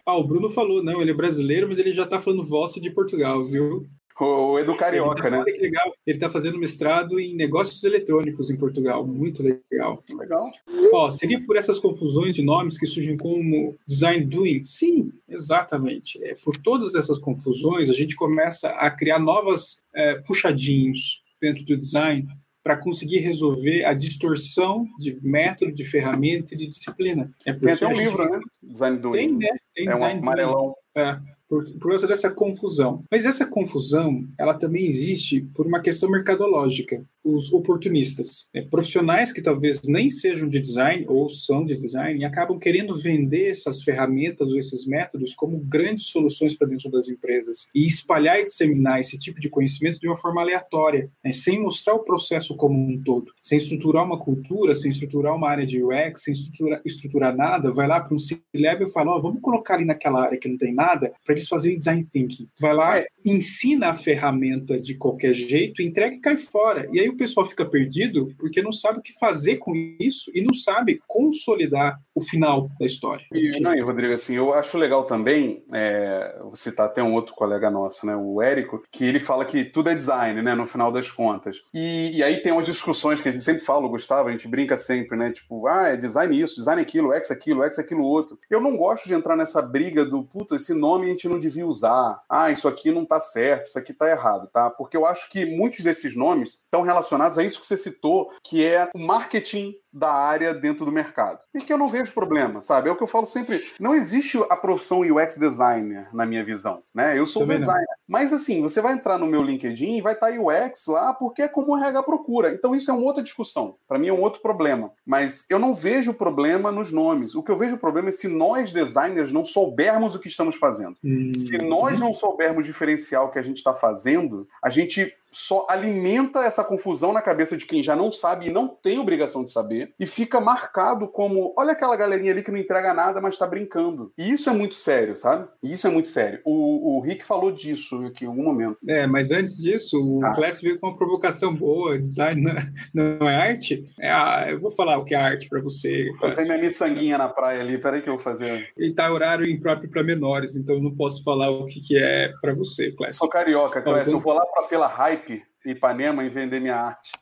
Ah, 0.06 0.16
o 0.16 0.24
Bruno 0.24 0.48
falou, 0.48 0.82
não, 0.82 1.02
ele 1.02 1.11
é 1.11 1.14
brasileiro, 1.14 1.68
mas 1.68 1.78
ele 1.78 1.92
já 1.92 2.04
está 2.04 2.18
falando 2.18 2.44
vossa 2.44 2.80
de 2.80 2.90
Portugal, 2.90 3.40
viu? 3.42 3.87
O 4.24 4.56
Edu 4.56 4.76
Carioca, 4.76 5.28
né? 5.28 5.42
Que 5.44 5.58
legal. 5.58 5.92
Ele 6.06 6.16
está 6.16 6.30
fazendo 6.30 6.56
mestrado 6.56 7.18
em 7.18 7.35
negócios 7.35 7.82
eletrônicos 7.82 8.50
em 8.50 8.56
Portugal. 8.56 9.04
Muito 9.04 9.42
legal. 9.42 10.02
Legal. 10.16 10.48
Ó, 10.92 11.11
seria 11.11 11.44
por 11.44 11.56
essas 11.56 11.78
confusões 11.80 12.37
de 12.37 12.42
nomes 12.42 12.78
que 12.78 12.87
surgem 12.87 13.16
como 13.16 13.76
design 13.85 14.24
doing? 14.24 14.62
Sim, 14.62 15.11
exatamente. 15.28 16.22
É, 16.22 16.35
por 16.44 16.56
todas 16.56 16.94
essas 16.94 17.18
confusões, 17.18 17.90
a 17.90 17.92
gente 17.92 18.14
começa 18.14 18.68
a 18.68 18.90
criar 18.92 19.18
novas 19.18 19.78
é, 19.92 20.14
puxadinhos 20.20 21.20
dentro 21.40 21.64
do 21.64 21.76
design 21.76 22.24
para 22.62 22.76
conseguir 22.76 23.18
resolver 23.18 23.85
a 23.85 23.92
distorção 23.92 24.87
de 25.00 25.18
método, 25.20 25.72
de 25.72 25.85
ferramenta 25.85 26.54
e 26.54 26.58
de 26.58 26.68
disciplina. 26.68 27.28
É 27.44 27.52
tem 27.52 27.72
até 27.72 27.88
um 27.88 27.92
livro, 27.92 28.24
né? 28.24 28.38
Design 28.62 28.98
doing. 28.98 29.16
Tem, 29.16 29.32
né? 29.32 29.48
Tem 29.74 29.88
é 29.88 29.96
um 29.96 30.04
amarelão. 30.04 30.76
É 30.94 31.18
por, 31.52 31.70
por 31.72 31.90
causa 31.90 32.06
dessa 32.06 32.30
confusão. 32.30 33.04
Mas 33.10 33.26
essa 33.26 33.44
confusão, 33.44 34.26
ela 34.38 34.54
também 34.54 34.86
existe 34.86 35.42
por 35.54 35.66
uma 35.66 35.82
questão 35.82 36.08
mercadológica 36.10 37.04
os 37.24 37.52
oportunistas, 37.52 38.46
né? 38.52 38.62
profissionais 38.62 39.32
que 39.32 39.40
talvez 39.40 39.80
nem 39.86 40.10
sejam 40.10 40.48
de 40.48 40.58
design 40.58 41.04
ou 41.08 41.28
são 41.28 41.64
de 41.64 41.76
design 41.76 42.18
e 42.18 42.24
acabam 42.24 42.58
querendo 42.58 42.96
vender 42.96 43.50
essas 43.50 43.82
ferramentas 43.82 44.48
ou 44.48 44.58
esses 44.58 44.84
métodos 44.84 45.32
como 45.34 45.58
grandes 45.58 46.06
soluções 46.06 46.54
para 46.54 46.66
dentro 46.66 46.90
das 46.90 47.08
empresas 47.08 47.68
e 47.74 47.86
espalhar 47.86 48.40
e 48.40 48.44
disseminar 48.44 48.98
esse 48.98 49.16
tipo 49.16 49.38
de 49.38 49.48
conhecimento 49.48 50.00
de 50.00 50.08
uma 50.08 50.16
forma 50.16 50.40
aleatória, 50.40 51.10
né? 51.24 51.32
sem 51.32 51.60
mostrar 51.60 51.94
o 51.94 52.02
processo 52.02 52.56
como 52.56 52.74
um 52.74 53.00
todo, 53.02 53.32
sem 53.40 53.58
estruturar 53.58 54.04
uma 54.04 54.18
cultura, 54.18 54.74
sem 54.74 54.90
estruturar 54.90 55.36
uma 55.36 55.48
área 55.48 55.66
de 55.66 55.82
UX, 55.82 56.22
sem 56.22 56.32
estruturar, 56.32 56.82
estruturar 56.84 57.36
nada, 57.36 57.70
vai 57.70 57.86
lá 57.86 58.00
para 58.00 58.14
um 58.14 58.18
C-level 58.18 58.88
e 58.88 58.90
fala, 58.90 59.16
oh, 59.16 59.22
vamos 59.22 59.40
colocar 59.40 59.74
ali 59.74 59.84
naquela 59.84 60.22
área 60.22 60.38
que 60.38 60.48
não 60.48 60.58
tem 60.58 60.74
nada 60.74 61.12
para 61.24 61.34
eles 61.42 61.48
fazerem 61.48 61.76
design 61.76 62.05
thinking. 62.05 62.48
Vai 62.59 62.74
lá, 62.74 63.05
ensina 63.24 63.88
a 63.88 63.94
ferramenta 63.94 64.81
de 64.81 64.94
qualquer 64.94 65.35
jeito, 65.35 65.83
entrega 65.83 66.16
e 66.16 66.20
cai 66.20 66.37
fora. 66.37 66.88
E 66.92 67.00
aí 67.00 67.09
o 67.09 67.16
pessoal 67.16 67.46
fica 67.46 67.64
perdido 67.64 68.33
porque 68.38 68.62
não 68.62 68.72
sabe 68.72 68.98
o 68.98 69.02
que 69.02 69.12
fazer 69.18 69.57
com 69.57 69.74
isso 70.00 70.31
e 70.35 70.40
não 70.40 70.55
sabe 70.55 71.00
consolidar 71.07 72.00
o 72.14 72.20
final 72.20 72.68
da 72.78 72.87
história. 72.87 73.24
E, 73.33 73.61
não, 73.61 73.74
e 73.74 73.81
Rodrigo, 73.81 74.12
assim, 74.12 74.35
eu 74.35 74.52
acho 74.52 74.78
legal 74.78 75.05
também, 75.05 75.64
é, 75.72 76.38
vou 76.40 76.57
citar 76.57 76.87
até 76.87 77.02
um 77.02 77.14
outro 77.14 77.35
colega 77.35 77.70
nosso, 77.70 78.07
né, 78.07 78.14
o 78.14 78.40
Érico, 78.40 78.83
que 78.90 79.05
ele 79.05 79.18
fala 79.18 79.44
que 79.44 79.64
tudo 79.64 79.90
é 79.90 79.94
design, 79.94 80.42
né, 80.42 80.55
no 80.55 80.66
final 80.66 80.92
das 80.92 81.11
contas. 81.11 81.62
E, 81.72 82.16
e 82.16 82.22
aí 82.22 82.42
tem 82.42 82.52
umas 82.52 82.66
discussões 82.66 83.20
que 83.20 83.28
a 83.28 83.33
gente 83.33 83.42
sempre 83.42 83.62
fala, 83.62 83.87
o 83.87 83.90
Gustavo, 83.90 84.28
a 84.28 84.33
gente 84.33 84.48
brinca 84.48 84.76
sempre, 84.76 85.16
né, 85.16 85.31
tipo, 85.31 85.66
ah, 85.66 85.88
é 85.88 85.96
design 85.96 86.38
isso, 86.38 86.57
design 86.57 86.81
aquilo, 86.83 87.12
X 87.14 87.31
aquilo, 87.31 87.62
X 87.62 87.78
aquilo 87.78 88.05
outro. 88.05 88.37
Eu 88.50 88.61
não 88.61 88.76
gosto 88.76 89.07
de 89.07 89.14
entrar 89.14 89.37
nessa 89.37 89.62
briga 89.62 90.05
do, 90.05 90.22
puta, 90.24 90.57
esse 90.57 90.74
nome 90.74 91.07
a 91.07 91.11
gente 91.11 91.28
não 91.28 91.31
devia 91.38 91.66
usar, 91.66 92.22
ah, 92.28 92.50
isso 92.50 92.68
aqui 92.68 92.90
não 92.90 93.04
tá 93.04 93.20
certo, 93.20 93.66
isso 93.66 93.78
aqui 93.78 93.92
tá 93.92 94.08
errado, 94.10 94.48
tá? 94.52 94.70
Porque 94.70 94.96
eu 94.96 95.06
acho 95.06 95.30
que 95.30 95.44
muitos 95.44 95.80
desses 95.80 96.16
nomes 96.16 96.50
estão 96.50 96.82
relacionados 96.82 97.38
a 97.38 97.44
isso 97.44 97.60
que 97.60 97.66
você 97.66 97.76
citou, 97.76 98.30
que 98.42 98.64
é 98.64 98.88
o 98.94 98.98
marketing 98.98 99.74
da 99.92 100.11
área 100.11 100.55
dentro 100.55 100.85
do 100.85 100.92
mercado. 100.92 101.40
E 101.55 101.61
que 101.61 101.72
eu 101.72 101.78
não 101.78 101.88
vejo 101.88 102.14
problema, 102.14 102.61
sabe? 102.61 102.88
É 102.88 102.92
o 102.92 102.96
que 102.96 103.02
eu 103.02 103.09
falo 103.09 103.26
sempre. 103.26 103.62
Não 103.78 103.94
existe 103.94 104.38
a 104.48 104.57
profissão 104.57 105.00
UX 105.00 105.37
designer, 105.37 106.09
na 106.14 106.24
minha 106.24 106.44
visão, 106.44 106.83
né? 106.94 107.18
Eu 107.18 107.26
sou 107.26 107.42
Também 107.42 107.59
designer. 107.59 107.81
Não. 107.81 107.96
Mas 108.09 108.33
assim, 108.33 108.62
você 108.62 108.81
vai 108.81 108.94
entrar 108.94 109.18
no 109.18 109.26
meu 109.26 109.42
LinkedIn 109.42 109.96
e 109.96 110.02
vai 110.02 110.14
estar 110.14 110.31
UX 110.31 110.87
lá 110.87 111.12
porque 111.12 111.42
é 111.42 111.48
como 111.48 111.72
o 111.72 111.76
RH 111.76 112.02
procura. 112.02 112.52
Então 112.52 112.74
isso 112.74 112.90
é 112.90 112.94
uma 112.94 113.05
outra 113.05 113.22
discussão. 113.22 113.76
Para 113.87 113.98
mim 113.98 114.09
é 114.09 114.12
um 114.12 114.20
outro 114.20 114.40
problema. 114.40 114.92
Mas 115.05 115.46
eu 115.50 115.59
não 115.59 115.74
vejo 115.74 116.14
problema 116.14 116.70
nos 116.70 116.90
nomes. 116.90 117.35
O 117.35 117.42
que 117.42 117.50
eu 117.50 117.57
vejo 117.57 117.78
problema 117.78 118.09
é 118.09 118.12
se 118.12 118.28
nós 118.28 118.72
designers 118.72 119.33
não 119.33 119.44
soubermos 119.44 120.14
o 120.14 120.18
que 120.18 120.28
estamos 120.28 120.57
fazendo. 120.57 120.96
Hum. 121.05 121.33
Se 121.35 121.59
nós 121.59 121.98
não 122.00 122.14
soubermos 122.14 122.64
diferenciar 122.64 123.24
o 123.24 123.31
que 123.31 123.38
a 123.38 123.42
gente 123.42 123.59
está 123.59 123.72
fazendo, 123.72 124.48
a 124.62 124.70
gente 124.70 125.14
só 125.32 125.66
alimenta 125.68 126.40
essa 126.40 126.62
confusão 126.62 127.12
na 127.12 127.22
cabeça 127.22 127.56
de 127.56 127.66
quem 127.66 127.82
já 127.82 127.96
não 127.96 128.12
sabe 128.12 128.48
e 128.48 128.52
não 128.52 128.68
tem 128.68 128.98
obrigação 128.98 129.44
de 129.44 129.50
saber, 129.50 129.94
e 129.98 130.06
fica 130.06 130.40
marcado 130.40 131.08
como: 131.08 131.54
olha 131.56 131.72
aquela 131.72 131.96
galerinha 131.96 132.32
ali 132.32 132.42
que 132.42 132.50
não 132.50 132.58
entrega 132.58 132.92
nada, 132.92 133.20
mas 133.20 133.36
tá 133.36 133.46
brincando. 133.46 134.12
E 134.16 134.30
isso 134.30 134.50
é 134.50 134.52
muito 134.52 134.74
sério, 134.74 135.16
sabe? 135.16 135.48
Isso 135.62 135.86
é 135.86 135.90
muito 135.90 136.08
sério. 136.08 136.40
O, 136.44 136.96
o 136.96 137.00
Rick 137.00 137.24
falou 137.24 137.50
disso 137.50 138.04
aqui 138.06 138.24
em 138.24 138.28
algum 138.28 138.44
momento. 138.44 138.76
É, 138.86 139.06
mas 139.06 139.30
antes 139.30 139.56
disso, 139.56 139.98
o 139.98 140.24
ah. 140.24 140.34
Class 140.34 140.60
veio 140.60 140.78
com 140.78 140.88
uma 140.88 140.96
provocação 140.96 141.54
boa: 141.54 141.98
design 141.98 142.42
não, 142.42 142.54
não 143.20 143.28
é 143.28 143.36
arte? 143.36 143.84
É 143.98 144.10
a, 144.10 144.46
eu 144.50 144.60
vou 144.60 144.70
falar 144.70 144.98
o 144.98 145.04
que 145.04 145.14
é 145.14 145.18
arte 145.18 145.48
para 145.48 145.60
você. 145.60 146.10
Tem 146.36 146.44
minha 146.44 146.58
miçanguinha 146.58 147.16
na 147.16 147.28
praia 147.28 147.60
ali, 147.60 147.78
peraí 147.78 148.02
que 148.02 148.08
eu 148.08 148.14
vou 148.14 148.22
fazer. 148.22 148.70
E 148.76 148.92
tá 148.92 149.10
horário 149.10 149.48
impróprio 149.48 149.90
para 149.90 150.02
menores, 150.02 150.56
então 150.56 150.76
eu 150.76 150.82
não 150.82 150.94
posso 150.94 151.22
falar 151.22 151.50
o 151.50 151.66
que, 151.66 151.80
que 151.80 151.96
é 151.96 152.32
para 152.40 152.54
você, 152.54 152.92
Class. 152.92 153.16
Sou 153.16 153.28
carioca. 153.28 153.80
Então... 153.80 153.96
Eu 153.96 154.18
vou 154.18 154.34
lá 154.34 154.44
pra 154.46 154.64
Fela 154.64 154.86
Hype, 154.86 155.21
Ipanema, 155.64 156.24
e 156.24 156.28
vender 156.28 156.61
minha 156.61 156.76
arte. 156.76 157.12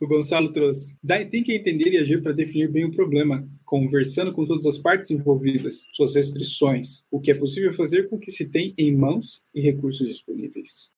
O 0.00 0.06
Gonçalo 0.06 0.52
trouxe. 0.52 0.94
Design 1.02 1.30
tem 1.30 1.42
que 1.42 1.54
entender 1.54 1.90
e 1.92 1.98
agir 1.98 2.22
para 2.22 2.32
definir 2.32 2.70
bem 2.70 2.84
o 2.84 2.92
problema, 2.92 3.48
conversando 3.64 4.32
com 4.32 4.44
todas 4.44 4.66
as 4.66 4.78
partes 4.78 5.10
envolvidas, 5.10 5.84
suas 5.92 6.14
restrições, 6.14 7.04
o 7.10 7.20
que 7.20 7.30
é 7.30 7.34
possível 7.34 7.72
fazer 7.72 8.08
com 8.08 8.16
o 8.16 8.18
que 8.18 8.30
se 8.30 8.44
tem 8.44 8.74
em 8.76 8.94
mãos 8.94 9.42
e 9.54 9.60
recursos 9.60 10.06
disponíveis. 10.06 10.90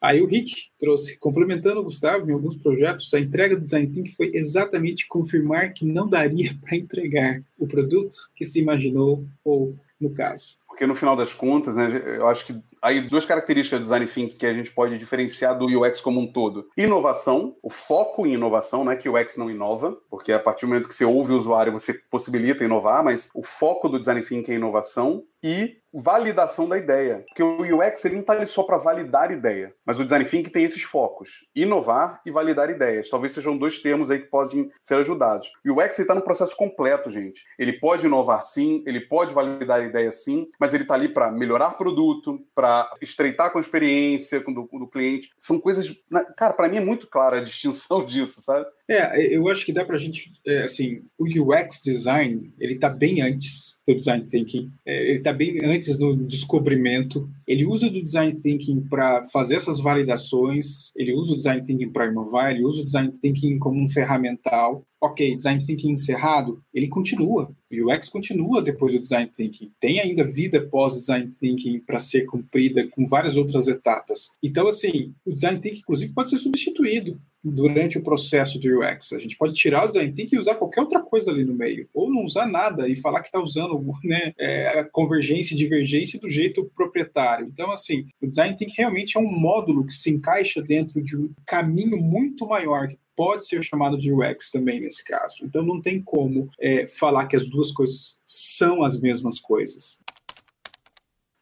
Aí 0.00 0.22
o 0.22 0.26
Rick 0.26 0.70
trouxe, 0.78 1.18
complementando 1.18 1.80
o 1.80 1.84
Gustavo, 1.84 2.28
em 2.28 2.32
alguns 2.32 2.56
projetos, 2.56 3.12
a 3.12 3.20
entrega 3.20 3.54
do 3.54 3.64
Design 3.64 3.86
Thinking 3.88 4.12
foi 4.12 4.30
exatamente 4.32 5.06
confirmar 5.06 5.74
que 5.74 5.84
não 5.84 6.08
daria 6.08 6.56
para 6.64 6.76
entregar 6.76 7.42
o 7.58 7.66
produto 7.66 8.16
que 8.34 8.46
se 8.46 8.58
imaginou, 8.58 9.26
ou, 9.44 9.76
no 10.00 10.10
caso. 10.10 10.59
Porque 10.80 10.88
no 10.88 10.94
final 10.94 11.14
das 11.14 11.34
contas, 11.34 11.76
né, 11.76 11.88
eu 12.16 12.26
acho 12.26 12.46
que 12.46 12.58
aí 12.80 13.02
duas 13.02 13.26
características 13.26 13.80
do 13.80 13.82
design 13.82 14.06
thinking 14.06 14.38
que 14.38 14.46
a 14.46 14.52
gente 14.54 14.72
pode 14.72 14.96
diferenciar 14.96 15.54
do 15.58 15.66
UX 15.66 16.00
como 16.00 16.18
um 16.18 16.26
todo. 16.26 16.70
Inovação, 16.74 17.54
o 17.62 17.68
foco 17.68 18.26
em 18.26 18.32
inovação, 18.32 18.82
não 18.82 18.90
é 18.90 18.96
que 18.96 19.06
o 19.06 19.14
UX 19.14 19.36
não 19.36 19.50
inova, 19.50 19.94
porque 20.08 20.32
a 20.32 20.38
partir 20.38 20.64
do 20.64 20.68
momento 20.70 20.88
que 20.88 20.94
você 20.94 21.04
ouve 21.04 21.34
o 21.34 21.36
usuário, 21.36 21.70
você 21.70 21.92
possibilita 22.10 22.64
inovar, 22.64 23.04
mas 23.04 23.28
o 23.34 23.42
foco 23.42 23.90
do 23.90 23.98
design 23.98 24.22
thinking 24.22 24.52
é 24.52 24.54
inovação 24.54 25.22
e 25.42 25.76
validação 25.92 26.68
da 26.68 26.78
ideia. 26.78 27.24
Porque 27.28 27.42
o 27.42 27.78
UX 27.78 28.04
ele 28.04 28.14
não 28.14 28.20
está 28.20 28.32
ali 28.32 28.46
só 28.46 28.62
para 28.62 28.78
validar 28.78 29.30
ideia, 29.30 29.74
mas 29.84 29.98
o 29.98 30.04
design 30.04 30.24
thinking 30.24 30.50
tem 30.50 30.64
esses 30.64 30.82
focos: 30.82 31.46
inovar 31.54 32.20
e 32.24 32.30
validar 32.30 32.70
ideias. 32.70 33.10
Talvez 33.10 33.32
sejam 33.32 33.56
dois 33.56 33.80
termos 33.80 34.10
aí 34.10 34.20
que 34.20 34.28
podem 34.28 34.70
ser 34.82 34.94
ajudados. 34.96 35.50
O 35.66 35.80
UX 35.80 35.98
está 35.98 36.14
no 36.14 36.22
processo 36.22 36.56
completo, 36.56 37.10
gente. 37.10 37.44
Ele 37.58 37.74
pode 37.74 38.06
inovar 38.06 38.42
sim, 38.42 38.82
ele 38.86 39.00
pode 39.00 39.34
validar 39.34 39.84
ideia 39.84 40.12
sim, 40.12 40.48
mas 40.58 40.74
ele 40.74 40.84
está 40.84 40.94
ali 40.94 41.08
para 41.08 41.30
melhorar 41.30 41.76
produto, 41.76 42.40
para 42.54 42.90
estreitar 43.00 43.50
com 43.50 43.58
a 43.58 43.60
experiência 43.60 44.40
do, 44.40 44.68
do 44.72 44.88
cliente. 44.88 45.30
São 45.38 45.60
coisas, 45.60 45.92
cara, 46.36 46.52
para 46.54 46.68
mim 46.68 46.78
é 46.78 46.80
muito 46.80 47.08
clara 47.08 47.38
a 47.38 47.42
distinção 47.44 48.04
disso, 48.04 48.40
sabe? 48.40 48.66
É, 48.90 49.36
eu 49.36 49.48
acho 49.48 49.64
que 49.64 49.72
dá 49.72 49.84
para 49.84 49.94
a 49.94 49.98
gente, 50.00 50.32
é, 50.44 50.64
assim, 50.64 51.02
o 51.16 51.24
UX 51.24 51.80
design, 51.80 52.52
ele 52.58 52.74
está 52.74 52.88
bem 52.88 53.22
antes 53.22 53.76
do 53.86 53.94
design 53.94 54.24
thinking, 54.28 54.68
é, 54.84 55.10
ele 55.10 55.18
está 55.18 55.32
bem 55.32 55.64
antes 55.64 55.96
do 55.96 56.16
descobrimento. 56.16 57.30
Ele 57.46 57.64
usa 57.64 57.88
do 57.88 58.02
design 58.02 58.34
thinking 58.42 58.80
para 58.88 59.22
fazer 59.28 59.54
essas 59.54 59.78
validações, 59.78 60.90
ele 60.96 61.12
usa 61.12 61.32
o 61.32 61.36
design 61.36 61.64
thinking 61.64 61.92
para 61.92 62.06
inovar, 62.06 62.50
ele 62.50 62.64
usa 62.64 62.80
o 62.80 62.84
design 62.84 63.12
thinking 63.22 63.60
como 63.60 63.80
um 63.80 63.88
ferramental. 63.88 64.84
Ok, 65.00 65.34
design 65.34 65.64
thinking 65.64 65.92
encerrado, 65.92 66.62
ele 66.74 66.86
continua. 66.86 67.50
O 67.72 67.90
UX 67.90 68.08
continua 68.08 68.60
depois 68.60 68.92
do 68.92 68.98
design 68.98 69.30
thinking. 69.34 69.72
Tem 69.80 69.98
ainda 69.98 70.24
vida 70.24 70.60
pós 70.60 70.98
design 70.98 71.30
thinking 71.32 71.80
para 71.80 71.98
ser 71.98 72.26
cumprida 72.26 72.86
com 72.88 73.08
várias 73.08 73.36
outras 73.36 73.66
etapas. 73.66 74.28
Então, 74.42 74.68
assim, 74.68 75.14
o 75.24 75.32
design 75.32 75.58
thinking, 75.58 75.78
inclusive, 75.78 76.12
pode 76.12 76.28
ser 76.28 76.38
substituído 76.38 77.18
durante 77.42 77.96
o 77.96 78.02
processo 78.02 78.58
de 78.58 78.72
UX. 78.72 79.12
A 79.12 79.18
gente 79.18 79.36
pode 79.36 79.54
tirar 79.54 79.84
o 79.84 79.88
design 79.88 80.12
thinking 80.12 80.36
e 80.36 80.38
usar 80.38 80.56
qualquer 80.56 80.82
outra 80.82 81.00
coisa 81.00 81.30
ali 81.30 81.44
no 81.44 81.54
meio, 81.54 81.88
ou 81.94 82.10
não 82.10 82.22
usar 82.22 82.46
nada 82.46 82.86
e 82.86 82.94
falar 82.94 83.20
que 83.20 83.28
está 83.28 83.40
usando 83.40 83.80
né, 84.04 84.34
é, 84.38 84.80
a 84.80 84.84
convergência 84.84 85.54
e 85.54 85.56
divergência 85.56 86.20
do 86.20 86.28
jeito 86.28 86.70
proprietário. 86.76 87.46
Então, 87.46 87.70
assim, 87.70 88.06
o 88.20 88.26
design 88.26 88.54
thinking 88.54 88.74
realmente 88.76 89.16
é 89.16 89.20
um 89.20 89.30
módulo 89.30 89.86
que 89.86 89.94
se 89.94 90.10
encaixa 90.10 90.60
dentro 90.60 91.02
de 91.02 91.16
um 91.16 91.30
caminho 91.46 91.96
muito 91.96 92.46
maior 92.46 92.88
que 92.88 92.98
pode 93.20 93.46
ser 93.46 93.62
chamado 93.62 93.98
de 93.98 94.10
UX 94.10 94.50
também 94.50 94.80
nesse 94.80 95.04
caso. 95.04 95.44
Então 95.44 95.62
não 95.62 95.78
tem 95.78 96.00
como 96.00 96.48
é, 96.58 96.86
falar 96.86 97.26
que 97.26 97.36
as 97.36 97.50
duas 97.50 97.70
coisas 97.70 98.18
são 98.24 98.82
as 98.82 98.98
mesmas 98.98 99.38
coisas. 99.38 100.00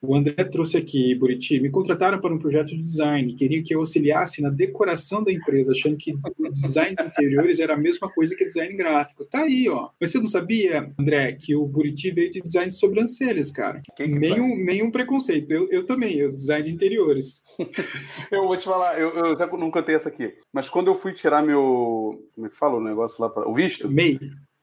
O 0.00 0.14
André 0.14 0.44
trouxe 0.44 0.76
aqui, 0.76 1.12
Buriti, 1.14 1.60
me 1.60 1.70
contrataram 1.70 2.20
para 2.20 2.32
um 2.32 2.38
projeto 2.38 2.68
de 2.68 2.78
design, 2.78 3.34
queriam 3.34 3.64
que 3.64 3.74
eu 3.74 3.80
auxiliasse 3.80 4.40
na 4.40 4.48
decoração 4.48 5.24
da 5.24 5.32
empresa, 5.32 5.72
achando 5.72 5.96
que 5.96 6.14
design 6.52 6.94
de 6.94 7.02
interiores 7.02 7.58
era 7.58 7.74
a 7.74 7.76
mesma 7.76 8.08
coisa 8.08 8.36
que 8.36 8.44
design 8.44 8.76
gráfico. 8.76 9.24
Tá 9.24 9.40
aí, 9.42 9.68
ó. 9.68 9.90
Mas 10.00 10.12
você 10.12 10.20
não 10.20 10.28
sabia, 10.28 10.92
André, 10.98 11.32
que 11.32 11.56
o 11.56 11.66
Buriti 11.66 12.12
veio 12.12 12.30
de 12.30 12.40
design 12.40 12.68
de 12.68 12.76
sobrancelhas, 12.76 13.50
cara? 13.50 13.82
nenhum, 13.98 14.56
nenhum 14.56 14.90
preconceito. 14.90 15.50
Eu, 15.50 15.68
eu 15.68 15.84
também, 15.84 16.14
eu 16.14 16.30
design 16.30 16.62
de 16.62 16.74
interiores. 16.74 17.42
eu 18.30 18.46
vou 18.46 18.56
te 18.56 18.64
falar, 18.64 19.00
eu, 19.00 19.10
eu 19.10 19.36
já 19.36 19.48
não 19.48 19.70
cantei 19.70 19.96
essa 19.96 20.08
aqui, 20.08 20.32
mas 20.52 20.68
quando 20.68 20.86
eu 20.86 20.94
fui 20.94 21.12
tirar 21.12 21.42
meu. 21.42 22.24
Como 22.34 22.46
é 22.46 22.50
que 22.50 22.56
fala 22.56 22.76
o 22.76 22.84
negócio 22.84 23.20
lá? 23.20 23.28
Pra, 23.28 23.48
o 23.48 23.52
visto? 23.52 23.90
MEI. 23.90 24.18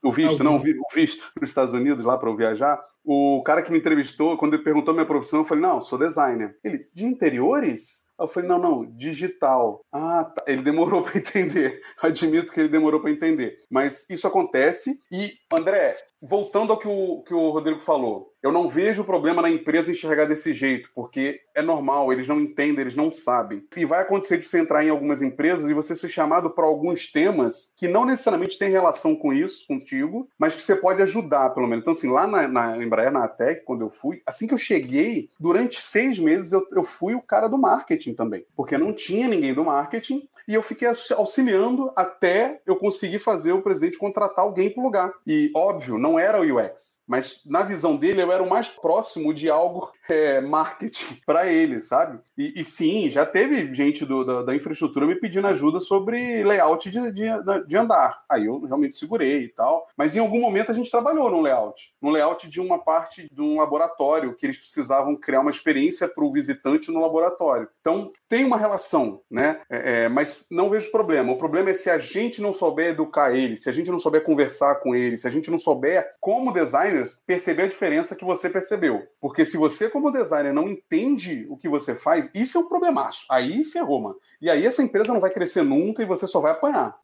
O 0.06 0.12
visto, 0.12 0.44
não, 0.44 0.56
o 0.56 0.94
visto 0.94 1.32
para 1.34 1.44
os 1.44 1.50
Estados 1.50 1.74
Unidos, 1.74 2.06
lá 2.06 2.18
para 2.18 2.30
eu 2.30 2.36
viajar. 2.36 2.82
O 3.04 3.42
cara 3.44 3.62
que 3.62 3.72
me 3.72 3.78
entrevistou, 3.78 4.38
quando 4.38 4.56
ele 4.56 4.64
perguntou 4.64 4.94
minha 4.94 5.06
profissão, 5.06 5.40
eu 5.40 5.46
falei: 5.46 5.64
não, 5.64 5.82
sou 5.82 5.98
designer. 5.98 6.58
Ele, 6.64 6.80
de 6.94 7.06
interiores? 7.06 8.06
Eu 8.18 8.30
falei, 8.30 8.48
não, 8.48 8.58
não, 8.58 8.86
digital. 8.96 9.82
Ah, 9.92 10.32
tá. 10.34 10.44
Ele 10.48 10.62
demorou 10.62 11.04
para 11.04 11.18
entender. 11.18 11.82
Admito 12.02 12.52
que 12.52 12.62
ele 12.62 12.70
demorou 12.70 13.02
para 13.02 13.12
entender. 13.12 13.58
Mas 13.70 14.10
isso 14.10 14.26
acontece. 14.26 15.00
E, 15.12 15.34
André, 15.58 15.96
voltando 16.22 16.72
ao 16.72 16.80
que 16.80 16.88
o, 16.88 17.24
que 17.24 17.34
o 17.34 17.50
Rodrigo 17.50 17.82
falou, 17.82 18.32
eu 18.46 18.52
não 18.52 18.70
vejo 18.70 19.04
problema 19.04 19.42
na 19.42 19.50
empresa 19.50 19.90
enxergar 19.90 20.26
desse 20.26 20.54
jeito, 20.54 20.92
porque 20.94 21.42
é 21.56 21.64
normal, 21.64 22.14
eles 22.14 22.28
não 22.28 22.40
entendem, 22.40 22.82
eles 22.82 22.96
não 22.96 23.12
sabem. 23.12 23.66
E 23.76 23.86
vai 23.86 24.04
acontecer 24.04 24.38
de 24.38 24.48
você 24.48 24.60
entrar 24.60 24.86
em 24.86 24.90
algumas 24.92 25.24
empresas 25.24 25.68
e 25.68 25.74
você 25.74 25.96
ser 25.96 26.10
chamado 26.10 26.52
para 26.52 26.64
alguns 26.64 27.12
temas 27.12 27.74
que 27.76 27.88
não 27.88 28.06
necessariamente 28.06 28.60
têm 28.60 28.70
relação 28.70 29.16
com 29.16 29.34
isso, 29.34 29.66
contigo, 29.68 30.30
mas 30.38 30.54
que 30.54 30.62
você 30.62 30.76
pode 30.76 31.02
ajudar, 31.02 31.50
pelo 31.56 31.66
menos. 31.66 31.82
Então, 31.82 31.94
assim, 31.94 32.12
lá 32.12 32.28
na, 32.28 32.48
na 32.48 32.78
Embraer, 32.78 33.12
na 33.12 33.24
ATEC, 33.24 33.64
quando 33.66 33.82
eu 33.82 33.90
fui, 33.90 34.22
assim 34.28 34.46
que 34.46 34.54
eu 34.54 34.60
cheguei, 34.60 35.28
durante 35.40 35.82
seis 35.82 36.20
meses 36.20 36.52
eu, 36.52 36.64
eu 36.72 36.84
fui 36.84 37.16
o 37.16 37.26
cara 37.26 37.48
do 37.48 37.58
marketing 37.58 38.14
também, 38.14 38.46
porque 38.56 38.78
não 38.78 38.94
tinha 38.94 39.28
ninguém 39.28 39.56
do 39.56 39.66
marketing 39.66 40.22
e 40.48 40.54
eu 40.54 40.62
fiquei 40.62 40.88
auxiliando 40.88 41.92
até 41.96 42.62
eu 42.66 42.76
conseguir 42.76 43.20
fazer 43.20 43.52
o 43.52 43.62
presidente 43.62 43.98
contratar 43.98 44.46
alguém 44.46 44.70
para 44.70 44.82
o 44.82 44.84
lugar. 44.84 45.12
E, 45.26 45.52
óbvio, 45.56 45.98
não 45.98 46.20
era 46.20 46.40
o 46.40 46.58
UX, 46.58 47.02
mas 47.08 47.42
na 47.46 47.64
visão 47.64 47.96
dele 47.96 48.22
eu 48.22 48.32
era 48.36 48.44
o 48.44 48.50
mais 48.50 48.70
próximo 48.70 49.34
de 49.34 49.50
algo 49.50 49.92
é, 50.10 50.42
marketing 50.42 51.16
para 51.26 51.52
ele, 51.52 51.80
sabe? 51.80 52.20
E, 52.38 52.60
e, 52.60 52.66
sim, 52.66 53.10
já 53.10 53.26
teve 53.26 53.74
gente 53.74 54.06
do, 54.06 54.24
da, 54.24 54.44
da, 54.44 54.56
infraestrutura 54.56 55.06
me 55.06 55.16
pedindo 55.16 55.48
ajuda 55.48 55.80
sobre 55.80 56.44
layout 56.44 56.90
de, 56.90 57.12
de, 57.12 57.24
de, 57.68 57.78
andar. 57.78 58.24
Aí 58.30 58.46
eu 58.46 58.60
realmente 58.62 58.98
segurei 58.98 59.44
e 59.44 59.48
tal. 59.50 59.88
Mas 59.96 60.16
em 60.16 60.20
algum 60.20 60.42
momento 60.42 60.72
a 60.72 60.74
gente 60.74 60.92
trabalhou 60.92 61.30
num 61.30 61.42
layout. 61.42 61.94
Num 62.02 62.12
layout 62.12 62.50
de 62.50 62.60
uma 62.60 62.80
parte 62.80 63.30
de 63.32 63.42
um 63.42 63.58
laboratório, 63.58 64.36
que 64.36 64.46
eles 64.46 64.58
precisavam 64.58 65.16
criar 65.16 65.42
uma 65.42 65.50
experiência 65.50 66.08
para 66.08 66.24
o 66.24 66.32
visitante 66.32 66.92
no 66.92 67.02
laboratório. 67.02 67.68
Então 67.80 68.12
tem 68.28 68.44
uma 68.44 68.58
relação, 68.58 69.22
né? 69.30 69.62
É, 69.70 70.06
é, 70.06 70.10
mas 70.10 70.48
não 70.52 70.70
vejo 70.70 70.92
problema. 70.92 71.32
O 71.32 71.38
problema 71.38 71.70
é 71.70 71.74
se 71.74 71.90
a 71.90 71.98
gente 71.98 72.42
não 72.42 72.52
souber 72.52 72.90
educar 72.90 73.34
ele, 73.34 73.56
se 73.56 73.70
a 73.70 73.74
gente 73.74 73.90
não 73.90 74.00
souber 74.00 74.24
conversar 74.24 74.76
com 74.76 74.96
ele, 74.96 75.18
se 75.18 75.28
a 75.28 75.32
gente 75.32 75.50
não 75.50 75.58
souber, 75.58 76.16
como 76.20 76.52
designers, 76.52 77.18
perceber 77.26 77.64
a 77.64 77.68
diferença 77.68 78.16
que 78.16 78.26
você 78.26 78.50
percebeu. 78.50 79.04
Porque 79.22 79.46
se 79.46 79.58
você 79.58 79.90
como 79.96 80.12
designer 80.12 80.54
não 80.54 80.68
entende 80.68 81.46
o 81.50 81.56
que 81.56 81.70
você 81.70 81.96
faz, 81.96 82.30
isso 82.36 82.58
é 82.58 82.62
um 82.62 82.68
problemaço. 82.68 83.26
Aí 83.32 83.64
ferrou, 83.64 84.02
mano. 84.02 84.18
E 84.42 84.50
aí 84.50 84.66
essa 84.66 84.84
empresa 84.84 85.14
não 85.14 85.22
vai 85.22 85.30
crescer 85.30 85.64
nunca 85.64 86.04
e 86.04 86.06
você 86.06 86.28
só 86.28 86.42
vai 86.42 86.52
apanhar. 86.52 87.00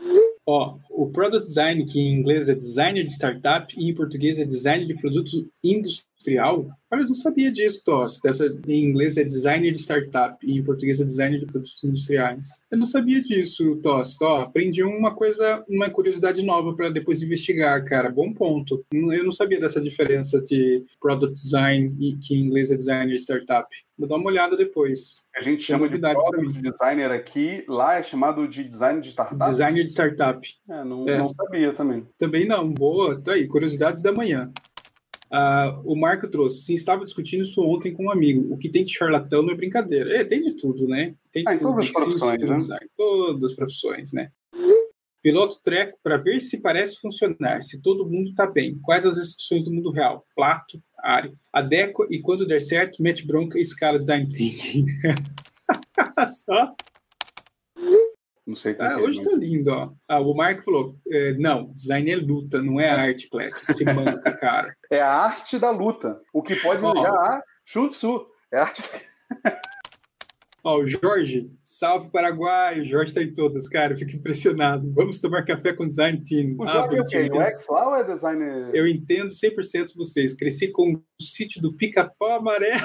Ó, 0.46 0.76
o 0.90 1.10
Product 1.10 1.46
Design, 1.46 1.86
que 1.86 2.02
em 2.02 2.14
inglês 2.14 2.50
é 2.50 2.54
designer 2.54 3.06
de 3.06 3.14
startup 3.14 3.74
e 3.78 3.90
em 3.90 3.96
português 3.96 4.38
é 4.38 4.44
design 4.44 4.86
de 4.86 5.00
produto 5.00 5.50
industrial, 5.64 6.11
Olha, 6.92 7.04
eu 7.04 7.08
não 7.08 7.14
sabia 7.14 7.50
disso, 7.50 7.82
Toss. 7.86 8.20
Dessa, 8.20 8.46
em 8.68 8.84
inglês 8.84 9.16
é 9.16 9.24
designer 9.24 9.72
de 9.72 9.80
startup 9.80 10.38
e 10.46 10.58
em 10.58 10.64
português 10.64 11.00
é 11.00 11.06
designer 11.06 11.40
de 11.40 11.46
produtos 11.46 11.82
industriais. 11.84 12.48
Eu 12.70 12.78
não 12.78 12.86
sabia 12.86 13.22
disso, 13.22 13.78
Toss. 13.78 14.18
Ó, 14.22 14.42
aprendi 14.42 14.84
uma 14.84 15.16
coisa, 15.16 15.64
uma 15.70 15.90
curiosidade 15.90 16.44
nova 16.44 16.76
para 16.76 16.90
depois 16.90 17.22
investigar, 17.22 17.84
cara. 17.86 18.10
Bom 18.10 18.34
ponto. 18.34 18.86
Eu 18.92 19.24
não 19.24 19.32
sabia 19.32 19.60
dessa 19.60 19.80
diferença 19.80 20.42
de 20.42 20.84
product 21.00 21.34
design 21.34 21.96
e 21.98 22.18
que 22.18 22.36
em 22.36 22.46
inglês 22.46 22.72
é 22.72 22.76
designer 22.76 23.16
de 23.16 23.22
startup. 23.22 23.70
Vou 23.98 24.08
dar 24.08 24.16
uma 24.16 24.28
olhada 24.28 24.58
depois. 24.58 25.22
A 25.34 25.42
gente 25.42 25.62
chama 25.62 25.88
de 25.88 25.98
product 25.98 26.62
designer 26.62 27.12
aqui, 27.12 27.64
lá 27.70 27.96
é 27.96 28.02
chamado 28.02 28.48
de 28.48 28.64
design 28.66 29.00
de 29.00 29.10
startup? 29.10 29.50
Designer 29.50 29.86
de 29.86 29.92
startup. 29.92 30.56
É, 30.70 30.84
não, 30.84 31.08
é. 31.08 31.18
não 31.18 31.30
sabia 31.30 31.72
também. 31.72 32.06
Também 32.18 32.46
não. 32.46 32.70
Boa. 32.70 33.22
Tá 33.22 33.34
aí, 33.34 33.48
curiosidades 33.48 34.02
da 34.02 34.12
manhã. 34.12 34.52
Uh, 35.32 35.82
o 35.86 35.96
Marco 35.96 36.28
trouxe, 36.28 36.62
sim, 36.62 36.74
estava 36.74 37.06
discutindo 37.06 37.44
isso 37.44 37.62
ontem 37.64 37.94
com 37.94 38.06
um 38.06 38.12
amigo. 38.12 38.54
O 38.54 38.58
que 38.58 38.68
tem 38.68 38.84
de 38.84 38.94
charlatão 38.94 39.42
não 39.42 39.54
é 39.54 39.56
brincadeira. 39.56 40.14
É, 40.18 40.26
tem 40.26 40.42
de 40.42 40.54
tudo, 40.54 40.88
né? 40.88 41.16
Tem 41.32 41.44
de 41.44 41.50
ah, 41.50 41.58
tudo. 41.58 41.70
todas 41.70 41.86
as 41.86 41.92
profissões, 41.92 42.68
né? 42.68 42.78
Em 42.84 42.90
todas 42.98 43.52
as 43.52 43.56
profissões, 43.56 44.12
né? 44.12 44.32
Piloto 45.22 45.62
treco 45.64 45.98
para 46.04 46.18
ver 46.18 46.42
se 46.42 46.60
parece 46.60 47.00
funcionar, 47.00 47.62
se 47.62 47.80
todo 47.80 48.10
mundo 48.10 48.32
está 48.32 48.46
bem. 48.46 48.78
Quais 48.82 49.06
as 49.06 49.18
restrições 49.18 49.64
do 49.64 49.72
mundo 49.72 49.92
real? 49.92 50.26
Plato, 50.36 50.82
área. 51.00 51.32
Adequa 51.54 52.08
e 52.10 52.20
quando 52.20 52.46
der 52.46 52.60
certo, 52.60 53.02
mete 53.02 53.26
bronca 53.26 53.58
e 53.58 53.62
escala 53.62 54.00
design 54.00 54.28
thinking. 54.30 54.86
Só. 56.46 56.76
Não 58.52 58.56
sei 58.56 58.76
ah, 58.82 58.98
Hoje 58.98 59.20
mas... 59.20 59.32
tá 59.32 59.38
lindo, 59.38 59.72
ó. 59.72 59.94
Ah, 60.10 60.20
o 60.20 60.34
Marco 60.34 60.62
falou: 60.62 60.98
é, 61.08 61.32
não, 61.36 61.72
design 61.72 62.12
é 62.12 62.18
luta, 62.18 62.62
não 62.62 62.82
é 62.82 62.90
arte, 62.90 63.30
Clécio. 63.30 63.74
Se 63.74 63.86
manca, 63.86 64.30
cara. 64.36 64.76
É 64.92 65.00
a 65.00 65.10
arte 65.10 65.58
da 65.58 65.70
luta. 65.70 66.20
O 66.34 66.44
que 66.44 66.58
pode 66.58 66.86
ligar 66.86 67.14
a 67.14 67.42
Shutsu. 67.64 68.28
É 68.52 68.58
a 68.58 68.64
arte. 68.64 68.90
Ó, 70.66 70.80
o 70.80 70.86
Jorge, 70.86 71.50
salve 71.64 72.12
Paraguai, 72.12 72.82
o 72.82 72.86
Jorge 72.86 73.14
tá 73.14 73.24
em 73.24 73.34
todas, 73.34 73.70
cara, 73.70 73.96
fico 73.96 74.18
impressionado. 74.18 74.92
Vamos 74.94 75.22
tomar 75.22 75.46
café 75.46 75.72
com 75.72 75.88
design 75.88 76.22
team. 76.22 76.56
O 76.60 76.68
Jorge 76.68 76.98
ah, 76.98 76.98
é 76.98 77.02
o 77.02 77.06
quê? 77.06 77.30
UX 77.32 77.68
lá 77.70 77.88
ou 77.88 77.96
é 77.96 78.04
design... 78.04 78.70
Eu 78.74 78.86
entendo 78.86 79.30
100% 79.30 79.96
vocês. 79.96 80.36
Cresci 80.36 80.68
com 80.68 80.94
o 80.94 81.24
sítio 81.24 81.62
do 81.62 81.74
pica-pau 81.74 82.34
amarelo. 82.34 82.84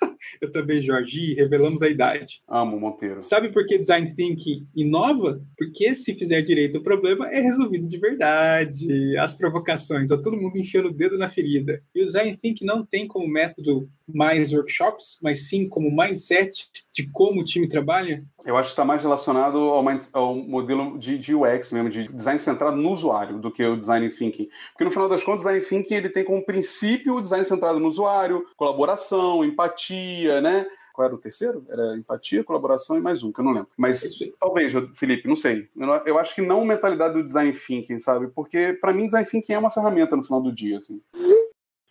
Eu 0.40 0.50
também, 0.50 0.82
Jorge, 0.82 1.34
revelamos 1.34 1.82
a 1.82 1.88
idade. 1.88 2.42
Amo 2.48 2.78
Monteiro. 2.78 3.20
Sabe 3.20 3.50
por 3.50 3.66
que 3.66 3.78
design 3.78 4.14
thinking 4.14 4.66
inova? 4.74 5.42
Porque 5.56 5.94
se 5.94 6.14
fizer 6.14 6.42
direito 6.42 6.78
o 6.78 6.82
problema 6.82 7.28
é 7.30 7.40
resolvido 7.40 7.86
de 7.88 7.98
verdade. 7.98 9.16
As 9.18 9.32
provocações, 9.32 10.10
ó, 10.10 10.16
todo 10.16 10.36
mundo 10.36 10.58
enfiando 10.58 10.88
o 10.88 10.92
dedo 10.92 11.18
na 11.18 11.28
ferida. 11.28 11.82
E 11.94 12.02
o 12.02 12.06
design 12.06 12.36
thinking 12.36 12.64
não 12.64 12.84
tem 12.84 13.06
como 13.06 13.26
método 13.26 13.88
mais 14.06 14.52
workshops, 14.52 15.18
mas 15.22 15.48
sim 15.48 15.68
como 15.68 15.94
mindset 15.94 16.68
de 16.92 17.08
como 17.10 17.40
o 17.40 17.44
time 17.44 17.68
trabalha? 17.68 18.24
Eu 18.44 18.56
acho 18.56 18.68
que 18.68 18.72
está 18.72 18.84
mais 18.84 19.02
relacionado 19.02 19.58
ao, 19.58 19.84
ao 20.12 20.34
modelo 20.34 20.98
de, 20.98 21.18
de, 21.18 21.34
UX 21.34 21.72
mesmo, 21.72 21.88
de 21.88 22.08
design 22.12 22.38
centrado 22.38 22.76
no 22.76 22.90
usuário, 22.90 23.38
do 23.38 23.50
que 23.50 23.64
o 23.64 23.76
design 23.76 24.08
thinking. 24.08 24.48
Porque 24.72 24.84
no 24.84 24.90
final 24.90 25.08
das 25.08 25.22
contas, 25.22 25.42
o 25.42 25.48
design 25.48 25.64
thinking 25.64 25.94
ele 25.94 26.08
tem 26.08 26.24
como 26.24 26.44
princípio 26.44 27.14
o 27.14 27.20
design 27.22 27.44
centrado 27.44 27.78
no 27.78 27.88
usuário, 27.88 28.46
colaboração, 28.56 29.44
empatia, 29.44 30.40
né? 30.40 30.66
Qual 30.92 31.06
era 31.06 31.14
o 31.14 31.18
terceiro? 31.18 31.64
Era 31.70 31.96
empatia, 31.96 32.44
colaboração 32.44 32.98
e 32.98 33.00
mais 33.00 33.22
um, 33.22 33.32
que 33.32 33.40
eu 33.40 33.44
não 33.44 33.52
lembro. 33.52 33.70
Mas 33.76 34.18
talvez, 34.38 34.72
Felipe, 34.94 35.26
não 35.26 35.36
sei. 35.36 35.68
Eu 36.04 36.18
acho 36.18 36.34
que 36.34 36.42
não 36.42 36.64
mentalidade 36.64 37.14
do 37.14 37.24
design 37.24 37.50
thinking, 37.52 37.98
sabe? 37.98 38.28
Porque 38.28 38.74
para 38.74 38.92
mim 38.92 39.06
design 39.06 39.26
thinking 39.26 39.54
é 39.54 39.58
uma 39.58 39.70
ferramenta 39.70 40.14
no 40.14 40.22
final 40.22 40.42
do 40.42 40.52
dia, 40.52 40.76
assim. 40.76 41.00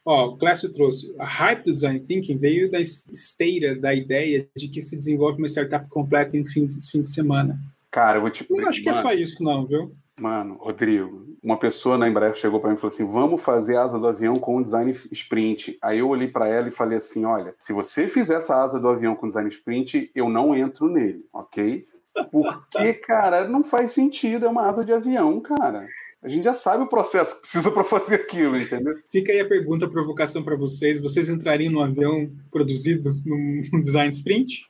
Ó, 0.06 0.30
o 0.30 0.38
Clássico 0.38 0.74
trouxe. 0.74 1.14
A 1.20 1.26
hype 1.26 1.66
do 1.66 1.74
design 1.74 1.99
thinking 1.99 2.38
veio 2.38 2.70
da 2.70 2.80
esteira 2.80 3.76
da 3.76 3.93
ideia 3.93 4.47
de 4.56 4.68
que 4.68 4.82
se 4.82 4.95
desenvolve 4.95 5.38
uma 5.38 5.47
startup 5.47 5.88
completa 5.89 6.36
em 6.36 6.45
fim 6.45 6.66
de, 6.66 6.76
fim 6.89 7.02
de 7.02 7.10
semana. 7.10 7.60
Cara, 7.91 8.18
eu 8.18 8.22
vou 8.22 8.30
te. 8.30 8.45
Não 8.49 8.68
acho 8.68 8.82
que 8.82 8.89
é 8.89 8.93
só 8.93 9.14
isso, 9.14 9.43
não, 9.43 9.66
viu? 9.66 9.95
Mano, 10.20 10.56
Rodrigo, 10.60 11.26
uma 11.43 11.58
pessoa 11.58 11.97
na 11.97 12.08
Embraer 12.08 12.36
chegou 12.36 12.60
para 12.60 12.70
mim 12.70 12.76
e 12.76 12.80
falou 12.80 12.93
assim: 12.93 13.08
vamos 13.08 13.43
fazer 13.43 13.76
a 13.76 13.84
asa 13.84 13.99
do 13.99 14.08
avião 14.08 14.36
com 14.36 14.62
design 14.62 14.91
sprint. 15.12 15.78
Aí 15.82 15.99
eu 15.99 16.10
olhei 16.10 16.28
para 16.28 16.47
ela 16.47 16.68
e 16.68 16.72
falei 16.72 16.97
assim: 16.97 17.26
olha, 17.26 17.54
se 17.60 17.74
você 17.74 18.08
fizer 18.08 18.36
essa 18.36 18.62
asa 18.62 18.80
do 18.80 18.88
avião 18.88 19.16
com 19.16 19.28
design 19.28 19.49
sprint, 19.49 20.12
eu 20.16 20.30
não 20.30 20.56
entro 20.56 20.88
nele, 20.88 21.26
ok? 21.34 21.84
Porque, 22.32 22.93
cara, 22.93 23.47
não 23.47 23.64
faz 23.64 23.91
sentido, 23.91 24.45
é 24.45 24.49
uma 24.49 24.68
asa 24.68 24.84
de 24.84 24.93
avião, 24.93 25.39
cara. 25.39 25.86
A 26.24 26.30
gente 26.30 26.44
já 26.44 26.54
sabe 26.54 26.84
o 26.84 26.88
processo 26.88 27.36
que 27.36 27.42
precisa 27.42 27.72
para 27.72 27.84
fazer 27.84 28.16
aquilo, 28.16 28.56
entendeu? 28.56 28.94
Fica 29.10 29.32
aí 29.32 29.40
a 29.40 29.48
pergunta, 29.48 29.86
a 29.86 29.90
provocação 29.90 30.44
para 30.44 30.56
vocês. 30.56 31.00
Vocês 31.00 31.30
entrariam 31.30 31.72
no 31.72 31.82
avião 31.82 32.32
produzido 32.52 33.12
num 33.26 33.82
design 33.82 34.14
sprint? 34.14 34.68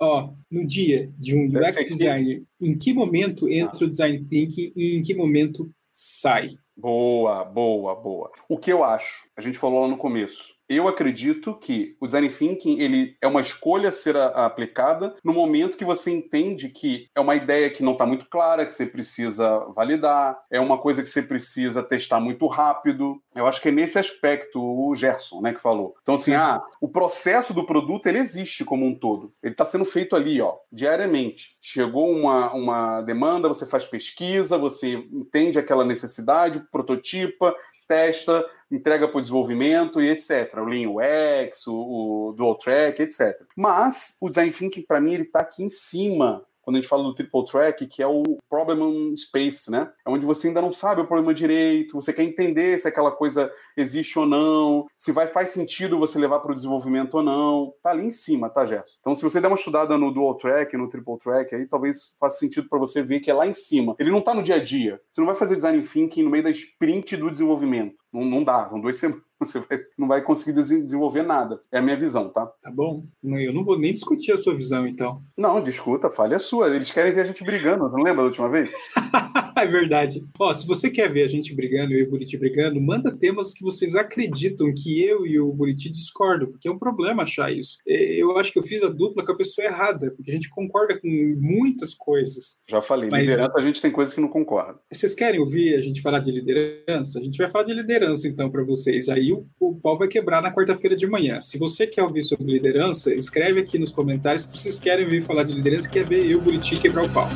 Ó, 0.00 0.32
no 0.50 0.66
dia 0.66 1.12
de 1.16 1.34
um 1.34 1.46
UX 1.46 1.88
designer, 1.88 2.42
em 2.60 2.76
que 2.78 2.92
momento 2.92 3.48
entra 3.48 3.84
o 3.84 3.90
design 3.90 4.24
thinking 4.24 4.72
e 4.76 4.96
em 4.96 5.02
que 5.02 5.14
momento 5.14 5.68
sai? 5.92 6.48
Boa, 6.76 7.44
boa, 7.44 7.94
boa. 7.96 8.30
O 8.48 8.56
que 8.56 8.72
eu 8.72 8.82
acho? 8.82 9.24
A 9.36 9.40
gente 9.40 9.58
falou 9.58 9.80
lá 9.80 9.88
no 9.88 9.96
começo 9.96 10.54
eu 10.68 10.88
acredito 10.88 11.54
que 11.54 11.96
o 12.00 12.06
design 12.06 12.28
thinking 12.28 12.78
ele 12.78 13.16
é 13.20 13.26
uma 13.26 13.40
escolha 13.40 13.88
a 13.88 13.92
ser 13.92 14.16
aplicada 14.16 15.14
no 15.24 15.32
momento 15.32 15.76
que 15.76 15.84
você 15.84 16.10
entende 16.10 16.68
que 16.68 17.08
é 17.14 17.20
uma 17.20 17.34
ideia 17.34 17.70
que 17.70 17.82
não 17.82 17.92
está 17.92 18.06
muito 18.06 18.28
clara, 18.28 18.64
que 18.64 18.72
você 18.72 18.86
precisa 18.86 19.58
validar, 19.74 20.38
é 20.50 20.60
uma 20.60 20.78
coisa 20.78 21.02
que 21.02 21.08
você 21.08 21.22
precisa 21.22 21.82
testar 21.82 22.20
muito 22.20 22.46
rápido. 22.46 23.20
Eu 23.34 23.46
acho 23.46 23.60
que 23.60 23.68
é 23.68 23.72
nesse 23.72 23.98
aspecto 23.98 24.60
o 24.60 24.94
Gerson, 24.94 25.40
né, 25.40 25.52
que 25.52 25.60
falou. 25.60 25.94
Então 26.02 26.14
assim, 26.14 26.34
ah, 26.34 26.62
o 26.80 26.88
processo 26.88 27.52
do 27.52 27.66
produto 27.66 28.06
ele 28.06 28.18
existe 28.18 28.64
como 28.64 28.86
um 28.86 28.94
todo. 28.94 29.32
Ele 29.42 29.52
está 29.52 29.64
sendo 29.64 29.84
feito 29.84 30.16
ali, 30.16 30.40
ó, 30.40 30.56
diariamente. 30.70 31.56
Chegou 31.60 32.10
uma, 32.10 32.52
uma 32.52 33.00
demanda, 33.02 33.48
você 33.48 33.66
faz 33.66 33.84
pesquisa, 33.86 34.58
você 34.58 34.94
entende 35.12 35.58
aquela 35.58 35.84
necessidade, 35.84 36.60
prototipa, 36.70 37.54
testa, 37.86 38.44
entrega 38.72 39.06
para 39.06 39.18
o 39.18 39.20
desenvolvimento 39.20 40.00
e 40.00 40.08
etc. 40.08 40.54
O 40.56 40.64
Lean 40.64 40.88
UX, 40.90 41.66
o, 41.66 42.30
o 42.30 42.32
Dual 42.32 42.56
Track, 42.56 43.02
etc. 43.02 43.40
Mas 43.56 44.16
o 44.20 44.28
Design 44.28 44.50
Thinking, 44.50 44.82
para 44.82 45.00
mim, 45.00 45.14
ele 45.14 45.24
está 45.24 45.40
aqui 45.40 45.62
em 45.62 45.68
cima 45.68 46.42
quando 46.62 46.76
a 46.76 46.80
gente 46.80 46.88
fala 46.88 47.02
do 47.02 47.14
triple 47.14 47.44
track, 47.44 47.86
que 47.86 48.02
é 48.02 48.06
o 48.06 48.22
problem 48.48 49.14
space, 49.16 49.70
né? 49.70 49.90
É 50.06 50.10
onde 50.10 50.24
você 50.24 50.48
ainda 50.48 50.62
não 50.62 50.72
sabe 50.72 51.00
o 51.00 51.06
problema 51.06 51.34
direito, 51.34 51.94
você 51.94 52.12
quer 52.12 52.22
entender 52.22 52.78
se 52.78 52.88
aquela 52.88 53.10
coisa 53.10 53.52
existe 53.76 54.18
ou 54.18 54.26
não, 54.26 54.86
se 54.96 55.12
vai 55.12 55.26
faz 55.26 55.50
sentido 55.50 55.98
você 55.98 56.18
levar 56.18 56.40
para 56.40 56.52
o 56.52 56.54
desenvolvimento 56.54 57.14
ou 57.14 57.22
não. 57.22 57.74
Tá 57.82 57.90
ali 57.90 58.06
em 58.06 58.10
cima, 58.10 58.48
tá, 58.48 58.64
Gerson? 58.64 58.96
Então, 59.00 59.14
se 59.14 59.22
você 59.22 59.40
der 59.40 59.48
uma 59.48 59.56
estudada 59.56 59.98
no 59.98 60.12
dual 60.12 60.36
track, 60.36 60.76
no 60.76 60.88
triple 60.88 61.18
track, 61.18 61.54
aí 61.54 61.66
talvez 61.66 62.14
faça 62.18 62.38
sentido 62.38 62.68
para 62.68 62.78
você 62.78 63.02
ver 63.02 63.20
que 63.20 63.30
é 63.30 63.34
lá 63.34 63.46
em 63.46 63.54
cima. 63.54 63.94
Ele 63.98 64.10
não 64.10 64.20
tá 64.20 64.34
no 64.34 64.42
dia 64.42 64.56
a 64.56 64.62
dia. 64.62 65.00
Você 65.10 65.20
não 65.20 65.26
vai 65.26 65.34
fazer 65.34 65.54
design 65.54 65.82
thinking 65.82 66.22
no 66.22 66.30
meio 66.30 66.44
da 66.44 66.50
sprint 66.50 67.16
do 67.16 67.30
desenvolvimento. 67.30 67.96
Não, 68.12 68.24
não 68.24 68.44
dá, 68.44 68.68
são 68.68 68.80
duas 68.80 68.96
semanas. 68.98 69.22
Você 69.44 69.60
vai, 69.60 69.80
não 69.96 70.08
vai 70.08 70.22
conseguir 70.22 70.52
desenvolver 70.52 71.22
nada. 71.22 71.60
É 71.70 71.78
a 71.78 71.82
minha 71.82 71.96
visão, 71.96 72.28
tá? 72.28 72.46
Tá 72.60 72.70
bom. 72.70 73.04
Eu 73.22 73.52
não 73.52 73.64
vou 73.64 73.78
nem 73.78 73.94
discutir 73.94 74.32
a 74.32 74.38
sua 74.38 74.54
visão, 74.54 74.86
então. 74.86 75.22
Não, 75.36 75.62
discuta, 75.62 76.10
fale 76.10 76.34
a 76.34 76.38
sua. 76.38 76.74
Eles 76.74 76.92
querem 76.92 77.12
ver 77.12 77.22
a 77.22 77.24
gente 77.24 77.44
brigando, 77.44 77.88
não 77.88 78.02
lembra 78.02 78.22
da 78.22 78.28
última 78.28 78.48
vez? 78.48 78.70
é 79.56 79.66
verdade. 79.66 80.24
Ó, 80.38 80.52
se 80.52 80.66
você 80.66 80.90
quer 80.90 81.10
ver 81.10 81.24
a 81.24 81.28
gente 81.28 81.54
brigando, 81.54 81.92
eu 81.92 82.00
e 82.00 82.02
o 82.04 82.10
Buriti 82.10 82.36
brigando, 82.36 82.80
manda 82.80 83.16
temas 83.16 83.52
que 83.52 83.62
vocês 83.62 83.94
acreditam 83.94 84.72
que 84.74 85.02
eu 85.02 85.26
e 85.26 85.38
o 85.38 85.52
Buriti 85.52 85.90
discordam, 85.90 86.50
porque 86.50 86.68
é 86.68 86.70
um 86.70 86.78
problema 86.78 87.22
achar 87.22 87.52
isso. 87.52 87.78
É, 87.86 88.14
eu 88.14 88.36
acho 88.38 88.52
que 88.52 88.58
eu 88.58 88.62
fiz 88.62 88.82
a 88.82 88.88
dupla 88.88 89.24
com 89.24 89.32
a 89.32 89.36
pessoa 89.36 89.66
errada, 89.66 90.10
porque 90.12 90.30
a 90.30 90.34
gente 90.34 90.48
concorda 90.50 90.98
com 90.98 91.08
muitas 91.38 91.94
coisas. 91.94 92.56
Já 92.68 92.80
falei, 92.80 93.10
mas... 93.10 93.20
liderança 93.20 93.58
a 93.58 93.62
gente 93.62 93.80
tem 93.80 93.90
coisas 93.90 94.14
que 94.14 94.20
não 94.20 94.28
concorda. 94.28 94.78
Vocês 94.90 95.14
querem 95.14 95.40
ouvir 95.40 95.74
a 95.74 95.80
gente 95.80 96.00
falar 96.00 96.18
de 96.20 96.30
liderança? 96.30 97.18
A 97.18 97.22
gente 97.22 97.38
vai 97.38 97.50
falar 97.50 97.64
de 97.64 97.74
liderança, 97.74 98.26
então, 98.26 98.50
para 98.50 98.64
vocês. 98.64 99.08
Aí 99.08 99.32
o, 99.32 99.46
o 99.60 99.74
pau 99.74 99.98
vai 99.98 100.08
quebrar 100.08 100.42
na 100.42 100.52
quarta-feira 100.52 100.96
de 100.96 101.06
manhã. 101.06 101.40
Se 101.40 101.58
você 101.58 101.86
quer 101.86 102.02
ouvir 102.02 102.22
sobre 102.24 102.52
liderança, 102.52 103.14
escreve 103.14 103.60
aqui 103.60 103.78
nos 103.78 103.90
comentários 103.90 104.44
que 104.44 104.56
vocês 104.56 104.78
querem 104.78 105.04
ouvir 105.04 105.22
falar 105.22 105.44
de 105.44 105.54
liderança, 105.54 105.88
quer 105.88 106.06
ver 106.06 106.24
eu, 106.24 106.40
Buriti, 106.40 106.80
quebrar 106.80 107.04
o 107.04 107.12
pau. 107.12 107.28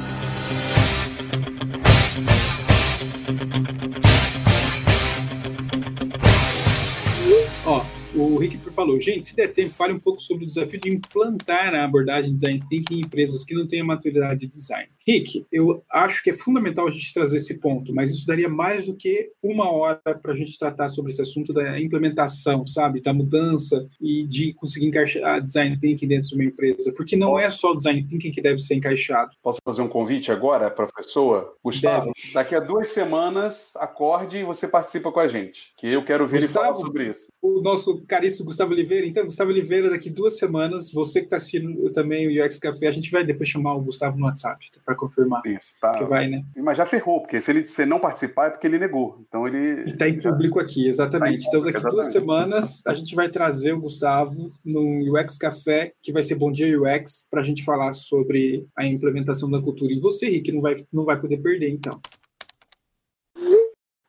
Falou, 8.86 9.00
gente, 9.00 9.26
se 9.26 9.34
der 9.34 9.52
tempo, 9.52 9.74
fale 9.74 9.92
um 9.92 9.98
pouco 9.98 10.20
sobre 10.20 10.44
o 10.44 10.46
desafio 10.46 10.78
de 10.78 10.88
implantar 10.88 11.74
a 11.74 11.82
abordagem 11.82 12.32
design 12.32 12.62
thinking 12.68 12.98
em 12.98 13.00
empresas 13.00 13.42
que 13.42 13.54
não 13.54 13.66
têm 13.66 13.80
a 13.80 13.84
maturidade 13.84 14.40
de 14.40 14.46
design. 14.46 14.88
Rick, 15.06 15.46
eu 15.52 15.84
acho 15.92 16.20
que 16.20 16.30
é 16.30 16.32
fundamental 16.32 16.88
a 16.88 16.90
gente 16.90 17.14
trazer 17.14 17.36
esse 17.36 17.54
ponto, 17.54 17.94
mas 17.94 18.12
isso 18.12 18.26
daria 18.26 18.48
mais 18.48 18.86
do 18.86 18.96
que 18.96 19.30
uma 19.40 19.70
hora 19.70 20.00
para 20.20 20.32
a 20.32 20.36
gente 20.36 20.58
tratar 20.58 20.88
sobre 20.88 21.12
esse 21.12 21.22
assunto 21.22 21.52
da 21.52 21.80
implementação, 21.80 22.66
sabe, 22.66 23.00
da 23.00 23.12
mudança 23.12 23.88
e 24.00 24.26
de 24.26 24.52
conseguir 24.54 24.86
encaixar 24.86 25.40
design 25.40 25.78
thinking 25.78 26.08
dentro 26.08 26.30
de 26.30 26.34
uma 26.34 26.44
empresa, 26.44 26.92
porque 26.92 27.14
não 27.14 27.38
é 27.38 27.48
só 27.48 27.70
o 27.70 27.76
design 27.76 28.04
thinking 28.04 28.32
que 28.32 28.42
deve 28.42 28.58
ser 28.58 28.74
encaixado. 28.74 29.30
Posso 29.40 29.60
fazer 29.64 29.80
um 29.80 29.88
convite 29.88 30.32
agora 30.32 30.68
para 30.70 30.86
a 30.86 30.92
pessoa? 30.92 31.54
Gustavo, 31.62 32.06
deve. 32.06 32.34
daqui 32.34 32.56
a 32.56 32.60
duas 32.60 32.88
semanas, 32.88 33.74
acorde 33.76 34.38
e 34.38 34.44
você 34.44 34.66
participa 34.66 35.12
com 35.12 35.20
a 35.20 35.28
gente, 35.28 35.72
que 35.78 35.86
eu 35.86 36.04
quero 36.04 36.26
ver 36.26 36.40
Gustavo, 36.40 36.64
ele 36.64 36.74
falar 36.74 36.74
sobre 36.74 37.10
isso. 37.10 37.28
O 37.40 37.60
nosso 37.60 38.04
caríssimo 38.06 38.46
Gustavo 38.46 38.72
Oliveira. 38.72 39.06
Então, 39.06 39.24
Gustavo 39.24 39.52
Oliveira, 39.52 39.88
daqui 39.88 40.10
duas 40.10 40.36
semanas, 40.36 40.90
você 40.90 41.20
que 41.20 41.26
está 41.26 41.36
assistindo 41.36 41.90
também 41.92 42.26
o 42.26 42.44
UX 42.44 42.58
Café, 42.58 42.88
a 42.88 42.92
gente 42.92 43.10
vai 43.10 43.22
depois 43.22 43.48
chamar 43.48 43.74
o 43.74 43.80
Gustavo 43.80 44.18
no 44.18 44.26
WhatsApp 44.26 44.66
para 44.84 44.95
confirmar. 44.96 45.42
Isso, 45.46 45.78
tá. 45.80 45.98
Que 45.98 46.04
vai, 46.04 46.28
né? 46.28 46.44
Mas 46.56 46.76
já 46.76 46.86
ferrou, 46.86 47.20
porque 47.20 47.40
se 47.40 47.50
ele 47.50 47.66
se 47.66 47.86
não 47.86 48.00
participar 48.00 48.46
é 48.46 48.50
porque 48.50 48.66
ele 48.66 48.78
negou. 48.78 49.24
Então 49.26 49.46
ele. 49.46 49.84
E 49.86 49.90
está 49.90 50.08
em 50.08 50.18
público 50.18 50.58
aqui, 50.58 50.88
exatamente. 50.88 51.44
Tá 51.44 51.48
então, 51.48 51.62
daqui 51.62 51.78
exatamente. 51.78 51.94
duas 51.94 52.12
semanas, 52.12 52.82
a 52.86 52.94
gente 52.94 53.14
vai 53.14 53.28
trazer 53.28 53.72
o 53.72 53.80
Gustavo 53.80 54.52
no 54.64 55.14
UX 55.14 55.36
Café, 55.36 55.92
que 56.02 56.12
vai 56.12 56.22
ser 56.22 56.34
Bom 56.34 56.50
Dia 56.50 56.80
UX, 56.80 57.26
para 57.30 57.40
a 57.40 57.44
gente 57.44 57.64
falar 57.64 57.92
sobre 57.92 58.66
a 58.76 58.86
implementação 58.86 59.50
da 59.50 59.60
cultura. 59.60 59.92
E 59.92 60.00
você, 60.00 60.28
Rick, 60.28 60.52
não 60.52 60.60
vai, 60.60 60.74
não 60.92 61.04
vai 61.04 61.20
poder 61.20 61.38
perder, 61.38 61.70
então. 61.70 62.00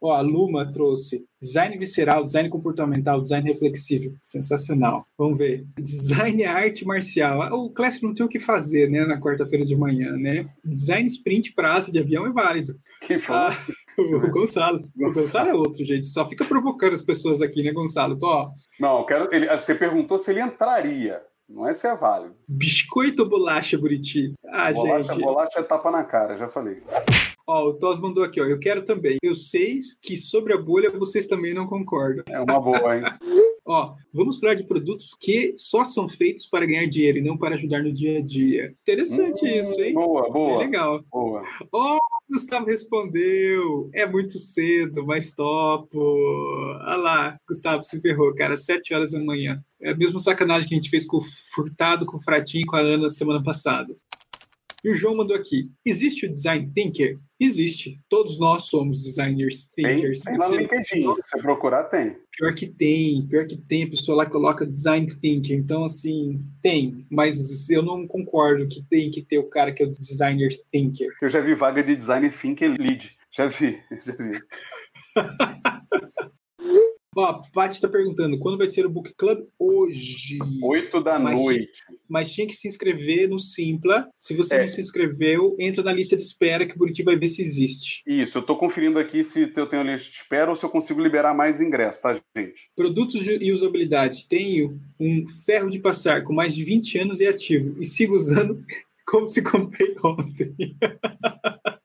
Ó, 0.07 0.13
a 0.13 0.21
Luma 0.21 0.71
trouxe 0.71 1.25
design 1.41 1.77
visceral, 1.77 2.23
design 2.23 2.49
comportamental, 2.49 3.21
design 3.21 3.47
reflexivo. 3.49 4.15
Sensacional. 4.21 5.05
Vamos 5.17 5.37
ver. 5.37 5.65
Design 5.77 6.43
arte 6.45 6.85
marcial. 6.85 7.41
Ah, 7.41 7.53
O 7.53 7.69
Clash 7.69 8.01
não 8.01 8.13
tem 8.13 8.25
o 8.25 8.29
que 8.29 8.39
fazer, 8.39 8.89
né, 8.89 9.05
na 9.05 9.19
quarta-feira 9.19 9.65
de 9.65 9.75
manhã, 9.75 10.11
né? 10.15 10.47
Design 10.63 11.05
sprint 11.07 11.53
para 11.53 11.73
asa 11.73 11.91
de 11.91 11.99
avião 11.99 12.25
é 12.25 12.31
válido. 12.31 12.79
Quem 13.05 13.19
falou? 13.19 13.51
Ah, 13.51 13.57
o 14.25 14.31
Gonçalo. 14.31 14.89
O 14.95 15.05
Gonçalo 15.11 15.49
é 15.49 15.53
outro, 15.53 15.85
gente. 15.85 16.07
Só 16.07 16.27
fica 16.27 16.45
provocando 16.45 16.93
as 16.93 17.01
pessoas 17.01 17.41
aqui, 17.41 17.61
né, 17.63 17.71
Gonçalo? 17.73 18.17
Tô, 18.17 18.27
ó, 18.27 18.49
Não, 18.79 19.05
quero. 19.05 19.27
Ele, 19.33 19.45
você 19.57 19.75
perguntou 19.75 20.17
se 20.17 20.31
ele 20.31 20.41
entraria. 20.41 21.21
Não 21.49 21.65
é 21.67 21.73
se 21.73 21.87
é 21.87 21.95
válido. 21.95 22.35
biscoito 22.47 23.23
ou 23.23 23.29
bolacha, 23.29 23.77
Buriti? 23.77 24.33
Ah, 24.51 24.71
bolacha, 24.73 25.13
gente. 25.13 25.21
bolacha 25.23 25.59
é 25.59 25.63
tapa 25.63 25.89
na 25.89 26.03
cara, 26.03 26.35
já 26.37 26.49
falei. 26.49 26.81
Ó, 27.49 27.69
o 27.69 27.73
Tos 27.73 27.99
mandou 27.99 28.23
aqui, 28.25 28.41
ó. 28.41 28.45
Eu 28.45 28.59
quero 28.59 28.83
também. 28.83 29.17
Eu 29.23 29.33
sei 29.33 29.79
que 30.01 30.17
sobre 30.17 30.53
a 30.53 30.57
bolha 30.57 30.89
vocês 30.91 31.27
também 31.27 31.53
não 31.53 31.65
concordam. 31.65 32.23
É 32.27 32.39
uma 32.41 32.59
boa, 32.59 32.97
hein? 32.97 33.03
Ó, 33.69 33.95
vamos 34.13 34.39
falar 34.39 34.53
de 34.53 34.63
produtos 34.65 35.13
que 35.19 35.53
só 35.57 35.83
são 35.83 36.07
feitos 36.07 36.45
para 36.45 36.65
ganhar 36.65 36.85
dinheiro 36.87 37.17
e 37.17 37.21
não 37.21 37.37
para 37.37 37.55
ajudar 37.55 37.83
no 37.83 37.91
dia 37.91 38.19
a 38.19 38.21
dia. 38.21 38.73
Interessante 38.81 39.43
Hum, 39.43 39.47
isso, 39.47 39.81
hein? 39.81 39.93
Boa, 39.93 40.27
É 40.27 40.31
boa. 40.31 40.57
legal. 40.59 41.03
boa. 41.11 41.43
Ó, 41.73 41.95
o 41.97 41.99
Gustavo 42.33 42.65
respondeu. 42.67 43.89
É 43.93 44.05
muito 44.07 44.39
cedo, 44.39 45.05
mas 45.05 45.33
topo. 45.33 45.99
Olha 45.99 46.95
lá, 46.95 47.37
Gustavo 47.47 47.83
se 47.83 47.99
ferrou, 47.99 48.33
cara. 48.35 48.55
Sete 48.55 48.93
horas 48.93 49.11
da 49.11 49.19
manhã. 49.19 49.61
É 49.81 49.91
a 49.91 49.95
mesma 49.97 50.19
sacanagem 50.21 50.67
que 50.67 50.73
a 50.73 50.77
gente 50.77 50.89
fez 50.89 51.05
com 51.05 51.17
o 51.17 51.21
Furtado, 51.53 52.05
com 52.05 52.15
o 52.17 52.23
Fratinho 52.23 52.63
e 52.63 52.65
com 52.65 52.75
a 52.77 52.79
Ana 52.79 53.09
semana 53.09 53.43
passada. 53.43 53.93
E 54.83 54.89
o 54.89 54.95
João 54.95 55.15
mandou 55.17 55.35
aqui. 55.35 55.69
Existe 55.85 56.25
o 56.25 56.31
design 56.31 56.71
thinker? 56.73 57.19
Existe. 57.39 57.99
Todos 58.09 58.39
nós 58.39 58.63
somos 58.63 59.03
designers 59.03 59.65
Tem, 59.75 59.95
thinkers. 59.95 60.21
tem 60.21 60.37
lá 60.37 60.49
no 60.49 60.55
LinkedIn. 60.55 60.83
Se 60.83 61.03
você 61.03 61.37
procurar, 61.39 61.83
tem. 61.83 62.17
Pior 62.35 62.53
que 62.55 62.65
tem, 62.65 63.27
pior 63.27 63.45
que 63.45 63.57
tem, 63.57 63.83
a 63.83 63.89
pessoa 63.89 64.17
lá 64.17 64.25
coloca 64.25 64.65
design 64.65 65.07
thinker, 65.07 65.57
então 65.57 65.83
assim, 65.83 66.43
tem, 66.61 67.05
mas 67.09 67.69
eu 67.69 67.83
não 67.83 68.07
concordo 68.07 68.67
que 68.67 68.83
tem 68.83 69.11
que 69.11 69.21
ter 69.21 69.37
o 69.37 69.49
cara 69.49 69.71
que 69.71 69.83
é 69.83 69.85
o 69.85 69.89
designer 69.89 70.51
thinker. 70.71 71.11
Eu 71.21 71.29
já 71.29 71.39
vi 71.39 71.53
vaga 71.53 71.83
de 71.83 71.95
design 71.95 72.29
thinker 72.29 72.75
lead. 72.79 73.15
Já 73.31 73.47
vi, 73.47 73.79
já 74.03 74.13
vi. 74.13 74.41
Ó, 77.19 77.23
a 77.25 77.41
Paty 77.51 77.81
tá 77.81 77.87
perguntando, 77.87 78.37
quando 78.37 78.59
vai 78.59 78.67
ser 78.67 78.85
o 78.85 78.89
Book 78.91 79.11
Club? 79.17 79.39
Hoje. 79.57 80.37
Oito 80.61 81.01
da 81.01 81.17
Mas- 81.17 81.39
noite. 81.39 81.81
Mas 82.07 82.31
tinha 82.31 82.45
que 82.45 82.53
se 82.53 82.67
inscrever 82.67 83.27
no 83.27 83.39
Simpla. 83.39 84.07
Se 84.19 84.35
você 84.35 84.53
É. 84.53 84.61
não 84.61 84.67
se 84.67 84.79
inscreveu, 84.79 85.55
entra 85.57 85.83
na 85.83 85.91
lista 85.91 86.15
de 86.15 86.21
espera 86.21 86.63
que 86.67 86.75
o 86.75 86.77
Buriti 86.77 87.01
vai 87.01 87.15
ver 87.15 87.27
se 87.29 87.41
existe. 87.41 88.03
Isso, 88.05 88.37
eu 88.37 88.43
tô 88.43 88.55
conferindo 88.55 88.99
aqui 88.99 89.23
se 89.23 89.51
eu 89.57 89.65
tenho 89.65 89.81
a 89.81 89.85
lista 89.85 90.11
de 90.11 90.15
espera 90.17 90.51
ou 90.51 90.55
se 90.55 90.63
eu 90.63 90.69
consigo 90.69 91.01
liberar 91.01 91.33
mais 91.33 91.59
ingressos, 91.59 92.01
tá, 92.03 92.13
gente? 92.37 92.69
Produtos 92.75 93.25
e 93.27 93.51
usabilidade. 93.51 94.27
Tenho 94.29 94.79
um 94.99 95.25
ferro 95.43 95.71
de 95.71 95.79
passar 95.79 96.23
com 96.23 96.33
mais 96.33 96.53
de 96.53 96.63
20 96.63 96.99
anos 96.99 97.19
e 97.19 97.25
ativo. 97.25 97.75
E 97.81 97.85
sigo 97.85 98.15
usando 98.15 98.63
como 99.07 99.27
se 99.27 99.41
comprei 99.41 99.95
ontem. 100.03 100.55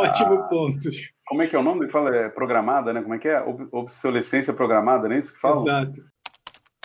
Ótimo 0.06 0.48
ponto. 0.48 0.88
Como 1.26 1.42
é 1.42 1.46
que 1.46 1.54
é 1.54 1.58
o 1.58 1.62
nome? 1.62 1.88
Fala, 1.88 2.14
é 2.14 2.28
programada, 2.28 2.92
né? 2.92 3.02
Como 3.02 3.14
é 3.14 3.18
que 3.18 3.28
é? 3.28 3.40
Ob- 3.40 3.68
Obsolescência 3.72 4.52
programada, 4.54 5.08
não 5.08 5.16
é 5.16 5.18
isso 5.18 5.34
que 5.34 5.40
fala? 5.40 5.60
Exato. 5.60 6.00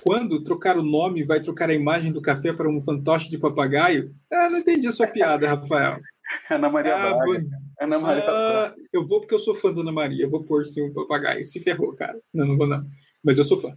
Quando 0.02 0.44
trocar 0.44 0.78
o 0.78 0.84
nome, 0.84 1.24
vai 1.24 1.40
trocar 1.40 1.70
a 1.70 1.74
imagem 1.74 2.12
do 2.12 2.22
café 2.22 2.52
para 2.52 2.68
um 2.68 2.82
fantoche 2.82 3.30
de 3.30 3.38
papagaio? 3.38 4.14
Ah, 4.32 4.50
não 4.50 4.58
entendi 4.60 4.86
a 4.88 4.92
sua 4.92 5.08
piada, 5.08 5.48
Rafael. 5.48 6.00
Ana 6.52 6.70
Maria 6.70 6.96
Ah, 6.96 7.14
Braga. 7.14 7.26
bom- 7.26 7.50
Ana 7.80 8.00
Maria 8.00 8.24
ah, 8.28 8.74
eu 8.92 9.06
vou 9.08 9.20
porque 9.22 9.34
eu 9.34 9.40
sou 9.40 9.56
fã 9.56 9.74
da 9.74 9.82
Ana 9.82 9.92
Maria. 9.94 10.26
Eu 10.26 10.30
vou 10.30 10.44
pôr 10.44 10.66
sim 10.66 10.82
um 10.82 10.94
papagaio. 10.94 11.44
Se 11.46 11.60
ferrou, 11.60 11.94
cara. 11.96 12.20
Não, 12.34 12.46
não 12.46 12.58
vou 12.58 12.68
não. 12.68 12.84
Mas 13.24 13.38
eu 13.38 13.44
sou 13.46 13.60
fã. 13.60 13.74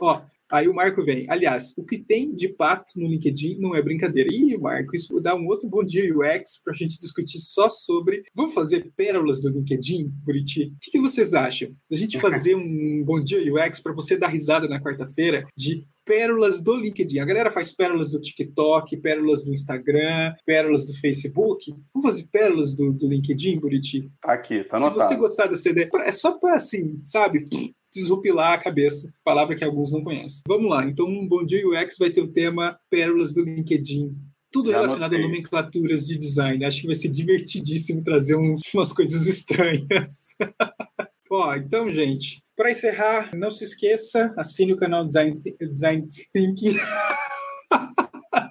Ó, 0.00 0.20
aí 0.52 0.68
o 0.68 0.74
Marco 0.74 1.04
vem. 1.04 1.26
Aliás, 1.28 1.72
o 1.76 1.84
que 1.84 1.98
tem 1.98 2.34
de 2.34 2.48
pato 2.48 2.92
no 2.96 3.08
LinkedIn 3.08 3.58
não 3.58 3.74
é 3.74 3.82
brincadeira. 3.82 4.28
Ih, 4.32 4.56
Marco, 4.58 4.94
isso 4.94 5.18
dá 5.20 5.34
um 5.34 5.46
outro 5.46 5.68
bom 5.68 5.82
dia 5.82 6.12
UX 6.14 6.60
para 6.62 6.72
a 6.72 6.76
gente 6.76 6.98
discutir 6.98 7.38
só 7.38 7.68
sobre. 7.68 8.22
Vamos 8.34 8.54
fazer 8.54 8.92
pérolas 8.96 9.40
do 9.40 9.48
LinkedIn, 9.48 10.08
Buriti? 10.24 10.64
O 10.66 10.78
que, 10.80 10.90
que 10.92 11.00
vocês 11.00 11.34
acham? 11.34 11.74
A 11.90 11.96
gente 11.96 12.20
fazer 12.20 12.54
um 12.54 13.02
bom 13.04 13.20
dia 13.22 13.38
UX 13.52 13.80
para 13.80 13.92
você 13.92 14.16
dar 14.16 14.28
risada 14.28 14.68
na 14.68 14.80
quarta-feira 14.80 15.46
de 15.56 15.86
pérolas 16.04 16.60
do 16.60 16.76
LinkedIn. 16.76 17.20
A 17.20 17.24
galera 17.24 17.50
faz 17.50 17.72
pérolas 17.72 18.10
do 18.10 18.20
TikTok, 18.20 18.96
pérolas 18.98 19.44
do 19.44 19.52
Instagram, 19.52 20.34
pérolas 20.44 20.84
do 20.84 20.92
Facebook. 20.94 21.72
Vamos 21.94 22.10
fazer 22.10 22.28
pérolas 22.30 22.74
do, 22.74 22.92
do 22.92 23.08
LinkedIn, 23.08 23.58
Buriti? 23.60 24.10
Tá 24.20 24.32
aqui, 24.32 24.64
tá 24.64 24.80
Se 24.80 24.88
você 24.88 25.00
anotado. 25.00 25.20
gostar 25.20 25.46
dessa 25.46 25.68
ideia, 25.68 25.88
é 26.04 26.12
só 26.12 26.32
para 26.38 26.56
assim, 26.56 27.00
sabe? 27.06 27.46
Desrupilar 27.94 28.52
a 28.54 28.58
cabeça, 28.58 29.12
palavra 29.24 29.54
que 29.54 29.62
alguns 29.64 29.92
não 29.92 30.02
conhecem. 30.02 30.42
Vamos 30.48 30.70
lá, 30.70 30.84
então 30.84 31.06
um 31.06 31.26
Bom 31.28 31.44
Dia 31.44 31.66
UX 31.68 31.96
vai 31.98 32.10
ter 32.10 32.20
o 32.22 32.28
tema 32.32 32.78
Pérolas 32.90 33.32
do 33.34 33.42
LinkedIn. 33.44 34.14
Tudo 34.50 34.70
Já 34.70 34.76
relacionado 34.78 35.12
a 35.12 35.16
anotei. 35.16 35.30
nomenclaturas 35.30 36.06
de 36.06 36.16
design. 36.16 36.64
Acho 36.64 36.82
que 36.82 36.86
vai 36.86 36.96
ser 36.96 37.08
divertidíssimo 37.08 38.02
trazer 38.04 38.36
uns- 38.36 38.60
umas 38.74 38.92
coisas 38.92 39.26
estranhas. 39.28 40.34
Ó, 41.30 41.54
então, 41.56 41.88
gente, 41.88 42.42
para 42.54 42.70
encerrar, 42.70 43.34
não 43.34 43.50
se 43.50 43.64
esqueça, 43.64 44.34
assine 44.36 44.74
o 44.74 44.76
canal 44.76 45.06
Design, 45.06 45.40
Design 45.60 46.06
Thinking. 46.34 46.74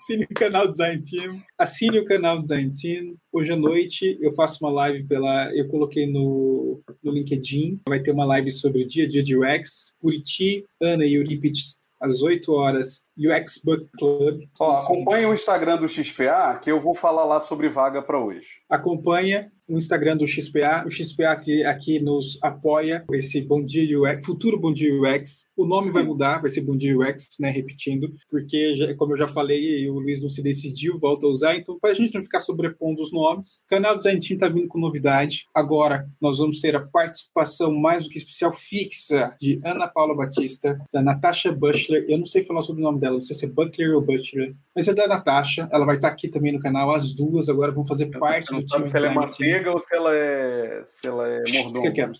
assine 0.01 0.25
o 0.25 0.33
canal 0.33 0.67
Design 0.67 1.03
Team. 1.03 1.43
Assine 1.59 1.99
o 1.99 2.05
canal 2.05 2.41
Design 2.41 2.73
Team. 2.73 3.15
Hoje 3.31 3.53
à 3.53 3.55
noite 3.55 4.17
eu 4.19 4.33
faço 4.33 4.57
uma 4.65 4.71
live 4.71 5.03
pela. 5.03 5.55
Eu 5.55 5.67
coloquei 5.67 6.11
no, 6.11 6.81
no 7.03 7.11
LinkedIn. 7.11 7.79
Vai 7.87 8.01
ter 8.01 8.11
uma 8.11 8.25
live 8.25 8.49
sobre 8.49 8.81
o 8.81 8.87
dia 8.87 9.05
a 9.05 9.07
dia 9.07 9.21
de 9.21 9.37
UX. 9.37 9.93
Buriti, 10.01 10.65
Ana 10.81 11.05
e 11.05 11.13
Eurípides, 11.13 11.77
às 11.99 12.23
8 12.23 12.51
horas. 12.51 13.03
UX 13.17 13.59
Book 13.63 13.87
Club. 13.97 14.41
Ó, 14.59 14.83
acompanha 14.83 15.29
o 15.29 15.33
Instagram 15.33 15.77
do 15.77 15.87
XPA, 15.87 16.59
que 16.61 16.71
eu 16.71 16.79
vou 16.79 16.93
falar 16.95 17.25
lá 17.25 17.39
sobre 17.39 17.69
vaga 17.69 18.01
para 18.01 18.19
hoje. 18.19 18.47
Acompanha 18.69 19.51
o 19.67 19.77
Instagram 19.77 20.17
do 20.17 20.27
XPA. 20.27 20.83
O 20.85 20.91
XPA 20.91 21.29
aqui, 21.31 21.63
aqui 21.63 21.99
nos 21.99 22.37
apoia 22.41 23.05
esse 23.13 23.39
Bom 23.39 23.63
Dia 23.63 23.97
UX, 23.99 24.25
futuro 24.25 24.59
Bom 24.59 24.73
Dia 24.73 24.93
UX. 24.93 25.45
O 25.55 25.65
nome 25.65 25.91
vai 25.91 26.03
mudar, 26.03 26.39
vai 26.41 26.49
ser 26.49 26.61
Bom 26.61 26.75
Dia 26.75 26.97
UX, 26.97 27.29
né? 27.39 27.49
Repetindo, 27.51 28.11
porque, 28.29 28.75
já- 28.75 28.93
como 28.95 29.13
eu 29.13 29.17
já 29.17 29.27
falei, 29.27 29.87
o 29.89 29.93
Luiz 29.99 30.21
não 30.21 30.29
se 30.29 30.41
decidiu, 30.41 30.99
volta 30.99 31.25
a 31.25 31.29
usar. 31.29 31.55
Então, 31.55 31.77
para 31.79 31.91
a 31.91 31.93
gente 31.93 32.13
não 32.13 32.21
ficar 32.23 32.41
sobrepondo 32.41 33.01
os 33.01 33.13
nomes, 33.13 33.57
o 33.63 33.67
canal 33.67 33.95
Design 33.95 34.19
Team 34.19 34.35
está 34.35 34.49
vindo 34.49 34.67
com 34.67 34.79
novidade. 34.79 35.45
Agora, 35.53 36.05
nós 36.19 36.39
vamos 36.39 36.59
ter 36.59 36.75
a 36.75 36.81
participação 36.81 37.73
mais 37.73 38.03
do 38.03 38.09
que 38.09 38.17
especial 38.17 38.51
fixa 38.51 39.35
de 39.39 39.61
Ana 39.63 39.87
Paula 39.87 40.15
Batista, 40.15 40.77
da 40.91 41.01
Natasha 41.01 41.51
Butler. 41.51 42.05
Eu 42.09 42.17
não 42.17 42.25
sei 42.25 42.43
falar 42.43 42.61
sobre 42.63 42.81
o 42.81 42.85
nome 42.85 42.99
dela, 42.99 43.10
não 43.13 43.21
sei 43.21 43.35
se 43.35 43.45
é 43.45 43.47
Butler 43.47 43.95
ou 43.95 44.01
Butler, 44.01 44.53
mas 44.75 44.87
é 44.87 44.93
da 44.93 45.07
Natasha. 45.07 45.67
Ela 45.71 45.85
vai 45.85 45.95
estar 45.95 46.07
aqui 46.09 46.27
também 46.27 46.51
no 46.51 46.59
canal. 46.59 46.91
As 46.91 47.13
duas 47.13 47.49
agora 47.49 47.71
vão 47.71 47.85
fazer 47.85 48.07
parte 48.07 48.47
Você 48.47 48.53
não 48.53 48.59
do 48.59 48.69
sabe 48.69 48.83
time 48.83 48.91
se 48.91 48.97
ela 48.97 49.07
é 49.07 49.09
Team. 49.09 49.21
manteiga 49.21 49.71
ou 49.71 49.79
se 49.79 49.95
ela 49.95 50.15
é, 50.15 50.81
se 50.83 51.07
ela 51.07 51.27
é 51.27 51.43
Fica 51.45 51.63
mordomo. 51.63 51.93
quieto. 51.93 52.19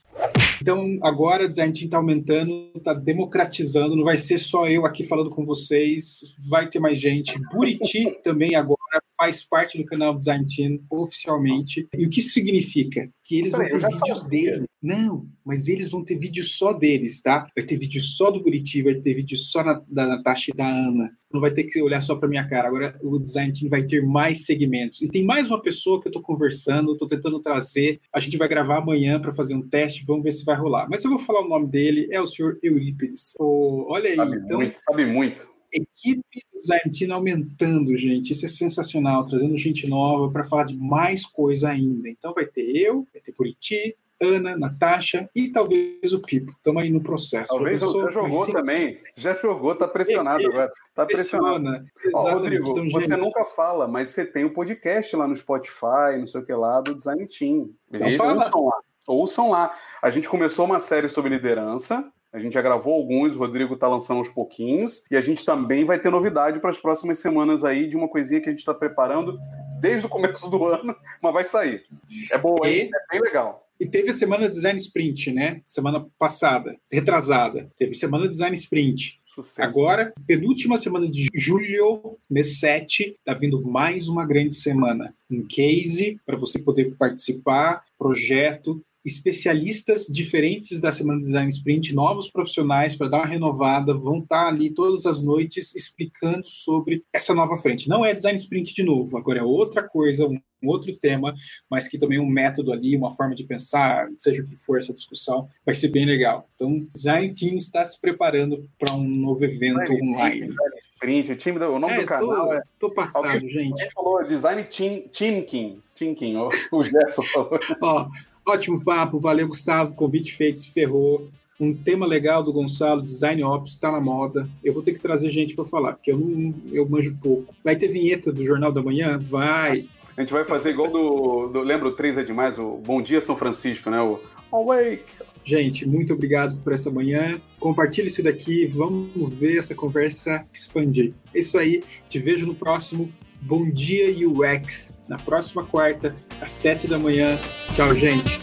Então, 0.61 0.99
agora 1.01 1.45
o 1.45 1.49
Design 1.49 1.73
Team 1.73 1.85
está 1.85 1.97
aumentando, 1.97 2.71
está 2.75 2.93
democratizando, 2.93 3.95
não 3.95 4.03
vai 4.03 4.17
ser 4.17 4.37
só 4.37 4.67
eu 4.67 4.85
aqui 4.85 5.03
falando 5.03 5.29
com 5.29 5.45
vocês, 5.45 6.35
vai 6.49 6.67
ter 6.69 6.79
mais 6.79 6.99
gente. 6.99 7.39
Buriti 7.51 8.17
também 8.23 8.55
agora 8.55 8.80
faz 9.22 9.43
parte 9.43 9.78
do 9.78 9.86
canal 9.86 10.17
Design 10.17 10.43
Team 10.47 10.80
oficialmente. 10.89 11.88
E 11.95 12.05
o 12.07 12.09
que 12.09 12.19
isso 12.22 12.32
significa? 12.34 13.07
Que 13.24 13.38
eles 13.38 13.51
vão 13.51 13.63
ter 13.63 13.78
vídeos 13.78 14.24
deles. 14.24 14.65
Não, 14.82 15.28
mas 15.45 15.67
eles 15.67 15.91
vão 15.91 16.03
ter 16.03 16.17
vídeo 16.17 16.43
só 16.43 16.74
deles, 16.74 17.22
tá? 17.22 17.45
Vai 17.55 17.63
ter 17.63 17.78
vídeo 17.78 18.01
só 18.01 18.32
do 18.32 18.41
Buriti, 18.41 18.82
vai 18.82 18.95
ter 18.95 19.13
vídeo 19.13 19.38
só 19.38 19.63
na- 19.63 19.80
da 19.88 20.07
Natasha 20.07 20.49
e 20.51 20.57
da 20.57 20.67
Ana. 20.67 21.11
Não 21.32 21.39
vai 21.39 21.51
ter 21.51 21.65
que 21.65 21.80
olhar 21.84 22.01
só 22.01 22.15
para 22.15 22.28
minha 22.28 22.47
cara. 22.47 22.67
Agora 22.67 22.97
o 23.03 23.19
Design 23.19 23.53
Team 23.53 23.69
vai 23.69 23.84
ter 23.84 24.01
mais 24.03 24.43
segmentos. 24.47 24.99
E 25.03 25.07
tem 25.07 25.24
mais 25.24 25.51
uma 25.51 25.61
pessoa 25.61 26.01
que 26.01 26.07
eu 26.07 26.09
estou 26.09 26.24
conversando, 26.24 26.93
estou 26.93 27.07
tentando 27.07 27.39
trazer. 27.39 27.99
A 28.11 28.19
gente 28.19 28.38
vai 28.38 28.47
gravar 28.47 28.78
amanhã 28.80 29.22
para 29.22 29.32
fazer 29.32 29.53
um 29.53 29.61
teste, 29.61 30.03
vamos 30.03 30.24
ver 30.24 30.32
se 30.32 30.43
vai 30.43 30.55
rolar. 30.57 30.88
Mas 30.89 31.03
eu 31.03 31.11
vou 31.11 31.19
falar 31.19 31.45
o 31.45 31.47
nome 31.47 31.67
dele, 31.67 32.07
é 32.11 32.19
o 32.19 32.26
senhor 32.26 32.57
Eurípides. 32.63 33.36
Ô, 33.39 33.86
olha 33.88 34.09
aí, 34.09 34.15
Sabe 34.15 34.38
então, 34.38 34.57
muito, 34.57 34.80
sabe 34.80 35.05
muito. 35.05 35.61
Equipe 35.74 36.43
do 36.51 36.57
Design 36.57 36.91
Team 36.97 37.13
aumentando, 37.13 37.95
gente. 37.95 38.34
Isso 38.34 38.45
é 38.45 38.49
sensacional, 38.49 39.24
trazendo 39.24 39.57
gente 39.57 39.88
nova 39.88 40.32
para 40.32 40.43
falar 40.43 40.65
de 40.65 40.78
mais 40.78 41.26
coisa 41.26 41.69
ainda. 41.69 42.09
Então 42.09 42.34
vai 42.34 42.45
ter 42.45 42.76
eu, 42.76 43.07
vai 43.13 43.22
ter 43.22 43.34
Buriti, 43.34 43.95
Ana, 44.22 44.55
Natasha 44.55 45.28
e 45.36 45.49
talvez 45.49 46.13
o 46.13 46.19
Pipo. 46.19 46.51
Estamos 46.51 46.84
aí 46.84 46.91
no 46.91 47.01
processo. 47.01 47.47
Talvez 47.47 47.82
você 47.82 48.09
jogou 48.09 48.45
também. 48.51 48.99
Já 49.17 49.36
jogou, 49.36 49.76
tá 49.76 49.88
pressionado 49.88 50.45
agora. 50.45 50.72
Tá 50.93 51.05
pressionado. 51.05 51.63
Pressiona. 51.63 51.86
Ó. 52.13 52.32
Rodrigo, 52.34 52.69
Então, 52.69 52.89
você 52.91 53.07
gente, 53.07 53.19
nunca 53.19 53.43
fala, 53.45 53.88
mas 53.88 54.09
você 54.09 54.26
tem 54.26 54.45
o 54.45 54.53
podcast 54.53 55.15
lá 55.15 55.28
no 55.28 55.36
Spotify, 55.36 56.17
não 56.19 56.28
sei 56.28 56.41
o 56.41 56.45
que 56.45 56.53
lá, 56.53 56.80
do 56.82 56.93
Design 56.93 57.28
Team. 57.28 57.72
Então 57.91 58.15
fala. 58.15 58.43
Ouçam 58.43 58.65
lá. 58.65 58.80
Ouçam 59.07 59.49
lá. 59.49 59.76
A 60.01 60.09
gente 60.11 60.30
começou 60.30 60.65
uma 60.65 60.80
série 60.80 61.09
sobre 61.09 61.32
liderança. 61.32 62.11
A 62.34 62.39
gente 62.39 62.53
já 62.53 62.61
gravou 62.61 62.93
alguns, 62.93 63.36
o 63.36 63.39
Rodrigo 63.39 63.75
tá 63.75 63.88
lançando 63.88 64.17
aos 64.17 64.29
pouquinhos. 64.29 65.05
E 65.11 65.17
a 65.17 65.21
gente 65.21 65.43
também 65.43 65.84
vai 65.84 65.99
ter 65.99 66.09
novidade 66.09 66.59
para 66.59 66.69
as 66.69 66.77
próximas 66.77 67.19
semanas 67.19 67.63
aí 67.63 67.88
de 67.88 67.97
uma 67.97 68.07
coisinha 68.07 68.39
que 68.39 68.47
a 68.47 68.51
gente 68.51 68.59
está 68.59 68.73
preparando 68.73 69.38
desde 69.82 70.05
o 70.05 70.09
começo 70.09 70.49
do 70.49 70.65
ano, 70.65 70.95
mas 71.21 71.34
vai 71.34 71.43
sair. 71.43 71.84
É 72.32 72.38
boa, 72.38 72.69
hein? 72.69 72.89
É 72.93 73.13
bem 73.13 73.21
legal. 73.21 73.67
E 73.79 73.86
teve 73.88 74.11
a 74.11 74.13
semana 74.13 74.47
Design 74.47 74.77
Sprint, 74.77 75.32
né? 75.32 75.59
Semana 75.65 76.05
passada, 76.19 76.77
retrasada. 76.91 77.67
Teve 77.75 77.95
semana 77.95 78.29
Design 78.29 78.55
Sprint. 78.55 79.19
Sucesso. 79.25 79.67
Agora, 79.67 80.13
penúltima 80.27 80.77
semana 80.77 81.09
de 81.09 81.27
julho, 81.34 82.17
mês 82.29 82.59
7, 82.59 83.17
tá 83.25 83.34
vindo 83.34 83.59
mais 83.65 84.07
uma 84.07 84.25
grande 84.25 84.53
semana. 84.53 85.15
Um 85.29 85.43
case 85.47 86.19
para 86.25 86.38
você 86.38 86.59
poder 86.59 86.93
participar, 86.95 87.84
projeto, 87.97 88.84
especialistas 89.04 90.06
diferentes 90.06 90.80
da 90.80 90.91
Semana 90.91 91.22
Design 91.22 91.49
Sprint, 91.49 91.93
novos 91.93 92.30
profissionais 92.30 92.95
para 92.95 93.10
dar 93.10 93.18
uma 93.18 93.26
renovada, 93.26 93.93
vão 93.93 94.20
estar 94.20 94.47
ali 94.47 94.70
todas 94.70 95.06
as 95.06 95.22
noites 95.22 95.76
explicando 95.76 96.45
sobre 96.45 97.04
essa 97.12 97.34
nova 97.34 97.58
frente. 97.58 97.89
Não 97.89 98.06
é 98.06 98.14
Design 98.14 98.38
Sprint 98.38 98.74
de 98.74 98.84
novo, 98.84 99.18
agora 99.18 99.39
é 99.39 99.43
outra 99.43 99.84
coisa, 99.84 100.28
um 100.28 100.39
outro 100.64 100.95
tema, 100.95 101.34
mas 101.70 101.88
que 101.88 101.97
também 101.97 102.20
um 102.20 102.30
método 102.30 102.72
ali, 102.72 102.95
uma 102.95 103.12
forma 103.12 103.34
de 103.34 103.43
pensar, 103.43 104.08
seja 104.18 104.41
o 104.41 104.45
que 104.45 104.56
for 104.56 104.78
essa 104.78 104.93
discussão, 104.93 105.47
vai 105.66 105.74
ser 105.74 105.88
bem 105.89 106.06
legal. 106.06 106.47
Então, 106.56 106.88
Design 106.93 107.34
Team 107.34 107.58
está 107.58 107.84
se 107.84 107.99
preparando 107.99 108.70
para 108.78 108.93
um 108.93 109.04
novo 109.04 109.43
evento 109.43 109.80
design 109.80 110.10
online. 110.10 110.47
Design 110.47 110.76
Sprint, 110.93 111.32
o 111.32 111.36
time 111.36 111.60
do, 111.60 111.66
o 111.72 111.80
nome 111.80 111.93
é, 111.93 112.02
do 112.02 112.06
canal 112.06 112.47
tô, 112.47 112.54
é... 112.54 112.62
Tô 112.80 112.91
passado, 112.91 113.26
Alguém, 113.26 113.49
gente. 113.49 113.72
Alguém 113.72 113.91
falou 113.91 114.24
Design 114.24 114.64
Team, 114.66 115.02
Teamking, 115.12 115.82
Teamking, 115.95 116.36
o 116.72 116.84
Gerson 116.84 117.24
falou. 117.24 117.60
Ó, 117.82 118.08
Ótimo 118.52 118.84
papo, 118.84 119.18
valeu, 119.18 119.47
Gustavo. 119.47 119.93
Convite 119.93 120.36
feito, 120.36 120.60
se 120.60 120.72
ferrou. 120.72 121.30
Um 121.58 121.74
tema 121.74 122.06
legal 122.06 122.43
do 122.43 122.52
Gonçalo, 122.52 123.02
Design 123.02 123.41
Ops, 123.45 123.72
está 123.72 123.89
na 123.89 124.02
moda. 124.02 124.45
Eu 124.62 124.74
vou 124.74 124.84
ter 124.84 124.91
que 124.91 124.99
trazer 124.99 125.30
gente 125.30 125.56
para 125.56 125.64
falar, 125.64 125.93
porque 125.93 126.12
eu 126.12 126.18
não 126.18 126.54
eu 126.70 126.88
manjo 126.88 127.16
pouco. 127.22 127.56
Vai 127.64 127.78
ter 127.78 127.88
vinheta 127.88 128.30
do 128.30 128.45
Jornal 128.45 128.74
da 128.74 128.84
Manhã? 128.84 129.18
Vai. 129.18 129.88
A 130.18 130.20
gente 130.20 130.34
vai 130.34 130.43
fazer 130.43 130.72
igual 130.72 130.91
do. 130.91 131.47
do 131.47 131.62
lembra 131.62 131.88
o 131.88 131.93
3 131.93 132.18
é 132.18 132.24
demais? 132.24 132.60
O 132.60 132.76
Bom 132.86 133.02
Dia 133.02 133.22
São 133.22 133.38
Francisco, 133.38 133.89
né? 133.89 134.02
O 134.02 134.20
Awake. 134.52 135.06
Gente, 135.45 135.88
muito 135.88 136.12
obrigado 136.12 136.58
por 136.62 136.74
essa 136.74 136.91
manhã. 136.91 137.39
Compartilhe 137.58 138.08
isso 138.08 138.22
daqui. 138.22 138.66
Vamos 138.66 139.34
ver 139.34 139.60
essa 139.60 139.74
conversa 139.74 140.45
expandir. 140.54 141.14
É 141.34 141.39
isso 141.39 141.58
aí. 141.58 141.82
Te 142.10 142.20
vejo 142.20 142.45
no 142.45 142.54
próximo 142.54 143.10
Bom 143.41 143.69
Dia 143.69 144.05
UX, 144.27 144.93
na 145.09 145.17
próxima 145.17 145.65
quarta, 145.65 146.15
às 146.39 146.51
sete 146.51 146.87
da 146.87 146.99
manhã. 146.99 147.37
Tchau, 147.75 147.93
gente. 147.95 148.39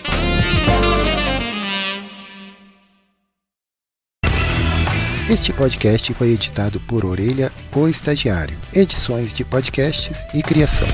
Este 5.30 5.52
podcast 5.52 6.12
foi 6.14 6.30
editado 6.30 6.80
por 6.80 7.04
Orelha, 7.04 7.52
o 7.76 7.86
Estagiário. 7.86 8.58
Edições 8.74 9.32
de 9.32 9.44
podcasts 9.44 10.24
e 10.34 10.42
criação. 10.42 10.88